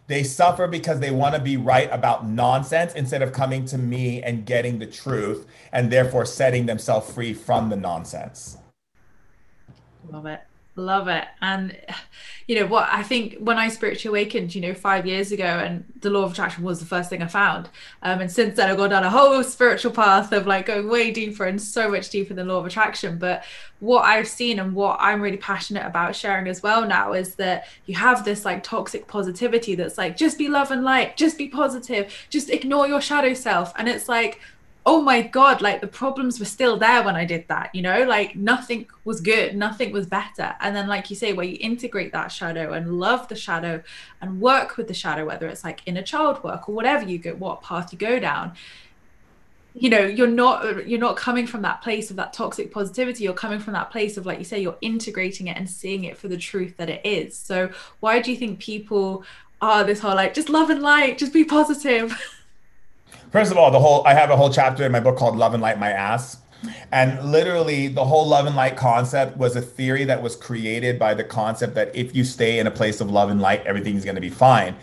They 0.08 0.24
suffer 0.24 0.68
because 0.68 1.00
they 1.00 1.12
want 1.12 1.36
to 1.36 1.42
be 1.42 1.58
right 1.58 1.90
about 1.92 2.28
nonsense 2.28 2.94
instead 2.94 3.22
of 3.22 3.32
coming 3.32 3.66
to 3.66 3.78
me 3.78 4.22
and 4.22 4.46
getting 4.46 4.78
the 4.78 4.86
truth 4.86 5.48
and 5.72 5.92
therefore 5.92 6.26
setting 6.26 6.66
themselves 6.66 7.12
free 7.12 7.34
from 7.34 7.70
the 7.70 7.78
nonsense. 7.78 8.58
Love 10.10 10.26
it. 10.26 10.42
Love 10.78 11.10
it. 11.10 11.26
And, 11.42 11.78
you 12.48 12.56
know, 12.56 12.66
what 12.66 12.88
I 12.90 13.04
think 13.04 13.36
when 13.40 13.58
I 13.58 13.68
spiritually 13.68 14.22
awakened, 14.22 14.56
you 14.56 14.62
know, 14.62 14.74
five 14.74 15.06
years 15.06 15.34
ago, 15.34 15.44
and 15.44 15.84
the 16.00 16.10
law 16.10 16.24
of 16.24 16.32
attraction 16.32 16.64
was 16.64 16.80
the 16.80 16.86
first 16.86 17.10
thing 17.10 17.22
I 17.22 17.28
found. 17.28 17.68
Um, 18.02 18.22
and 18.22 18.32
since 18.32 18.56
then, 18.56 18.70
I've 18.70 18.78
gone 18.78 18.90
down 18.90 19.04
a 19.04 19.10
whole 19.10 19.44
spiritual 19.44 19.92
path 19.92 20.32
of 20.32 20.48
like 20.48 20.68
going 20.68 20.88
way 20.88 21.12
deeper 21.12 21.46
and 21.46 21.62
so 21.62 21.92
much 21.92 22.10
deeper 22.10 22.34
than 22.34 22.48
law 22.48 22.60
of 22.60 22.66
attraction. 22.66 23.18
But 23.18 23.44
what 23.82 24.06
I've 24.06 24.30
seen 24.30 24.60
and 24.60 24.74
what 24.74 24.98
I'm 25.02 25.22
really 25.22 25.38
passionate 25.38 25.86
about 25.86 26.16
sharing 26.16 26.48
as 26.48 26.64
well 26.64 26.88
now 26.88 27.12
is 27.12 27.36
that 27.36 27.68
you 27.86 27.96
have 27.96 28.24
this 28.24 28.46
like 28.46 28.64
toxic 28.64 29.08
positivity 29.08 29.76
that's 29.76 29.98
like, 29.98 30.16
just 30.16 30.38
be 30.38 30.48
love 30.48 30.72
and 30.72 30.86
light, 30.86 31.18
just 31.18 31.38
be 31.38 31.50
positive, 31.50 32.14
just 32.30 32.50
ignore 32.50 32.88
your 32.88 33.02
shadow 33.02 33.34
self. 33.34 33.74
And 33.78 33.90
it's 33.90 34.08
like, 34.08 34.40
oh 34.86 35.02
my 35.02 35.22
god 35.22 35.62
like 35.62 35.80
the 35.80 35.88
problems 35.88 36.40
were 36.40 36.46
still 36.46 36.76
there 36.76 37.04
when 37.04 37.16
i 37.16 37.24
did 37.24 37.48
that 37.48 37.62
you 37.74 37.82
know? 37.82 38.04
Like 38.04 38.36
nothing 38.36 38.88
was 39.06 39.22
good 39.22 39.56
nothing 39.56 39.92
was 39.92 40.06
better. 40.06 40.56
And 40.60 40.76
then 40.76 40.88
like 40.88 41.10
you 41.10 41.16
say 41.16 41.34
where 41.34 41.46
you 41.46 41.58
integrate 41.60 42.12
that 42.14 42.32
shadow 42.32 42.74
and 42.74 43.00
love 43.00 43.28
the 43.28 43.36
shadow 43.36 43.84
and 44.22 44.42
work 44.42 44.78
with 44.78 44.88
the 44.88 44.94
shadow 44.94 45.26
whether 45.26 45.48
it's 45.48 45.64
like 45.64 45.82
inner 45.86 46.02
child 46.02 46.44
work 46.44 46.68
or 46.68 46.76
whatever 46.76 47.06
you 47.06 47.18
go 47.18 47.34
what 47.34 47.62
path 47.62 47.92
you 47.92 47.98
go 48.00 48.20
down 48.20 48.54
you 49.74 49.90
know 49.90 50.02
you're 50.02 50.28
not 50.28 50.88
you're 50.88 51.00
not 51.00 51.16
coming 51.16 51.48
from 51.48 51.62
that 51.62 51.82
place 51.82 52.10
of 52.10 52.18
that 52.18 52.34
toxic 52.34 52.72
positivity. 52.74 53.24
You're 53.24 53.34
coming 53.34 53.60
from 53.60 53.74
that 53.74 53.90
place 53.90 54.18
of 54.18 54.26
like 54.26 54.38
you 54.38 54.44
say 54.44 54.60
you're 54.60 54.78
integrating 54.82 55.48
it 55.48 55.58
and 55.58 55.70
seeing 55.70 56.04
it 56.04 56.18
for 56.18 56.28
the 56.28 56.38
truth 56.38 56.76
that 56.78 56.90
it 56.90 57.06
is. 57.06 57.38
So 57.38 57.72
why 58.02 58.20
do 58.20 58.32
you 58.32 58.38
think 58.38 58.60
people 58.60 59.24
are 59.62 59.84
this 59.84 60.00
whole 60.00 60.16
like 60.16 60.34
just 60.34 60.50
love 60.50 60.70
and 60.70 60.82
light 60.82 61.18
just 61.18 61.32
be 61.32 61.46
positive 61.46 62.20
First 63.32 63.52
of 63.52 63.58
all, 63.58 63.72
the 63.72 63.80
whole 63.80 64.06
I 64.06 64.14
have 64.14 64.30
a 64.30 64.36
whole 64.36 64.50
chapter 64.50 64.86
in 64.86 64.92
my 64.92 65.00
book 65.00 65.18
called 65.18 65.38
Love 65.38 65.54
and 65.54 65.64
Light 65.64 65.80
My 65.80 65.90
Ass. 65.90 66.38
And 66.92 67.32
literally, 67.32 67.88
the 67.88 68.06
whole 68.06 68.28
love 68.28 68.46
and 68.46 68.56
light 68.56 68.78
concept 68.78 69.38
was 69.38 69.56
a 69.56 69.62
theory 69.62 70.04
that 70.04 70.22
was 70.22 70.36
created 70.36 71.00
by 71.00 71.16
the 71.16 71.24
concept 71.24 71.74
that 71.74 71.96
if 71.96 72.16
you 72.16 72.24
stay 72.24 72.60
in 72.60 72.68
a 72.68 72.72
place 72.72 73.02
of 73.02 73.10
love 73.10 73.30
and 73.32 73.42
light, 73.42 73.66
everything's 73.66 74.06
going 74.06 74.16
to 74.16 74.22
be 74.22 74.30
fine. 74.30 74.76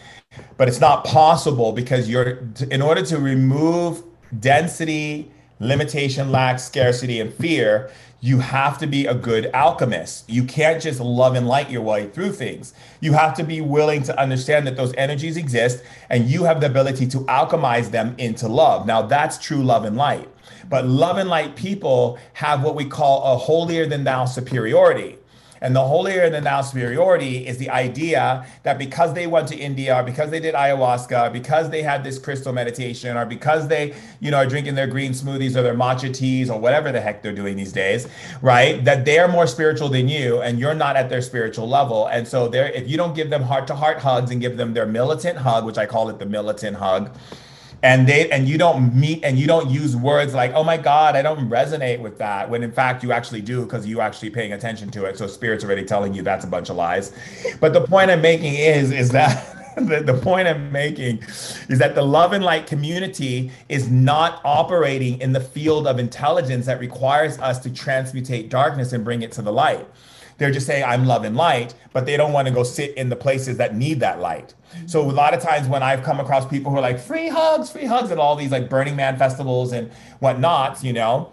But 0.57 0.67
it's 0.67 0.81
not 0.81 1.05
possible 1.05 1.73
because 1.73 2.09
you're, 2.09 2.49
in 2.71 2.83
order 2.83 3.03
to 3.03 3.19
remove 3.19 4.03
density, 4.41 5.31
limitation, 5.61 6.31
lack, 6.31 6.59
scarcity, 6.59 7.21
and 7.21 7.33
fear, 7.33 7.91
you 8.21 8.41
have 8.41 8.79
to 8.79 8.87
be 8.87 9.07
a 9.07 9.15
good 9.15 9.49
alchemist. 9.55 10.29
You 10.29 10.43
can't 10.45 10.83
just 10.83 10.99
love 10.99 11.37
and 11.37 11.47
light 11.47 11.71
your 11.71 11.83
way 11.83 12.09
through 12.09 12.33
things. 12.33 12.75
You 13.01 13.13
have 13.13 13.35
to 13.35 13.45
be 13.45 13.61
willing 13.61 14.03
to 14.05 14.21
understand 14.21 14.67
that 14.67 14.77
those 14.77 14.93
energies 14.95 15.37
exist 15.37 15.85
and 16.11 16.29
you 16.29 16.45
have 16.45 16.61
the 16.61 16.67
ability 16.67 17.07
to 17.09 17.19
alchemize 17.19 17.91
them 17.93 18.17
into 18.19 18.49
love. 18.49 18.87
Now, 18.87 19.03
that's 19.03 19.39
true 19.39 19.63
love 19.63 19.85
and 19.85 19.97
light. 19.97 20.29
But 20.69 20.87
love 20.87 21.17
and 21.19 21.31
light 21.31 21.55
people 21.55 22.19
have 22.35 22.63
what 22.65 22.75
we 22.75 22.85
call 22.85 23.35
a 23.35 23.39
holier 23.39 23.87
than 23.87 24.03
thou 24.05 24.25
superiority. 24.25 25.19
And 25.61 25.75
the 25.75 25.85
holier 25.85 26.31
than 26.31 26.45
thou 26.45 26.63
superiority 26.63 27.47
is 27.47 27.59
the 27.59 27.71
idea 27.71 28.47
that 28.63 28.79
because 28.79 29.15
they 29.15 29.27
went 29.27 29.49
to 29.49 29.57
India, 29.57 29.95
or 29.95 30.03
because 30.03 30.31
they 30.31 30.41
did 30.41 30.55
ayahuasca, 30.55 31.33
because 31.33 31.71
they 31.71 31.83
had 31.83 32.05
this 32.05 32.19
crystal 32.19 32.53
meditation, 32.53 33.17
or 33.17 33.27
because 33.27 33.69
they, 33.69 33.95
you 34.21 34.31
know, 34.31 34.39
are 34.39 34.47
drinking 34.47 34.75
their 34.75 34.87
green 34.87 35.13
smoothies 35.13 35.57
or 35.57 35.63
their 35.63 35.75
matcha 35.75 36.13
teas 36.15 36.51
or 36.51 36.59
whatever 36.59 36.93
the 36.93 37.01
heck 37.01 37.23
they're 37.23 37.33
doing 37.33 37.57
these 37.57 37.73
days, 37.73 38.09
right? 38.43 38.85
That 38.85 39.05
they're 39.05 39.29
more 39.29 39.47
spiritual 39.47 39.89
than 39.89 40.09
you 40.09 40.41
and 40.41 40.59
you're 40.59 40.75
not 40.75 40.97
at 40.97 41.09
their 41.09 41.23
spiritual 41.23 41.69
level. 41.69 42.07
And 42.07 42.27
so 42.27 42.49
they're 42.49 42.71
if 42.71 42.89
you 42.89 42.97
don't 42.97 43.15
give 43.15 43.31
them 43.31 43.43
heart 43.43 43.67
to 43.69 43.75
heart 43.75 43.99
hugs 43.99 44.31
and 44.31 44.41
give 44.41 44.57
them 44.57 44.75
their 44.75 44.87
militant 44.87 45.39
hug, 45.39 45.65
which 45.65 45.79
I 45.79 45.87
call 45.87 46.09
it 46.09 46.19
the 46.19 46.27
militant 46.27 46.77
hug, 46.77 47.11
and 47.83 48.09
they 48.09 48.29
and 48.31 48.49
you 48.49 48.59
don't 48.59 48.95
meet 48.95 49.22
and 49.22 49.39
you 49.39 49.47
don't 49.47 49.70
use 49.70 49.97
words 49.97 50.35
like 50.35 50.53
oh 50.55 50.64
my 50.64 50.76
god 50.76 51.14
i 51.14 51.22
don't 51.22 51.49
resonate 51.49 52.01
with 52.01 52.18
that 52.18 52.49
when 52.51 52.62
in 52.62 52.72
fact 52.72 53.03
you 53.03 53.12
actually 53.12 53.41
do 53.41 53.62
because 53.62 53.87
you 53.87 54.01
actually 54.01 54.31
paying 54.31 54.53
attention 54.53 54.91
to 54.91 55.05
it. 55.05 55.16
So 55.16 55.26
spirit's 55.26 55.64
already 55.64 55.85
telling 55.85 56.12
you 56.14 56.22
that's 56.22 56.45
a 56.45 56.49
bunch 56.49 56.70
of 56.70 56.76
lies. 56.76 57.12
But 57.61 57.72
the 57.72 57.81
point 57.81 58.11
i'm 58.11 58.20
making 58.20 58.55
is 58.55 58.91
is 58.91 59.11
that 59.11 59.55
the, 59.76 60.01
the 60.01 60.14
point 60.14 60.49
i'm 60.49 60.72
making 60.72 61.18
is 61.68 61.79
that 61.79 61.95
the 61.95 62.03
love 62.03 62.33
and 62.33 62.45
light 62.45 62.66
community 62.66 63.53
is 63.68 63.89
not 63.89 64.41
operating 64.45 65.20
in 65.20 65.33
the 65.33 65.41
field 65.41 65.87
of 65.87 65.99
intelligence 66.01 66.66
that 66.66 66.81
requires 66.81 67.39
us 67.39 67.59
to 67.61 67.70
transmutate 67.70 68.49
darkness 68.49 68.93
and 68.93 69.05
bring 69.05 69.22
it 69.22 69.33
to 69.33 69.43
the 69.43 69.53
light. 69.53 69.87
They're 70.39 70.51
just 70.51 70.66
saying 70.66 70.85
i'm 70.85 71.05
love 71.05 71.24
and 71.24 71.37
light 71.37 71.74
but 71.93 72.07
they 72.07 72.16
don't 72.16 72.33
want 72.33 72.49
to 72.49 72.55
go 72.55 72.64
sit 72.64 72.97
in 72.97 73.09
the 73.09 73.16
places 73.16 73.57
that 73.59 73.76
need 73.76 74.01
that 74.01 74.20
light 74.20 74.55
so 74.87 75.03
a 75.03 75.11
lot 75.11 75.35
of 75.35 75.43
times 75.43 75.69
when 75.69 75.83
I've 75.83 76.03
come 76.03 76.21
across 76.21 76.47
people 76.47 76.71
who 76.71 76.79
are 76.79 76.83
like 76.83 76.99
free 76.99 77.29
hugs, 77.29 77.71
free 77.71 77.87
hugs 77.87 78.11
at 78.11 78.19
all 78.19 78.37
these 78.37 78.51
like 78.51 78.69
Burning 78.69 78.97
Man 78.97 79.16
festivals 79.16 79.73
and 79.73 79.91
whatnot, 80.21 80.83
you 80.83 80.93
know, 80.93 81.33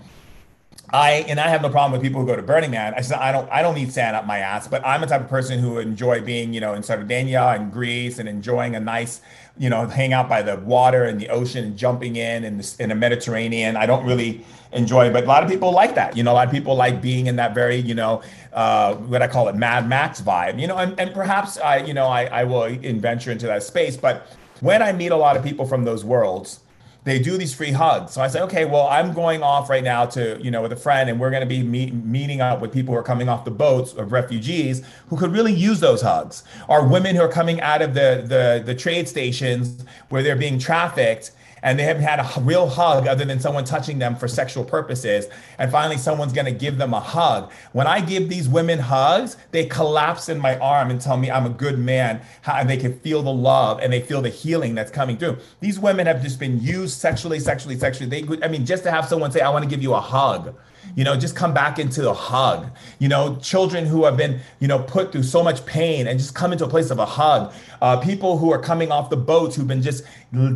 I 0.93 1.25
and 1.27 1.39
I 1.39 1.49
have 1.49 1.61
no 1.61 1.69
problem 1.69 1.91
with 1.93 2.01
people 2.01 2.21
who 2.21 2.27
go 2.27 2.35
to 2.35 2.41
Burning 2.41 2.71
Man. 2.71 2.93
I 2.95 3.01
said 3.01 3.19
I 3.19 3.31
don't 3.31 3.49
I 3.51 3.61
don't 3.61 3.75
need 3.75 3.91
sand 3.91 4.15
up 4.15 4.25
my 4.25 4.39
ass, 4.39 4.67
but 4.67 4.85
I'm 4.85 5.03
a 5.03 5.07
type 5.07 5.21
of 5.21 5.29
person 5.29 5.59
who 5.59 5.79
enjoy 5.79 6.21
being 6.21 6.53
you 6.53 6.61
know 6.61 6.73
in 6.73 6.83
Sardinia 6.83 7.41
and 7.41 7.71
Greece 7.71 8.19
and 8.19 8.29
enjoying 8.29 8.75
a 8.75 8.79
nice 8.79 9.21
you 9.57 9.69
know 9.69 9.87
hang 9.87 10.13
out 10.13 10.27
by 10.27 10.41
the 10.41 10.57
water 10.57 11.03
and 11.05 11.19
the 11.19 11.29
ocean 11.29 11.63
and 11.63 11.77
jumping 11.77 12.15
in 12.15 12.57
the, 12.57 12.75
in 12.79 12.89
the 12.89 12.95
Mediterranean. 12.95 13.77
I 13.77 13.85
don't 13.85 14.05
really 14.05 14.45
enjoy, 14.71 15.11
but 15.11 15.23
a 15.23 15.27
lot 15.27 15.43
of 15.43 15.49
people 15.49 15.71
like 15.71 15.95
that. 15.95 16.17
You 16.17 16.23
know, 16.23 16.33
a 16.33 16.35
lot 16.35 16.47
of 16.47 16.53
people 16.53 16.75
like 16.75 17.01
being 17.01 17.27
in 17.27 17.35
that 17.37 17.53
very 17.53 17.77
you 17.77 17.95
know 17.95 18.21
uh, 18.53 18.95
what 18.95 19.21
I 19.21 19.27
call 19.27 19.47
it 19.47 19.55
Mad 19.55 19.87
Max 19.87 20.21
vibe. 20.21 20.59
You 20.59 20.67
know, 20.67 20.77
and, 20.77 20.99
and 20.99 21.13
perhaps 21.13 21.57
I 21.57 21.77
you 21.77 21.93
know 21.93 22.07
I 22.07 22.25
I 22.25 22.43
will 22.43 22.69
venture 22.99 23.31
into 23.31 23.47
that 23.47 23.63
space, 23.63 23.97
but 23.97 24.27
when 24.61 24.81
I 24.81 24.91
meet 24.91 25.11
a 25.11 25.17
lot 25.17 25.35
of 25.37 25.43
people 25.43 25.65
from 25.65 25.83
those 25.85 26.03
worlds 26.05 26.59
they 27.05 27.19
do 27.19 27.37
these 27.37 27.53
free 27.53 27.71
hugs. 27.71 28.11
So 28.13 28.21
I 28.21 28.27
say, 28.27 28.41
okay, 28.41 28.65
well, 28.65 28.87
I'm 28.87 29.13
going 29.13 29.43
off 29.43 29.69
right 29.69 29.83
now 29.83 30.05
to, 30.07 30.39
you 30.41 30.49
know, 30.49 30.63
with 30.63 30.73
a 30.73 30.75
friend, 30.75 31.07
and 31.09 31.19
we're 31.19 31.29
going 31.29 31.41
to 31.41 31.47
be 31.47 31.61
meet, 31.63 31.93
meeting 31.93 32.41
up 32.41 32.61
with 32.61 32.73
people 32.73 32.93
who 32.93 32.99
are 32.99 33.03
coming 33.03 33.29
off 33.29 33.45
the 33.45 33.51
boats 33.51 33.93
of 33.93 34.11
refugees 34.11 34.83
who 35.07 35.15
could 35.15 35.31
really 35.31 35.53
use 35.53 35.79
those 35.79 36.01
hugs, 36.01 36.43
or 36.67 36.87
women 36.87 37.15
who 37.15 37.21
are 37.21 37.31
coming 37.31 37.61
out 37.61 37.81
of 37.81 37.93
the 37.93 38.25
the, 38.27 38.63
the 38.65 38.75
trade 38.75 39.07
stations 39.07 39.85
where 40.09 40.23
they're 40.23 40.35
being 40.35 40.57
trafficked 40.59 41.31
and 41.63 41.79
they 41.79 41.83
haven't 41.83 42.03
had 42.03 42.19
a 42.19 42.41
real 42.41 42.67
hug 42.67 43.07
other 43.07 43.25
than 43.25 43.39
someone 43.39 43.65
touching 43.65 43.99
them 43.99 44.15
for 44.15 44.27
sexual 44.27 44.63
purposes. 44.63 45.27
And 45.57 45.71
finally, 45.71 45.97
someone's 45.97 46.33
to 46.33 46.51
give 46.51 46.77
them 46.77 46.93
a 46.93 46.99
hug. 46.99 47.51
When 47.71 47.87
I 47.87 48.01
give 48.01 48.29
these 48.29 48.47
women 48.47 48.79
hugs, 48.79 49.37
they 49.51 49.65
collapse 49.65 50.29
in 50.29 50.39
my 50.39 50.57
arm 50.59 50.91
and 50.91 51.01
tell 51.01 51.17
me 51.17 51.31
I'm 51.31 51.45
a 51.45 51.49
good 51.49 51.79
man. 51.79 52.21
And 52.45 52.69
they 52.69 52.77
can 52.77 52.99
feel 52.99 53.23
the 53.23 53.33
love 53.33 53.79
and 53.79 53.91
they 53.91 54.01
feel 54.01 54.21
the 54.21 54.29
healing 54.29 54.75
that's 54.75 54.91
coming 54.91 55.17
through. 55.17 55.37
These 55.59 55.79
women 55.79 56.05
have 56.07 56.21
just 56.21 56.39
been 56.39 56.59
used 56.61 56.99
sexually, 56.99 57.39
sexually, 57.39 57.77
sexually. 57.77 58.09
They, 58.09 58.45
I 58.45 58.47
mean, 58.47 58.65
just 58.65 58.83
to 58.83 58.91
have 58.91 59.07
someone 59.07 59.31
say, 59.31 59.41
I 59.41 59.49
want 59.49 59.63
to 59.63 59.69
give 59.69 59.81
you 59.81 59.93
a 59.93 60.01
hug 60.01 60.55
you 60.95 61.03
know 61.03 61.15
just 61.15 61.35
come 61.35 61.53
back 61.53 61.79
into 61.79 62.01
the 62.01 62.13
hug 62.13 62.67
you 62.99 63.07
know 63.07 63.35
children 63.37 63.85
who 63.85 64.05
have 64.05 64.17
been 64.17 64.39
you 64.59 64.67
know 64.67 64.79
put 64.79 65.11
through 65.11 65.23
so 65.23 65.43
much 65.43 65.65
pain 65.65 66.07
and 66.07 66.19
just 66.19 66.35
come 66.35 66.51
into 66.51 66.65
a 66.65 66.69
place 66.69 66.89
of 66.89 66.99
a 66.99 67.05
hug 67.05 67.53
uh, 67.81 67.97
people 67.97 68.37
who 68.37 68.51
are 68.51 68.61
coming 68.61 68.91
off 68.91 69.09
the 69.09 69.17
boats 69.17 69.55
who've 69.55 69.67
been 69.67 69.81
just 69.81 70.03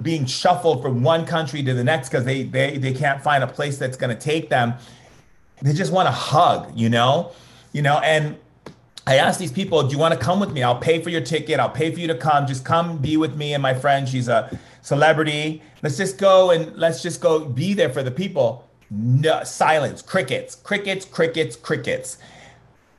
being 0.02 0.26
shuffled 0.26 0.82
from 0.82 1.04
one 1.04 1.26
country 1.26 1.64
to 1.64 1.74
the 1.74 1.84
next 1.84 2.10
because 2.10 2.26
they, 2.26 2.44
they 2.44 2.78
they 2.78 2.94
can't 2.94 3.22
find 3.22 3.44
a 3.44 3.48
place 3.48 3.78
that's 3.78 3.98
going 3.98 4.16
to 4.16 4.22
take 4.22 4.50
them 4.50 4.74
they 5.62 5.74
just 5.74 5.92
want 5.92 6.08
a 6.08 6.12
hug 6.12 6.72
you 6.76 6.90
know 6.90 7.32
you 7.74 7.82
know 7.82 8.00
and 8.00 8.38
I 9.10 9.16
asked 9.16 9.40
these 9.40 9.52
people, 9.52 9.82
do 9.82 9.92
you 9.92 9.98
want 9.98 10.14
to 10.14 10.20
come 10.20 10.40
with 10.40 10.52
me? 10.52 10.62
I'll 10.62 10.78
pay 10.78 11.02
for 11.02 11.10
your 11.10 11.22
ticket. 11.22 11.60
I'll 11.60 11.68
pay 11.68 11.92
for 11.92 12.00
you 12.00 12.06
to 12.06 12.16
come. 12.16 12.46
Just 12.46 12.64
come 12.64 13.00
be 13.00 13.18
with 13.18 13.36
me 13.36 13.56
and 13.56 13.64
my 13.64 13.74
friend. 13.74 14.08
She's 14.08 14.28
a 14.28 14.56
celebrity. 14.84 15.64
Let's 15.82 15.98
just 15.98 16.20
go 16.20 16.52
and 16.52 16.76
let's 16.76 17.02
just 17.02 17.20
go 17.20 17.44
be 17.44 17.74
there 17.74 17.90
for 17.90 18.04
the 18.04 18.12
people. 18.12 18.69
No, 18.92 19.44
silence, 19.44 20.02
crickets, 20.02 20.56
crickets, 20.56 21.06
crickets, 21.06 21.56
crickets. 21.56 22.18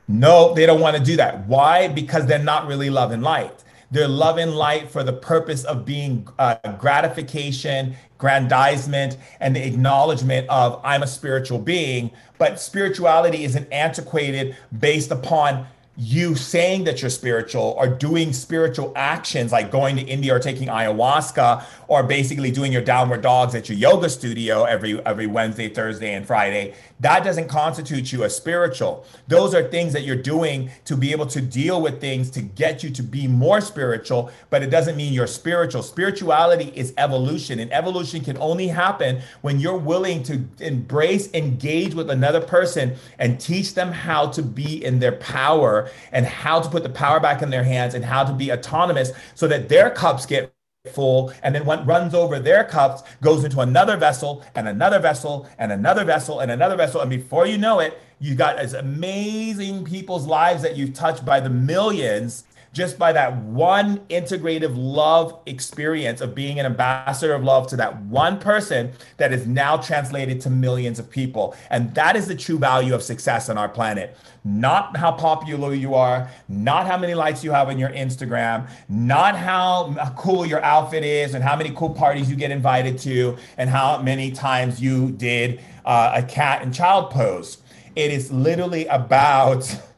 No, 0.07 0.53
they 0.53 0.65
don't 0.65 0.79
want 0.79 0.97
to 0.97 1.03
do 1.03 1.17
that. 1.17 1.47
Why? 1.47 1.87
Because 1.87 2.25
they're 2.25 2.39
not 2.39 2.67
really 2.67 2.89
love 2.89 3.11
and 3.11 3.23
light. 3.23 3.63
They're 3.91 4.07
love 4.07 4.37
and 4.37 4.55
light 4.55 4.89
for 4.89 5.03
the 5.03 5.11
purpose 5.11 5.65
of 5.65 5.83
being 5.83 6.25
uh, 6.39 6.55
gratification, 6.79 7.95
grandizement, 8.17 9.17
and 9.41 9.53
the 9.53 9.65
acknowledgement 9.65 10.47
of 10.49 10.79
I'm 10.83 11.03
a 11.03 11.07
spiritual 11.07 11.59
being. 11.59 12.11
But 12.37 12.59
spirituality 12.59 13.43
is 13.43 13.55
an 13.55 13.67
antiquated 13.71 14.55
based 14.79 15.11
upon 15.11 15.67
you 16.01 16.33
saying 16.33 16.83
that 16.83 16.99
you're 16.99 17.11
spiritual 17.11 17.75
or 17.77 17.87
doing 17.87 18.33
spiritual 18.33 18.91
actions 18.95 19.51
like 19.51 19.69
going 19.69 19.95
to 19.95 20.01
India 20.01 20.33
or 20.33 20.39
taking 20.39 20.67
ayahuasca 20.67 21.63
or 21.87 22.01
basically 22.01 22.49
doing 22.49 22.71
your 22.71 22.81
downward 22.81 23.21
dogs 23.21 23.53
at 23.53 23.69
your 23.69 23.77
yoga 23.77 24.09
studio 24.09 24.63
every 24.63 24.99
every 25.05 25.27
Wednesday, 25.27 25.69
Thursday 25.69 26.15
and 26.15 26.25
Friday, 26.25 26.73
that 27.01 27.23
doesn't 27.23 27.47
constitute 27.47 28.11
you 28.11 28.23
as 28.23 28.35
spiritual. 28.35 29.05
Those 29.27 29.53
are 29.53 29.67
things 29.67 29.93
that 29.93 30.01
you're 30.01 30.15
doing 30.15 30.71
to 30.85 30.97
be 30.97 31.11
able 31.11 31.27
to 31.27 31.39
deal 31.39 31.79
with 31.79 32.01
things 32.01 32.31
to 32.31 32.41
get 32.41 32.83
you 32.83 32.89
to 32.89 33.03
be 33.03 33.27
more 33.27 33.61
spiritual, 33.61 34.31
but 34.49 34.63
it 34.63 34.71
doesn't 34.71 34.97
mean 34.97 35.13
you're 35.13 35.27
spiritual. 35.27 35.83
Spirituality 35.83 36.71
is 36.75 36.95
evolution 36.97 37.59
and 37.59 37.71
evolution 37.71 38.23
can 38.23 38.37
only 38.39 38.67
happen 38.67 39.21
when 39.41 39.59
you're 39.59 39.77
willing 39.77 40.23
to 40.23 40.43
embrace, 40.61 41.31
engage 41.35 41.93
with 41.93 42.09
another 42.09 42.41
person 42.41 42.95
and 43.19 43.39
teach 43.39 43.75
them 43.75 43.91
how 43.91 44.25
to 44.27 44.41
be 44.41 44.83
in 44.83 44.97
their 44.97 45.11
power 45.11 45.90
and 46.11 46.25
how 46.25 46.59
to 46.59 46.69
put 46.69 46.83
the 46.83 46.89
power 46.89 47.19
back 47.19 47.41
in 47.41 47.49
their 47.49 47.63
hands 47.63 47.93
and 47.93 48.03
how 48.03 48.23
to 48.23 48.33
be 48.33 48.51
autonomous 48.51 49.11
so 49.35 49.47
that 49.47 49.69
their 49.69 49.89
cups 49.89 50.25
get 50.25 50.53
full. 50.93 51.31
And 51.43 51.53
then 51.53 51.65
what 51.65 51.85
runs 51.85 52.13
over 52.13 52.39
their 52.39 52.63
cups 52.63 53.03
goes 53.21 53.43
into 53.43 53.59
another 53.59 53.97
vessel 53.97 54.43
and 54.55 54.67
another 54.67 54.99
vessel 54.99 55.47
and 55.59 55.71
another 55.71 56.03
vessel 56.03 56.39
and 56.39 56.51
another 56.51 56.75
vessel. 56.75 57.01
And 57.01 57.09
before 57.09 57.45
you 57.45 57.57
know 57.57 57.79
it 57.79 57.99
you 58.19 58.35
got 58.35 58.57
as 58.59 58.73
amazing 58.73 59.83
people's 59.83 60.27
lives 60.27 60.61
that 60.61 60.77
you've 60.77 60.93
touched 60.93 61.25
by 61.25 61.39
the 61.39 61.49
millions 61.49 62.43
just 62.73 62.97
by 62.97 63.11
that 63.11 63.35
one 63.37 63.97
integrative 64.07 64.73
love 64.75 65.37
experience 65.45 66.21
of 66.21 66.33
being 66.33 66.59
an 66.59 66.65
ambassador 66.65 67.33
of 67.33 67.43
love 67.43 67.67
to 67.67 67.75
that 67.75 68.01
one 68.03 68.39
person 68.39 68.91
that 69.17 69.33
is 69.33 69.45
now 69.45 69.75
translated 69.77 70.39
to 70.41 70.49
millions 70.49 70.97
of 70.97 71.09
people. 71.09 71.55
And 71.69 71.93
that 71.95 72.15
is 72.15 72.27
the 72.27 72.35
true 72.35 72.57
value 72.57 72.95
of 72.95 73.03
success 73.03 73.49
on 73.49 73.57
our 73.57 73.67
planet. 73.67 74.17
Not 74.43 74.95
how 74.97 75.11
popular 75.11 75.73
you 75.73 75.95
are, 75.95 76.29
not 76.47 76.87
how 76.87 76.97
many 76.97 77.13
likes 77.13 77.43
you 77.43 77.51
have 77.51 77.67
on 77.67 77.77
your 77.77 77.89
Instagram, 77.89 78.69
not 78.87 79.35
how 79.35 79.93
cool 80.17 80.45
your 80.45 80.63
outfit 80.63 81.03
is, 81.03 81.33
and 81.33 81.43
how 81.43 81.55
many 81.55 81.71
cool 81.71 81.91
parties 81.91 82.29
you 82.29 82.35
get 82.35 82.51
invited 82.51 82.97
to, 82.99 83.37
and 83.57 83.69
how 83.69 84.01
many 84.01 84.31
times 84.31 84.81
you 84.81 85.11
did 85.11 85.61
uh, 85.85 86.13
a 86.15 86.23
cat 86.23 86.61
and 86.61 86.73
child 86.73 87.11
pose. 87.11 87.57
It 87.95 88.11
is 88.11 88.31
literally 88.31 88.85
about 88.87 89.77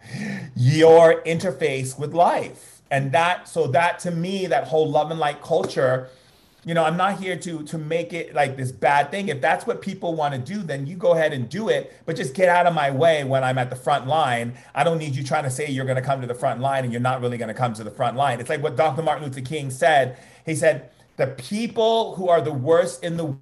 your 0.55 1.22
interface 1.24 1.97
with 1.97 2.14
life. 2.14 2.82
And 2.91 3.11
that, 3.11 3.47
so 3.47 3.68
that 3.68 3.99
to 3.99 4.11
me, 4.11 4.45
that 4.47 4.68
whole 4.68 4.89
love 4.89 5.11
and 5.11 5.20
light 5.20 5.41
culture, 5.41 6.09
you 6.66 6.74
know, 6.74 6.84
I'm 6.86 6.95
not 6.95 7.20
here 7.20 7.36
to 7.38 7.64
to 7.64 7.78
make 7.78 8.14
it 8.14 8.34
like 8.34 8.55
this 8.55 8.72
bad 8.72 9.11
thing. 9.11 9.28
If 9.28 9.41
that's 9.41 9.68
what 9.68 9.82
people 9.82 10.16
want 10.16 10.34
to 10.34 10.39
do, 10.39 10.64
then 10.64 10.88
you 10.88 10.95
go 10.95 11.14
ahead 11.14 11.34
and 11.34 11.49
do 11.49 11.70
it, 11.70 11.93
but 12.05 12.16
just 12.16 12.34
get 12.34 12.47
out 12.47 12.66
of 12.66 12.74
my 12.74 12.89
way 12.89 13.24
when 13.24 13.43
I'm 13.43 13.57
at 13.57 13.70
the 13.70 13.76
front 13.76 14.07
line. 14.07 14.53
I 14.74 14.84
don't 14.84 14.97
need 14.97 15.16
you 15.16 15.24
trying 15.24 15.43
to 15.43 15.49
say 15.49 15.70
you're 15.70 15.86
going 15.86 15.97
to 15.97 16.01
come 16.01 16.22
to 16.22 16.28
the 16.28 16.34
front 16.34 16.61
line 16.61 16.84
and 16.84 16.93
you're 16.93 17.01
not 17.01 17.22
really 17.22 17.38
going 17.38 17.49
to 17.49 17.53
come 17.53 17.74
to 17.74 17.84
the 17.84 17.91
front 17.91 18.16
line. 18.16 18.39
It's 18.39 18.49
like 18.49 18.64
what 18.64 18.78
Dr. 18.78 19.01
Martin 19.01 19.26
Luther 19.26 19.41
King 19.41 19.72
said. 19.72 20.18
He 20.45 20.55
said, 20.55 20.89
"The 21.18 21.28
people 21.28 22.16
who 22.16 22.30
are 22.30 22.41
the 22.41 22.53
worst 22.53 23.03
in 23.03 23.18
the 23.18 23.38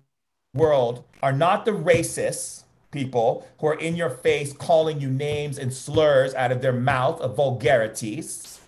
world 0.54 1.04
are 1.22 1.32
not 1.32 1.66
the 1.66 1.72
racists 1.72 2.61
people 2.92 3.48
who 3.60 3.68
are 3.68 3.80
in 3.80 3.96
your 3.96 4.10
face 4.10 4.54
calling 4.54 5.00
you 5.00 5.10
names 5.10 5.58
and 5.58 5.74
slurs 5.74 6.34
out 6.36 6.52
of 6.52 6.62
their 6.62 6.74
mouth 6.74 7.20
of 7.22 7.36
vulgarities. 7.36 8.60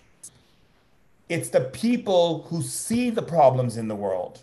It's 1.28 1.50
the 1.50 1.60
people 1.60 2.42
who 2.48 2.62
see 2.62 3.10
the 3.10 3.22
problems 3.22 3.76
in 3.76 3.88
the 3.88 3.94
world 3.94 4.42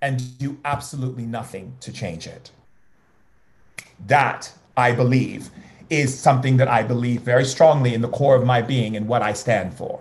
and 0.00 0.38
do 0.38 0.58
absolutely 0.64 1.26
nothing 1.26 1.76
to 1.80 1.92
change 1.92 2.26
it. 2.26 2.50
That 4.06 4.52
I 4.76 4.92
believe 4.92 5.50
is 5.90 6.16
something 6.16 6.56
that 6.58 6.68
I 6.68 6.82
believe 6.82 7.22
very 7.22 7.44
strongly 7.44 7.94
in 7.94 8.00
the 8.00 8.08
core 8.08 8.36
of 8.36 8.44
my 8.44 8.62
being 8.62 8.96
and 8.96 9.08
what 9.08 9.22
I 9.22 9.32
stand 9.32 9.74
for. 9.74 10.00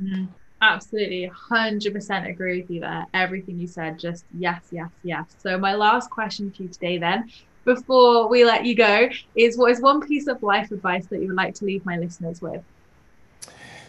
Mm-hmm. 0.00 0.26
Absolutely, 0.60 1.30
100% 1.50 2.30
agree 2.30 2.62
with 2.62 2.70
you 2.70 2.80
there. 2.80 3.06
Everything 3.12 3.58
you 3.58 3.66
said, 3.66 3.98
just 3.98 4.24
yes, 4.38 4.62
yes, 4.70 4.88
yes. 5.02 5.26
So, 5.38 5.58
my 5.58 5.74
last 5.74 6.08
question 6.08 6.50
to 6.52 6.62
you 6.62 6.68
today, 6.70 6.96
then, 6.96 7.30
before 7.64 8.28
we 8.28 8.44
let 8.44 8.64
you 8.64 8.74
go, 8.74 9.08
is 9.34 9.56
what 9.56 9.72
is 9.72 9.80
one 9.80 10.00
piece 10.06 10.26
of 10.26 10.42
life 10.42 10.70
advice 10.70 11.06
that 11.06 11.20
you 11.20 11.28
would 11.28 11.36
like 11.36 11.54
to 11.56 11.64
leave 11.64 11.84
my 11.84 11.98
listeners 11.98 12.40
with? 12.40 12.62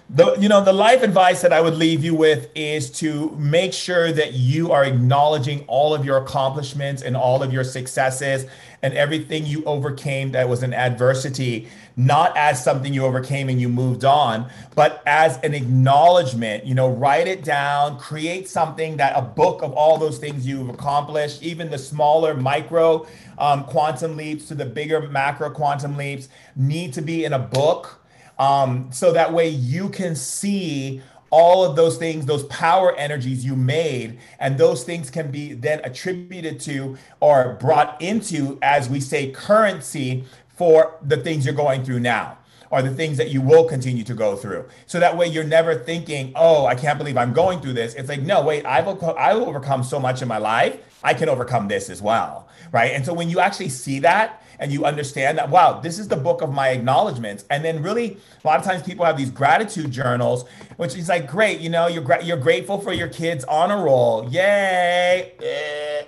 the 0.09 0.36
you 0.36 0.47
know 0.47 0.63
the 0.63 0.73
life 0.73 1.01
advice 1.01 1.41
that 1.41 1.51
i 1.51 1.59
would 1.59 1.73
leave 1.73 2.03
you 2.03 2.13
with 2.13 2.49
is 2.53 2.91
to 2.91 3.32
make 3.38 3.73
sure 3.73 4.11
that 4.11 4.34
you 4.34 4.71
are 4.71 4.84
acknowledging 4.84 5.63
all 5.65 5.95
of 5.95 6.05
your 6.05 6.17
accomplishments 6.17 7.01
and 7.01 7.17
all 7.17 7.41
of 7.41 7.51
your 7.51 7.63
successes 7.63 8.45
and 8.84 8.93
everything 8.93 9.47
you 9.47 9.63
overcame 9.65 10.32
that 10.32 10.47
was 10.47 10.61
an 10.61 10.76
adversity 10.76 11.67
not 11.97 12.36
as 12.38 12.63
something 12.63 12.93
you 12.93 13.03
overcame 13.03 13.49
and 13.49 13.59
you 13.59 13.67
moved 13.67 14.05
on 14.05 14.47
but 14.76 15.01
as 15.07 15.39
an 15.39 15.55
acknowledgement 15.55 16.63
you 16.63 16.76
know 16.76 16.88
write 16.88 17.28
it 17.28 17.43
down 17.43 17.97
create 17.97 18.47
something 18.47 18.97
that 18.97 19.17
a 19.17 19.21
book 19.23 19.63
of 19.63 19.73
all 19.73 19.97
those 19.97 20.19
things 20.19 20.45
you've 20.45 20.69
accomplished 20.69 21.41
even 21.41 21.71
the 21.71 21.80
smaller 21.80 22.36
micro 22.36 23.07
um, 23.38 23.63
quantum 23.65 24.15
leaps 24.15 24.47
to 24.47 24.55
the 24.55 24.65
bigger 24.65 25.01
macro 25.09 25.49
quantum 25.49 25.97
leaps 25.97 26.29
need 26.55 26.93
to 26.93 27.01
be 27.01 27.25
in 27.25 27.33
a 27.33 27.39
book 27.39 28.01
um, 28.38 28.89
so 28.91 29.13
that 29.13 29.33
way 29.33 29.47
you 29.47 29.89
can 29.89 30.15
see 30.15 31.01
all 31.31 31.65
of 31.65 31.75
those 31.75 31.97
things, 31.97 32.25
those 32.25 32.43
power 32.45 32.95
energies 32.95 33.43
you 33.43 33.55
made, 33.55 34.19
and 34.39 34.57
those 34.57 34.83
things 34.83 35.09
can 35.09 35.31
be 35.31 35.53
then 35.53 35.81
attributed 35.83 36.59
to 36.61 36.97
or 37.19 37.57
brought 37.59 38.01
into, 38.01 38.57
as 38.61 38.89
we 38.89 38.99
say, 38.99 39.31
currency 39.31 40.23
for 40.47 40.97
the 41.01 41.17
things 41.17 41.45
you're 41.45 41.53
going 41.53 41.83
through 41.83 41.99
now 41.99 42.38
or 42.71 42.81
the 42.81 42.93
things 42.93 43.17
that 43.17 43.29
you 43.29 43.41
will 43.41 43.65
continue 43.65 44.03
to 44.03 44.13
go 44.13 44.36
through. 44.36 44.65
So 44.86 44.99
that 44.99 45.15
way 45.17 45.27
you're 45.27 45.43
never 45.43 45.75
thinking, 45.75 46.31
oh, 46.36 46.65
I 46.65 46.75
can't 46.75 46.97
believe 46.97 47.17
I'm 47.17 47.33
going 47.33 47.59
through 47.59 47.73
this. 47.73 47.93
It's 47.93 48.09
like, 48.09 48.21
no, 48.21 48.43
wait, 48.43 48.65
I've, 48.65 48.88
I've 48.88 49.38
overcome 49.38 49.83
so 49.83 49.99
much 49.99 50.21
in 50.21 50.27
my 50.27 50.38
life. 50.38 50.79
I 51.03 51.13
can 51.13 51.29
overcome 51.29 51.67
this 51.67 51.89
as 51.89 52.01
well. 52.01 52.47
Right. 52.72 52.91
And 52.91 53.05
so 53.05 53.13
when 53.13 53.30
you 53.30 53.39
actually 53.39 53.70
see 53.70 53.99
that, 53.99 54.41
and 54.60 54.72
you 54.72 54.86
understand 54.86 55.38
that 55.38 55.49
wow 55.49 55.80
this 55.80 55.99
is 55.99 56.08
the 56.08 56.16
book 56.16 56.41
of 56.41 56.51
my 56.51 56.70
acknowledgments. 56.70 57.45
And 57.49 57.64
then 57.64 57.82
really 57.82 58.18
a 58.43 58.47
lot 58.47 58.60
of 58.60 58.66
times 58.66 58.84
people 58.84 59.06
have 59.06 59.18
these 59.18 59.32
gratitude 59.32 59.91
journals 59.91 60.45
which 60.78 60.95
is 60.95 61.10
like 61.10 61.28
great 61.28 61.60
you 61.60 61.70
know 61.70 61.88
you're 61.88 62.03
gra- 62.03 62.24
you're 62.24 62.38
grateful 62.38 62.80
for 62.80 62.93
your 62.93 63.08
kids 63.08 63.43
honor 63.45 63.84
roll. 63.84 64.28
Yay. 64.30 65.34
Eh. 65.41 66.03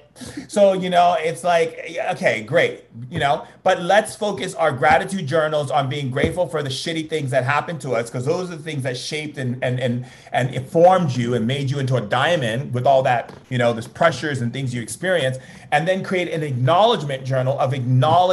so 0.47 0.73
you 0.73 0.89
know 0.89 1.15
it's 1.19 1.43
like 1.43 1.95
okay 2.11 2.41
great 2.41 2.85
you 3.09 3.19
know. 3.19 3.45
But 3.63 3.81
let's 3.81 4.15
focus 4.15 4.53
our 4.55 4.71
gratitude 4.71 5.27
journals 5.27 5.71
on 5.71 5.89
being 5.89 6.09
grateful 6.09 6.47
for 6.47 6.63
the 6.63 6.69
shitty 6.69 7.09
things 7.09 7.31
that 7.31 7.43
happened 7.43 7.81
to 7.81 7.91
us 7.91 8.09
because 8.09 8.25
those 8.25 8.51
are 8.51 8.55
the 8.55 8.63
things 8.63 8.83
that 8.83 8.97
shaped 8.97 9.37
and 9.37 9.61
and 9.63 9.79
and 9.79 10.05
and 10.31 10.53
informed 10.53 11.11
you 11.11 11.33
and 11.33 11.45
made 11.47 11.69
you 11.69 11.79
into 11.79 11.95
a 11.95 12.01
diamond 12.01 12.73
with 12.73 12.85
all 12.85 13.03
that 13.03 13.33
you 13.49 13.57
know 13.57 13.73
this 13.73 13.87
pressures 13.87 14.41
and 14.41 14.53
things 14.53 14.73
you 14.73 14.81
experience. 14.81 15.37
And 15.71 15.87
then 15.87 16.03
create 16.03 16.29
an 16.29 16.43
acknowledgement 16.43 17.25
journal 17.25 17.59
of 17.59 17.73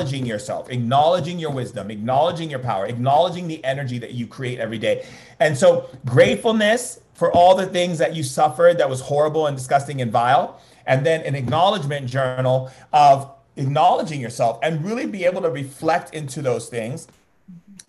acknowledging 0.05 0.27
yourself 0.27 0.71
acknowledging 0.71 1.39
your 1.39 1.51
wisdom 1.51 1.91
acknowledging 1.91 2.51
your 2.51 2.59
power 2.59 2.87
acknowledging 2.87 3.49
the 3.49 3.65
energy 3.65 3.99
that 3.99 4.13
you 4.13 4.27
create 4.27 4.59
every 4.59 4.79
day 4.79 5.07
and 5.41 5.57
so 5.57 5.89
gratefulness 6.05 7.01
for 7.15 7.33
all 7.33 7.55
the 7.55 7.67
things 7.67 7.99
that 7.99 8.15
you 8.15 8.23
suffered 8.23 8.79
that 8.79 8.89
was 8.89 9.01
horrible 9.01 9.47
and 9.47 9.57
disgusting 9.57 10.01
and 10.01 10.13
vile 10.13 10.61
and 10.87 11.07
then 11.07 11.23
an 11.23 11.35
acknowledgement 11.35 12.07
journal 12.07 12.71
of 12.93 13.31
acknowledging 13.57 14.21
yourself 14.21 14.59
and 14.63 14.85
really 14.85 15.07
be 15.07 15.25
able 15.25 15.43
to 15.43 15.51
reflect 15.51 16.15
into 16.15 16.43
those 16.43 16.69
things. 16.69 17.07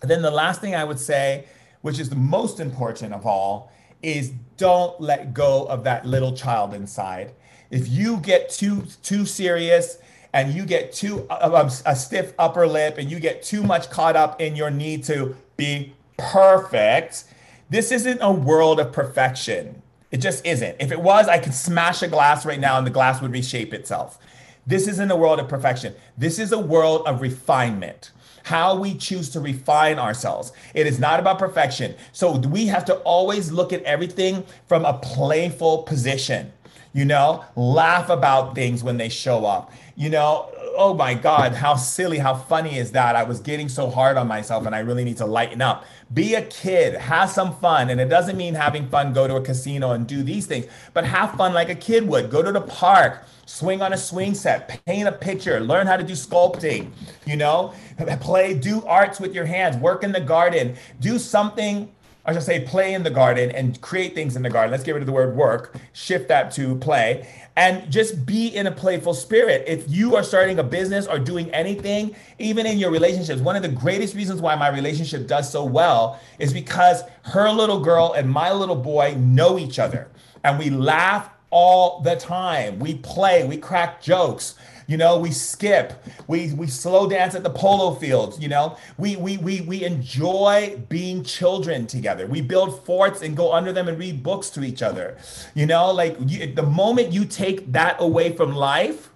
And 0.02 0.10
then 0.10 0.22
the 0.22 0.30
last 0.30 0.60
thing 0.60 0.74
I 0.74 0.84
would 0.84 1.00
say, 1.00 1.46
which 1.82 1.98
is 1.98 2.08
the 2.08 2.16
most 2.16 2.60
important 2.60 3.12
of 3.12 3.26
all, 3.26 3.72
is 4.02 4.32
don't 4.56 5.00
let 5.00 5.34
go 5.34 5.64
of 5.66 5.84
that 5.84 6.06
little 6.06 6.32
child 6.32 6.74
inside. 6.74 7.32
If 7.70 7.88
you 7.88 8.18
get 8.18 8.50
too 8.50 8.84
too 9.02 9.26
serious 9.26 9.98
and 10.36 10.52
you 10.52 10.66
get 10.66 10.92
too 10.92 11.26
uh, 11.30 11.70
a 11.86 11.96
stiff 11.96 12.34
upper 12.38 12.66
lip 12.66 12.98
and 12.98 13.10
you 13.10 13.18
get 13.18 13.42
too 13.42 13.62
much 13.62 13.88
caught 13.88 14.16
up 14.16 14.38
in 14.38 14.54
your 14.54 14.70
need 14.70 15.02
to 15.02 15.34
be 15.56 15.94
perfect, 16.18 17.24
this 17.70 17.90
isn't 17.90 18.20
a 18.20 18.30
world 18.30 18.78
of 18.78 18.92
perfection. 18.92 19.80
It 20.10 20.18
just 20.18 20.44
isn't. 20.44 20.76
If 20.78 20.92
it 20.92 21.00
was, 21.00 21.26
I 21.26 21.38
could 21.38 21.54
smash 21.54 22.02
a 22.02 22.08
glass 22.08 22.44
right 22.44 22.60
now 22.60 22.76
and 22.76 22.86
the 22.86 22.90
glass 22.90 23.22
would 23.22 23.32
reshape 23.32 23.72
itself. 23.72 24.18
This 24.66 24.86
isn't 24.86 25.10
a 25.10 25.16
world 25.16 25.40
of 25.40 25.48
perfection. 25.48 25.94
This 26.18 26.38
is 26.38 26.52
a 26.52 26.58
world 26.58 27.06
of 27.06 27.22
refinement. 27.22 28.10
How 28.42 28.76
we 28.78 28.94
choose 28.94 29.30
to 29.30 29.40
refine 29.40 29.98
ourselves. 29.98 30.52
It 30.74 30.86
is 30.86 31.00
not 31.00 31.18
about 31.18 31.38
perfection. 31.38 31.94
So 32.12 32.36
we 32.36 32.66
have 32.66 32.84
to 32.84 32.96
always 32.96 33.50
look 33.50 33.72
at 33.72 33.82
everything 33.84 34.44
from 34.66 34.84
a 34.84 34.98
playful 34.98 35.84
position. 35.84 36.52
You 36.92 37.04
know, 37.04 37.44
laugh 37.56 38.08
about 38.08 38.54
things 38.54 38.82
when 38.82 38.96
they 38.96 39.10
show 39.10 39.44
up. 39.44 39.70
You 39.98 40.10
know, 40.10 40.50
oh 40.76 40.92
my 40.92 41.14
God, 41.14 41.54
how 41.54 41.74
silly, 41.74 42.18
how 42.18 42.34
funny 42.34 42.76
is 42.76 42.92
that? 42.92 43.16
I 43.16 43.22
was 43.22 43.40
getting 43.40 43.66
so 43.66 43.88
hard 43.88 44.18
on 44.18 44.28
myself 44.28 44.66
and 44.66 44.74
I 44.74 44.80
really 44.80 45.04
need 45.04 45.16
to 45.16 45.26
lighten 45.26 45.62
up. 45.62 45.86
Be 46.12 46.34
a 46.34 46.42
kid, 46.42 46.94
have 46.94 47.30
some 47.30 47.56
fun. 47.56 47.88
And 47.88 47.98
it 47.98 48.10
doesn't 48.10 48.36
mean 48.36 48.52
having 48.52 48.88
fun, 48.88 49.14
go 49.14 49.26
to 49.26 49.36
a 49.36 49.40
casino 49.40 49.92
and 49.92 50.06
do 50.06 50.22
these 50.22 50.44
things, 50.46 50.66
but 50.92 51.06
have 51.06 51.32
fun 51.32 51.54
like 51.54 51.70
a 51.70 51.74
kid 51.74 52.06
would. 52.06 52.30
Go 52.30 52.42
to 52.42 52.52
the 52.52 52.60
park, 52.60 53.24
swing 53.46 53.80
on 53.80 53.94
a 53.94 53.96
swing 53.96 54.34
set, 54.34 54.84
paint 54.84 55.08
a 55.08 55.12
picture, 55.12 55.60
learn 55.60 55.86
how 55.86 55.96
to 55.96 56.04
do 56.04 56.12
sculpting, 56.12 56.90
you 57.24 57.36
know, 57.36 57.72
play, 58.20 58.52
do 58.52 58.84
arts 58.84 59.18
with 59.18 59.34
your 59.34 59.46
hands, 59.46 59.78
work 59.78 60.04
in 60.04 60.12
the 60.12 60.20
garden, 60.20 60.76
do 61.00 61.18
something 61.18 61.90
I 62.26 62.32
should 62.32 62.42
say 62.42 62.60
play 62.60 62.92
in 62.92 63.04
the 63.04 63.10
garden 63.10 63.52
and 63.52 63.80
create 63.80 64.14
things 64.14 64.34
in 64.34 64.42
the 64.42 64.50
garden. 64.50 64.72
Let's 64.72 64.82
get 64.82 64.92
rid 64.92 65.02
of 65.02 65.06
the 65.06 65.12
word 65.12 65.36
work, 65.36 65.76
shift 65.92 66.26
that 66.28 66.50
to 66.52 66.74
play, 66.76 67.28
and 67.54 67.88
just 67.90 68.26
be 68.26 68.48
in 68.48 68.66
a 68.66 68.72
playful 68.72 69.14
spirit. 69.14 69.64
If 69.68 69.88
you 69.88 70.16
are 70.16 70.24
starting 70.24 70.58
a 70.58 70.64
business 70.64 71.06
or 71.06 71.20
doing 71.20 71.48
anything, 71.52 72.16
even 72.40 72.66
in 72.66 72.78
your 72.78 72.90
relationships, 72.90 73.40
one 73.40 73.54
of 73.54 73.62
the 73.62 73.68
greatest 73.68 74.16
reasons 74.16 74.40
why 74.40 74.56
my 74.56 74.68
relationship 74.68 75.28
does 75.28 75.50
so 75.50 75.64
well 75.64 76.20
is 76.40 76.52
because 76.52 77.04
her 77.22 77.48
little 77.48 77.80
girl 77.80 78.12
and 78.12 78.28
my 78.28 78.52
little 78.52 78.76
boy 78.76 79.14
know 79.16 79.56
each 79.56 79.78
other 79.78 80.08
and 80.42 80.58
we 80.58 80.70
laugh 80.70 81.30
all 81.50 82.00
the 82.00 82.16
time. 82.16 82.78
We 82.78 82.96
play, 82.96 83.46
we 83.46 83.56
crack 83.56 84.02
jokes. 84.02 84.56
You 84.86 84.96
know, 84.96 85.18
we 85.18 85.32
skip, 85.32 86.04
we 86.28 86.52
we 86.52 86.68
slow 86.68 87.08
dance 87.08 87.34
at 87.34 87.42
the 87.42 87.50
polo 87.50 87.94
fields. 87.96 88.38
You 88.38 88.48
know, 88.48 88.76
we 88.96 89.16
we 89.16 89.36
we 89.36 89.60
we 89.62 89.84
enjoy 89.84 90.80
being 90.88 91.24
children 91.24 91.88
together. 91.88 92.26
We 92.26 92.40
build 92.40 92.84
forts 92.84 93.22
and 93.22 93.36
go 93.36 93.52
under 93.52 93.72
them 93.72 93.88
and 93.88 93.98
read 93.98 94.22
books 94.22 94.48
to 94.50 94.62
each 94.62 94.82
other. 94.82 95.16
You 95.54 95.66
know, 95.66 95.90
like 95.90 96.16
you, 96.20 96.54
the 96.54 96.62
moment 96.62 97.12
you 97.12 97.24
take 97.24 97.72
that 97.72 97.96
away 97.98 98.36
from 98.36 98.54
life, 98.54 99.10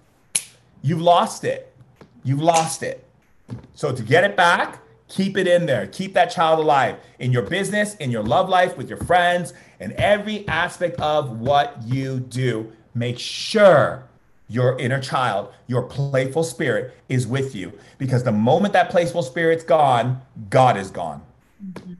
you've 0.81 1.01
lost 1.01 1.45
it. 1.45 1.73
You've 2.23 2.41
lost 2.41 2.83
it. 2.83 3.07
So 3.73 3.93
to 3.93 4.03
get 4.03 4.25
it 4.25 4.35
back, 4.35 4.81
keep 5.07 5.37
it 5.37 5.47
in 5.47 5.65
there. 5.65 5.87
Keep 5.87 6.13
that 6.15 6.31
child 6.31 6.59
alive 6.59 6.97
in 7.19 7.31
your 7.31 7.43
business, 7.43 7.95
in 7.95 8.11
your 8.11 8.23
love 8.23 8.49
life, 8.49 8.75
with 8.75 8.89
your 8.89 8.99
friends, 9.05 9.53
in 9.79 9.93
every 9.93 10.45
aspect 10.49 10.99
of 10.99 11.39
what 11.39 11.81
you 11.85 12.19
do. 12.19 12.73
Make 12.93 13.19
sure 13.19 14.03
your 14.51 14.77
inner 14.77 14.99
child, 14.99 15.53
your 15.67 15.83
playful 15.83 16.43
spirit 16.43 16.93
is 17.07 17.25
with 17.25 17.55
you. 17.55 17.71
Because 17.97 18.23
the 18.23 18.31
moment 18.31 18.73
that 18.73 18.89
playful 18.89 19.23
spirit's 19.23 19.63
gone, 19.63 20.21
God 20.49 20.77
is 20.77 20.91
gone. 20.91 21.21
Mm-hmm. 21.63 21.93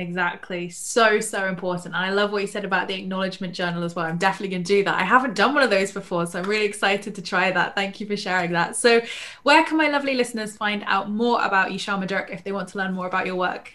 Exactly. 0.00 0.70
So, 0.70 1.18
so 1.18 1.46
important. 1.46 1.94
I 1.94 2.10
love 2.10 2.30
what 2.30 2.42
you 2.42 2.46
said 2.46 2.64
about 2.64 2.86
the 2.86 2.94
acknowledgement 2.94 3.52
journal 3.52 3.82
as 3.82 3.96
well. 3.96 4.06
I'm 4.06 4.16
definitely 4.16 4.50
going 4.50 4.62
to 4.62 4.68
do 4.68 4.84
that. 4.84 4.94
I 4.94 5.02
haven't 5.02 5.34
done 5.34 5.54
one 5.54 5.64
of 5.64 5.70
those 5.70 5.90
before, 5.90 6.24
so 6.26 6.38
I'm 6.38 6.48
really 6.48 6.66
excited 6.66 7.16
to 7.16 7.22
try 7.22 7.50
that. 7.50 7.74
Thank 7.74 7.98
you 7.98 8.06
for 8.06 8.16
sharing 8.16 8.52
that. 8.52 8.76
So, 8.76 9.00
where 9.42 9.64
can 9.64 9.76
my 9.76 9.88
lovely 9.88 10.14
listeners 10.14 10.56
find 10.56 10.84
out 10.86 11.10
more 11.10 11.44
about 11.44 11.72
you, 11.72 11.80
Shaman 11.80 12.06
Durek, 12.06 12.30
if 12.30 12.44
they 12.44 12.52
want 12.52 12.68
to 12.68 12.78
learn 12.78 12.94
more 12.94 13.08
about 13.08 13.26
your 13.26 13.34
work? 13.34 13.72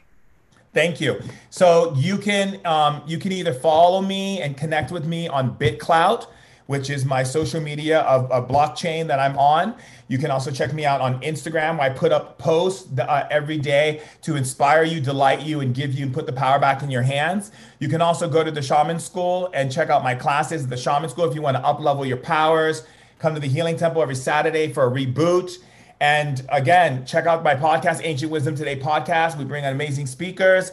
Thank 0.74 1.01
you. 1.01 1.22
So 1.49 1.93
you 1.95 2.18
can 2.18 2.66
um, 2.66 3.03
you 3.05 3.18
can 3.18 3.32
either 3.32 3.53
follow 3.53 4.01
me 4.01 4.41
and 4.41 4.57
connect 4.57 4.91
with 4.91 5.05
me 5.05 5.28
on 5.28 5.55
BitClout 5.57 6.28
which 6.68 6.89
is 6.89 7.05
my 7.05 7.24
social 7.24 7.61
media 7.61 8.01
of 8.01 8.30
a 8.32 8.41
blockchain 8.41 9.07
that 9.07 9.20
I'm 9.20 9.38
on. 9.38 9.76
You 10.07 10.18
can 10.18 10.32
also 10.32 10.51
check 10.51 10.74
me 10.74 10.86
out 10.86 11.01
on 11.01 11.20
Instagram. 11.22 11.80
I 11.80 11.89
put 11.89 12.11
up 12.11 12.38
posts 12.38 12.88
uh, 12.97 13.28
every 13.30 13.57
day 13.57 14.01
to 14.22 14.36
inspire 14.36 14.84
you, 14.84 14.99
delight 14.99 15.41
you, 15.41 15.59
and 15.59 15.74
give 15.74 15.93
you 15.93 16.05
and 16.05 16.14
put 16.14 16.26
the 16.26 16.34
power 16.34 16.59
back 16.59 16.84
in 16.84 16.91
your 16.91 17.01
hands. 17.01 17.51
You 17.80 17.89
can 17.89 18.01
also 18.01 18.30
go 18.30 18.43
to 18.43 18.51
the 18.51 18.61
Shaman 18.61 18.99
School 18.99 19.49
and 19.53 19.72
check 19.72 19.89
out 19.89 20.03
my 20.03 20.16
classes 20.16 20.64
at 20.64 20.70
the 20.70 20.78
Shaman 20.78 21.09
School 21.09 21.26
if 21.26 21.36
you 21.36 21.41
want 21.41 21.57
to 21.57 21.64
up 21.64 21.80
level 21.80 22.05
your 22.05 22.18
powers. 22.18 22.84
Come 23.20 23.34
to 23.34 23.39
the 23.39 23.47
Healing 23.47 23.78
Temple 23.78 24.01
every 24.01 24.16
Saturday 24.16 24.72
for 24.72 24.86
a 24.86 24.91
reboot. 24.91 25.57
And 25.99 26.45
again, 26.49 27.05
check 27.05 27.26
out 27.26 27.43
my 27.43 27.55
podcast, 27.55 28.01
Ancient 28.03 28.32
Wisdom 28.32 28.55
Today 28.55 28.78
podcast. 28.78 29.38
We 29.38 29.45
bring 29.45 29.64
on 29.64 29.72
amazing 29.72 30.07
speakers. 30.07 30.72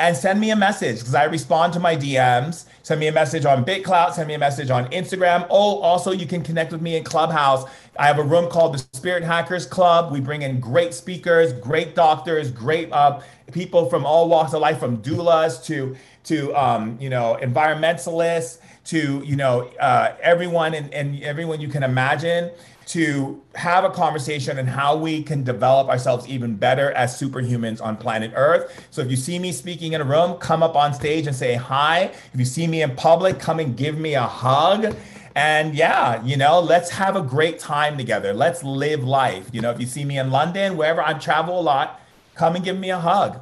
And 0.00 0.16
send 0.16 0.40
me 0.40 0.50
a 0.50 0.56
message 0.56 1.00
because 1.00 1.14
I 1.14 1.24
respond 1.24 1.74
to 1.74 1.80
my 1.80 1.96
DMs. 1.96 2.66
Send 2.82 3.00
me 3.00 3.08
a 3.08 3.12
message 3.12 3.44
on 3.46 3.64
BitClout, 3.64 4.14
send 4.14 4.28
me 4.28 4.34
a 4.34 4.38
message 4.38 4.70
on 4.70 4.86
Instagram. 4.90 5.46
Oh, 5.50 5.80
also, 5.80 6.12
you 6.12 6.26
can 6.26 6.42
connect 6.42 6.72
with 6.72 6.82
me 6.82 6.96
in 6.96 7.04
Clubhouse. 7.04 7.64
I 7.98 8.06
have 8.08 8.18
a 8.18 8.24
room 8.24 8.50
called 8.50 8.74
the 8.74 8.78
Spirit 8.96 9.22
Hackers 9.24 9.66
Club. 9.66 10.12
We 10.12 10.20
bring 10.20 10.42
in 10.42 10.60
great 10.60 10.94
speakers, 10.94 11.52
great 11.52 11.94
doctors, 11.94 12.50
great 12.50 12.92
uh, 12.92 13.20
people 13.52 13.90
from 13.90 14.06
all 14.06 14.28
walks 14.28 14.54
of 14.54 14.62
life, 14.62 14.80
from 14.80 15.02
doulas 15.02 15.64
to 15.66 15.96
to 16.24 16.54
um, 16.56 16.98
you 17.00 17.10
know 17.10 17.38
environmentalists 17.42 18.58
to 18.86 19.22
you 19.24 19.36
know 19.36 19.68
uh, 19.80 20.14
everyone 20.22 20.74
and, 20.74 20.92
and 20.94 21.22
everyone 21.22 21.60
you 21.60 21.68
can 21.68 21.84
imagine 21.84 22.50
to 22.90 23.40
have 23.54 23.84
a 23.84 23.90
conversation 23.90 24.58
on 24.58 24.66
how 24.66 24.96
we 24.96 25.22
can 25.22 25.44
develop 25.44 25.88
ourselves 25.88 26.26
even 26.26 26.56
better 26.56 26.90
as 26.92 27.20
superhumans 27.20 27.80
on 27.80 27.96
planet 27.96 28.32
Earth. 28.34 28.86
So 28.90 29.00
if 29.00 29.10
you 29.10 29.16
see 29.16 29.38
me 29.38 29.52
speaking 29.52 29.92
in 29.92 30.00
a 30.00 30.04
room, 30.04 30.38
come 30.38 30.62
up 30.62 30.74
on 30.74 30.92
stage 30.92 31.28
and 31.28 31.36
say 31.36 31.54
hi. 31.54 32.12
If 32.32 32.40
you 32.40 32.44
see 32.44 32.66
me 32.66 32.82
in 32.82 32.96
public, 32.96 33.38
come 33.38 33.60
and 33.60 33.76
give 33.76 33.96
me 33.96 34.14
a 34.14 34.26
hug. 34.26 34.96
And 35.36 35.76
yeah, 35.76 36.24
you 36.24 36.36
know, 36.36 36.58
let's 36.58 36.90
have 36.90 37.14
a 37.14 37.22
great 37.22 37.60
time 37.60 37.96
together. 37.96 38.34
Let's 38.34 38.64
live 38.64 39.04
life. 39.04 39.48
You 39.52 39.60
know, 39.60 39.70
if 39.70 39.80
you 39.80 39.86
see 39.86 40.04
me 40.04 40.18
in 40.18 40.32
London, 40.32 40.76
wherever 40.76 41.00
I 41.00 41.12
travel 41.14 41.60
a 41.60 41.62
lot, 41.62 42.00
come 42.34 42.56
and 42.56 42.64
give 42.64 42.76
me 42.76 42.90
a 42.90 42.98
hug. 42.98 43.40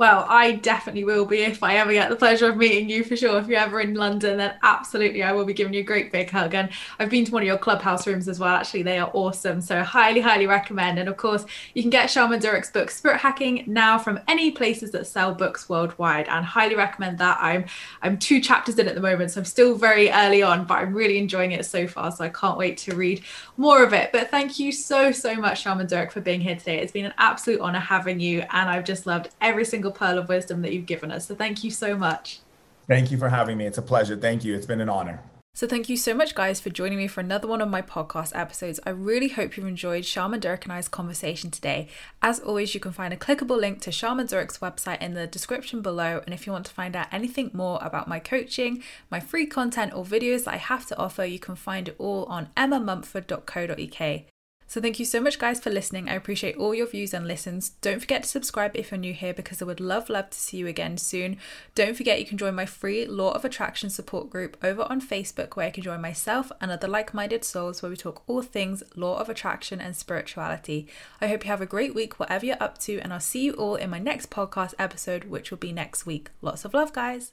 Well, 0.00 0.24
I 0.30 0.52
definitely 0.52 1.04
will 1.04 1.26
be 1.26 1.42
if 1.42 1.62
I 1.62 1.76
ever 1.76 1.92
get 1.92 2.08
the 2.08 2.16
pleasure 2.16 2.48
of 2.48 2.56
meeting 2.56 2.88
you 2.88 3.04
for 3.04 3.16
sure. 3.16 3.38
If 3.38 3.48
you're 3.48 3.60
ever 3.60 3.82
in 3.82 3.92
London, 3.92 4.38
then 4.38 4.54
absolutely 4.62 5.22
I 5.22 5.32
will 5.32 5.44
be 5.44 5.52
giving 5.52 5.74
you 5.74 5.80
a 5.80 5.82
great 5.82 6.10
big 6.10 6.30
hug. 6.30 6.54
And 6.54 6.70
I've 6.98 7.10
been 7.10 7.26
to 7.26 7.32
one 7.32 7.42
of 7.42 7.46
your 7.46 7.58
clubhouse 7.58 8.06
rooms 8.06 8.26
as 8.26 8.40
well. 8.40 8.54
Actually, 8.54 8.84
they 8.84 8.96
are 8.96 9.10
awesome. 9.12 9.60
So 9.60 9.82
highly, 9.82 10.20
highly 10.20 10.46
recommend. 10.46 10.98
And 10.98 11.06
of 11.06 11.18
course, 11.18 11.44
you 11.74 11.82
can 11.82 11.90
get 11.90 12.08
Shaman 12.08 12.40
Durek's 12.40 12.70
book, 12.70 12.90
Spirit 12.90 13.18
Hacking, 13.18 13.64
now 13.66 13.98
from 13.98 14.18
any 14.26 14.50
places 14.50 14.90
that 14.92 15.06
sell 15.06 15.34
books 15.34 15.68
worldwide. 15.68 16.28
And 16.28 16.46
highly 16.46 16.76
recommend 16.76 17.18
that. 17.18 17.36
I'm 17.38 17.66
I'm 18.00 18.16
two 18.16 18.40
chapters 18.40 18.78
in 18.78 18.88
at 18.88 18.94
the 18.94 19.02
moment, 19.02 19.32
so 19.32 19.40
I'm 19.40 19.44
still 19.44 19.74
very 19.74 20.10
early 20.10 20.42
on, 20.42 20.64
but 20.64 20.78
I'm 20.78 20.94
really 20.94 21.18
enjoying 21.18 21.52
it 21.52 21.66
so 21.66 21.86
far. 21.86 22.10
So 22.10 22.24
I 22.24 22.30
can't 22.30 22.56
wait 22.56 22.78
to 22.78 22.94
read 22.94 23.22
more 23.58 23.84
of 23.84 23.92
it. 23.92 24.12
But 24.12 24.30
thank 24.30 24.58
you 24.58 24.72
so, 24.72 25.12
so 25.12 25.34
much, 25.34 25.60
Shaman 25.60 25.88
Durek, 25.88 26.10
for 26.10 26.22
being 26.22 26.40
here 26.40 26.56
today. 26.56 26.78
It's 26.78 26.90
been 26.90 27.04
an 27.04 27.14
absolute 27.18 27.60
honor 27.60 27.80
having 27.80 28.18
you. 28.18 28.44
And 28.48 28.70
I've 28.70 28.84
just 28.84 29.04
loved 29.04 29.28
every 29.42 29.66
single 29.66 29.89
single 29.90 30.08
pearl 30.08 30.18
of 30.18 30.28
wisdom 30.28 30.62
that 30.62 30.72
you've 30.72 30.86
given 30.86 31.10
us. 31.10 31.26
So 31.26 31.34
thank 31.34 31.64
you 31.64 31.70
so 31.70 31.96
much. 31.96 32.40
Thank 32.86 33.10
you 33.10 33.18
for 33.18 33.28
having 33.28 33.58
me. 33.58 33.66
It's 33.66 33.78
a 33.78 33.82
pleasure. 33.82 34.16
Thank 34.16 34.44
you. 34.44 34.54
It's 34.54 34.66
been 34.66 34.80
an 34.80 34.88
honor. 34.88 35.20
So, 35.52 35.66
thank 35.66 35.88
you 35.88 35.96
so 35.96 36.14
much, 36.14 36.36
guys, 36.36 36.60
for 36.60 36.70
joining 36.70 36.96
me 36.96 37.08
for 37.08 37.20
another 37.20 37.48
one 37.48 37.60
of 37.60 37.68
my 37.68 37.82
podcast 37.82 38.30
episodes. 38.36 38.78
I 38.86 38.90
really 38.90 39.28
hope 39.28 39.56
you've 39.56 39.66
enjoyed 39.66 40.04
Shaman 40.04 40.40
Durek 40.40 40.62
and 40.62 40.72
I's 40.72 40.86
conversation 40.86 41.50
today. 41.50 41.88
As 42.22 42.38
always, 42.38 42.72
you 42.72 42.78
can 42.78 42.92
find 42.92 43.12
a 43.12 43.16
clickable 43.16 43.58
link 43.58 43.80
to 43.82 43.90
Shaman 43.90 44.28
Durek's 44.28 44.58
website 44.58 45.02
in 45.02 45.14
the 45.14 45.26
description 45.26 45.82
below. 45.82 46.22
And 46.24 46.32
if 46.32 46.46
you 46.46 46.52
want 46.52 46.66
to 46.66 46.72
find 46.72 46.94
out 46.94 47.08
anything 47.10 47.50
more 47.52 47.80
about 47.82 48.06
my 48.06 48.20
coaching, 48.20 48.80
my 49.10 49.18
free 49.18 49.44
content, 49.44 49.92
or 49.92 50.04
videos 50.04 50.44
that 50.44 50.54
I 50.54 50.58
have 50.58 50.86
to 50.86 50.96
offer, 50.96 51.24
you 51.24 51.40
can 51.40 51.56
find 51.56 51.88
it 51.88 51.96
all 51.98 52.26
on 52.26 52.50
emmamumford.co.uk. 52.56 54.29
So 54.70 54.80
thank 54.80 55.00
you 55.00 55.04
so 55.04 55.20
much, 55.20 55.40
guys, 55.40 55.58
for 55.58 55.68
listening. 55.68 56.08
I 56.08 56.14
appreciate 56.14 56.56
all 56.56 56.72
your 56.72 56.86
views 56.86 57.12
and 57.12 57.26
listens. 57.26 57.70
Don't 57.80 57.98
forget 57.98 58.22
to 58.22 58.28
subscribe 58.28 58.76
if 58.76 58.92
you're 58.92 58.98
new 58.98 59.12
here 59.12 59.34
because 59.34 59.60
I 59.60 59.64
would 59.64 59.80
love, 59.80 60.08
love 60.08 60.30
to 60.30 60.38
see 60.38 60.58
you 60.58 60.68
again 60.68 60.96
soon. 60.96 61.38
Don't 61.74 61.96
forget 61.96 62.20
you 62.20 62.24
can 62.24 62.38
join 62.38 62.54
my 62.54 62.66
free 62.66 63.04
Law 63.04 63.32
of 63.32 63.44
Attraction 63.44 63.90
support 63.90 64.30
group 64.30 64.56
over 64.62 64.82
on 64.82 65.00
Facebook 65.00 65.56
where 65.56 65.66
you 65.66 65.72
can 65.72 65.82
join 65.82 66.00
myself 66.00 66.52
and 66.60 66.70
other 66.70 66.86
like 66.86 67.12
minded 67.12 67.44
souls 67.44 67.82
where 67.82 67.90
we 67.90 67.96
talk 67.96 68.22
all 68.28 68.42
things 68.42 68.84
Law 68.94 69.18
of 69.18 69.28
Attraction 69.28 69.80
and 69.80 69.96
spirituality. 69.96 70.86
I 71.20 71.26
hope 71.26 71.42
you 71.42 71.50
have 71.50 71.60
a 71.60 71.66
great 71.66 71.92
week, 71.92 72.20
whatever 72.20 72.46
you're 72.46 72.56
up 72.62 72.78
to, 72.82 73.00
and 73.00 73.12
I'll 73.12 73.18
see 73.18 73.42
you 73.42 73.54
all 73.54 73.74
in 73.74 73.90
my 73.90 73.98
next 73.98 74.30
podcast 74.30 74.74
episode, 74.78 75.24
which 75.24 75.50
will 75.50 75.58
be 75.58 75.72
next 75.72 76.06
week. 76.06 76.30
Lots 76.42 76.64
of 76.64 76.74
love, 76.74 76.92
guys. 76.92 77.32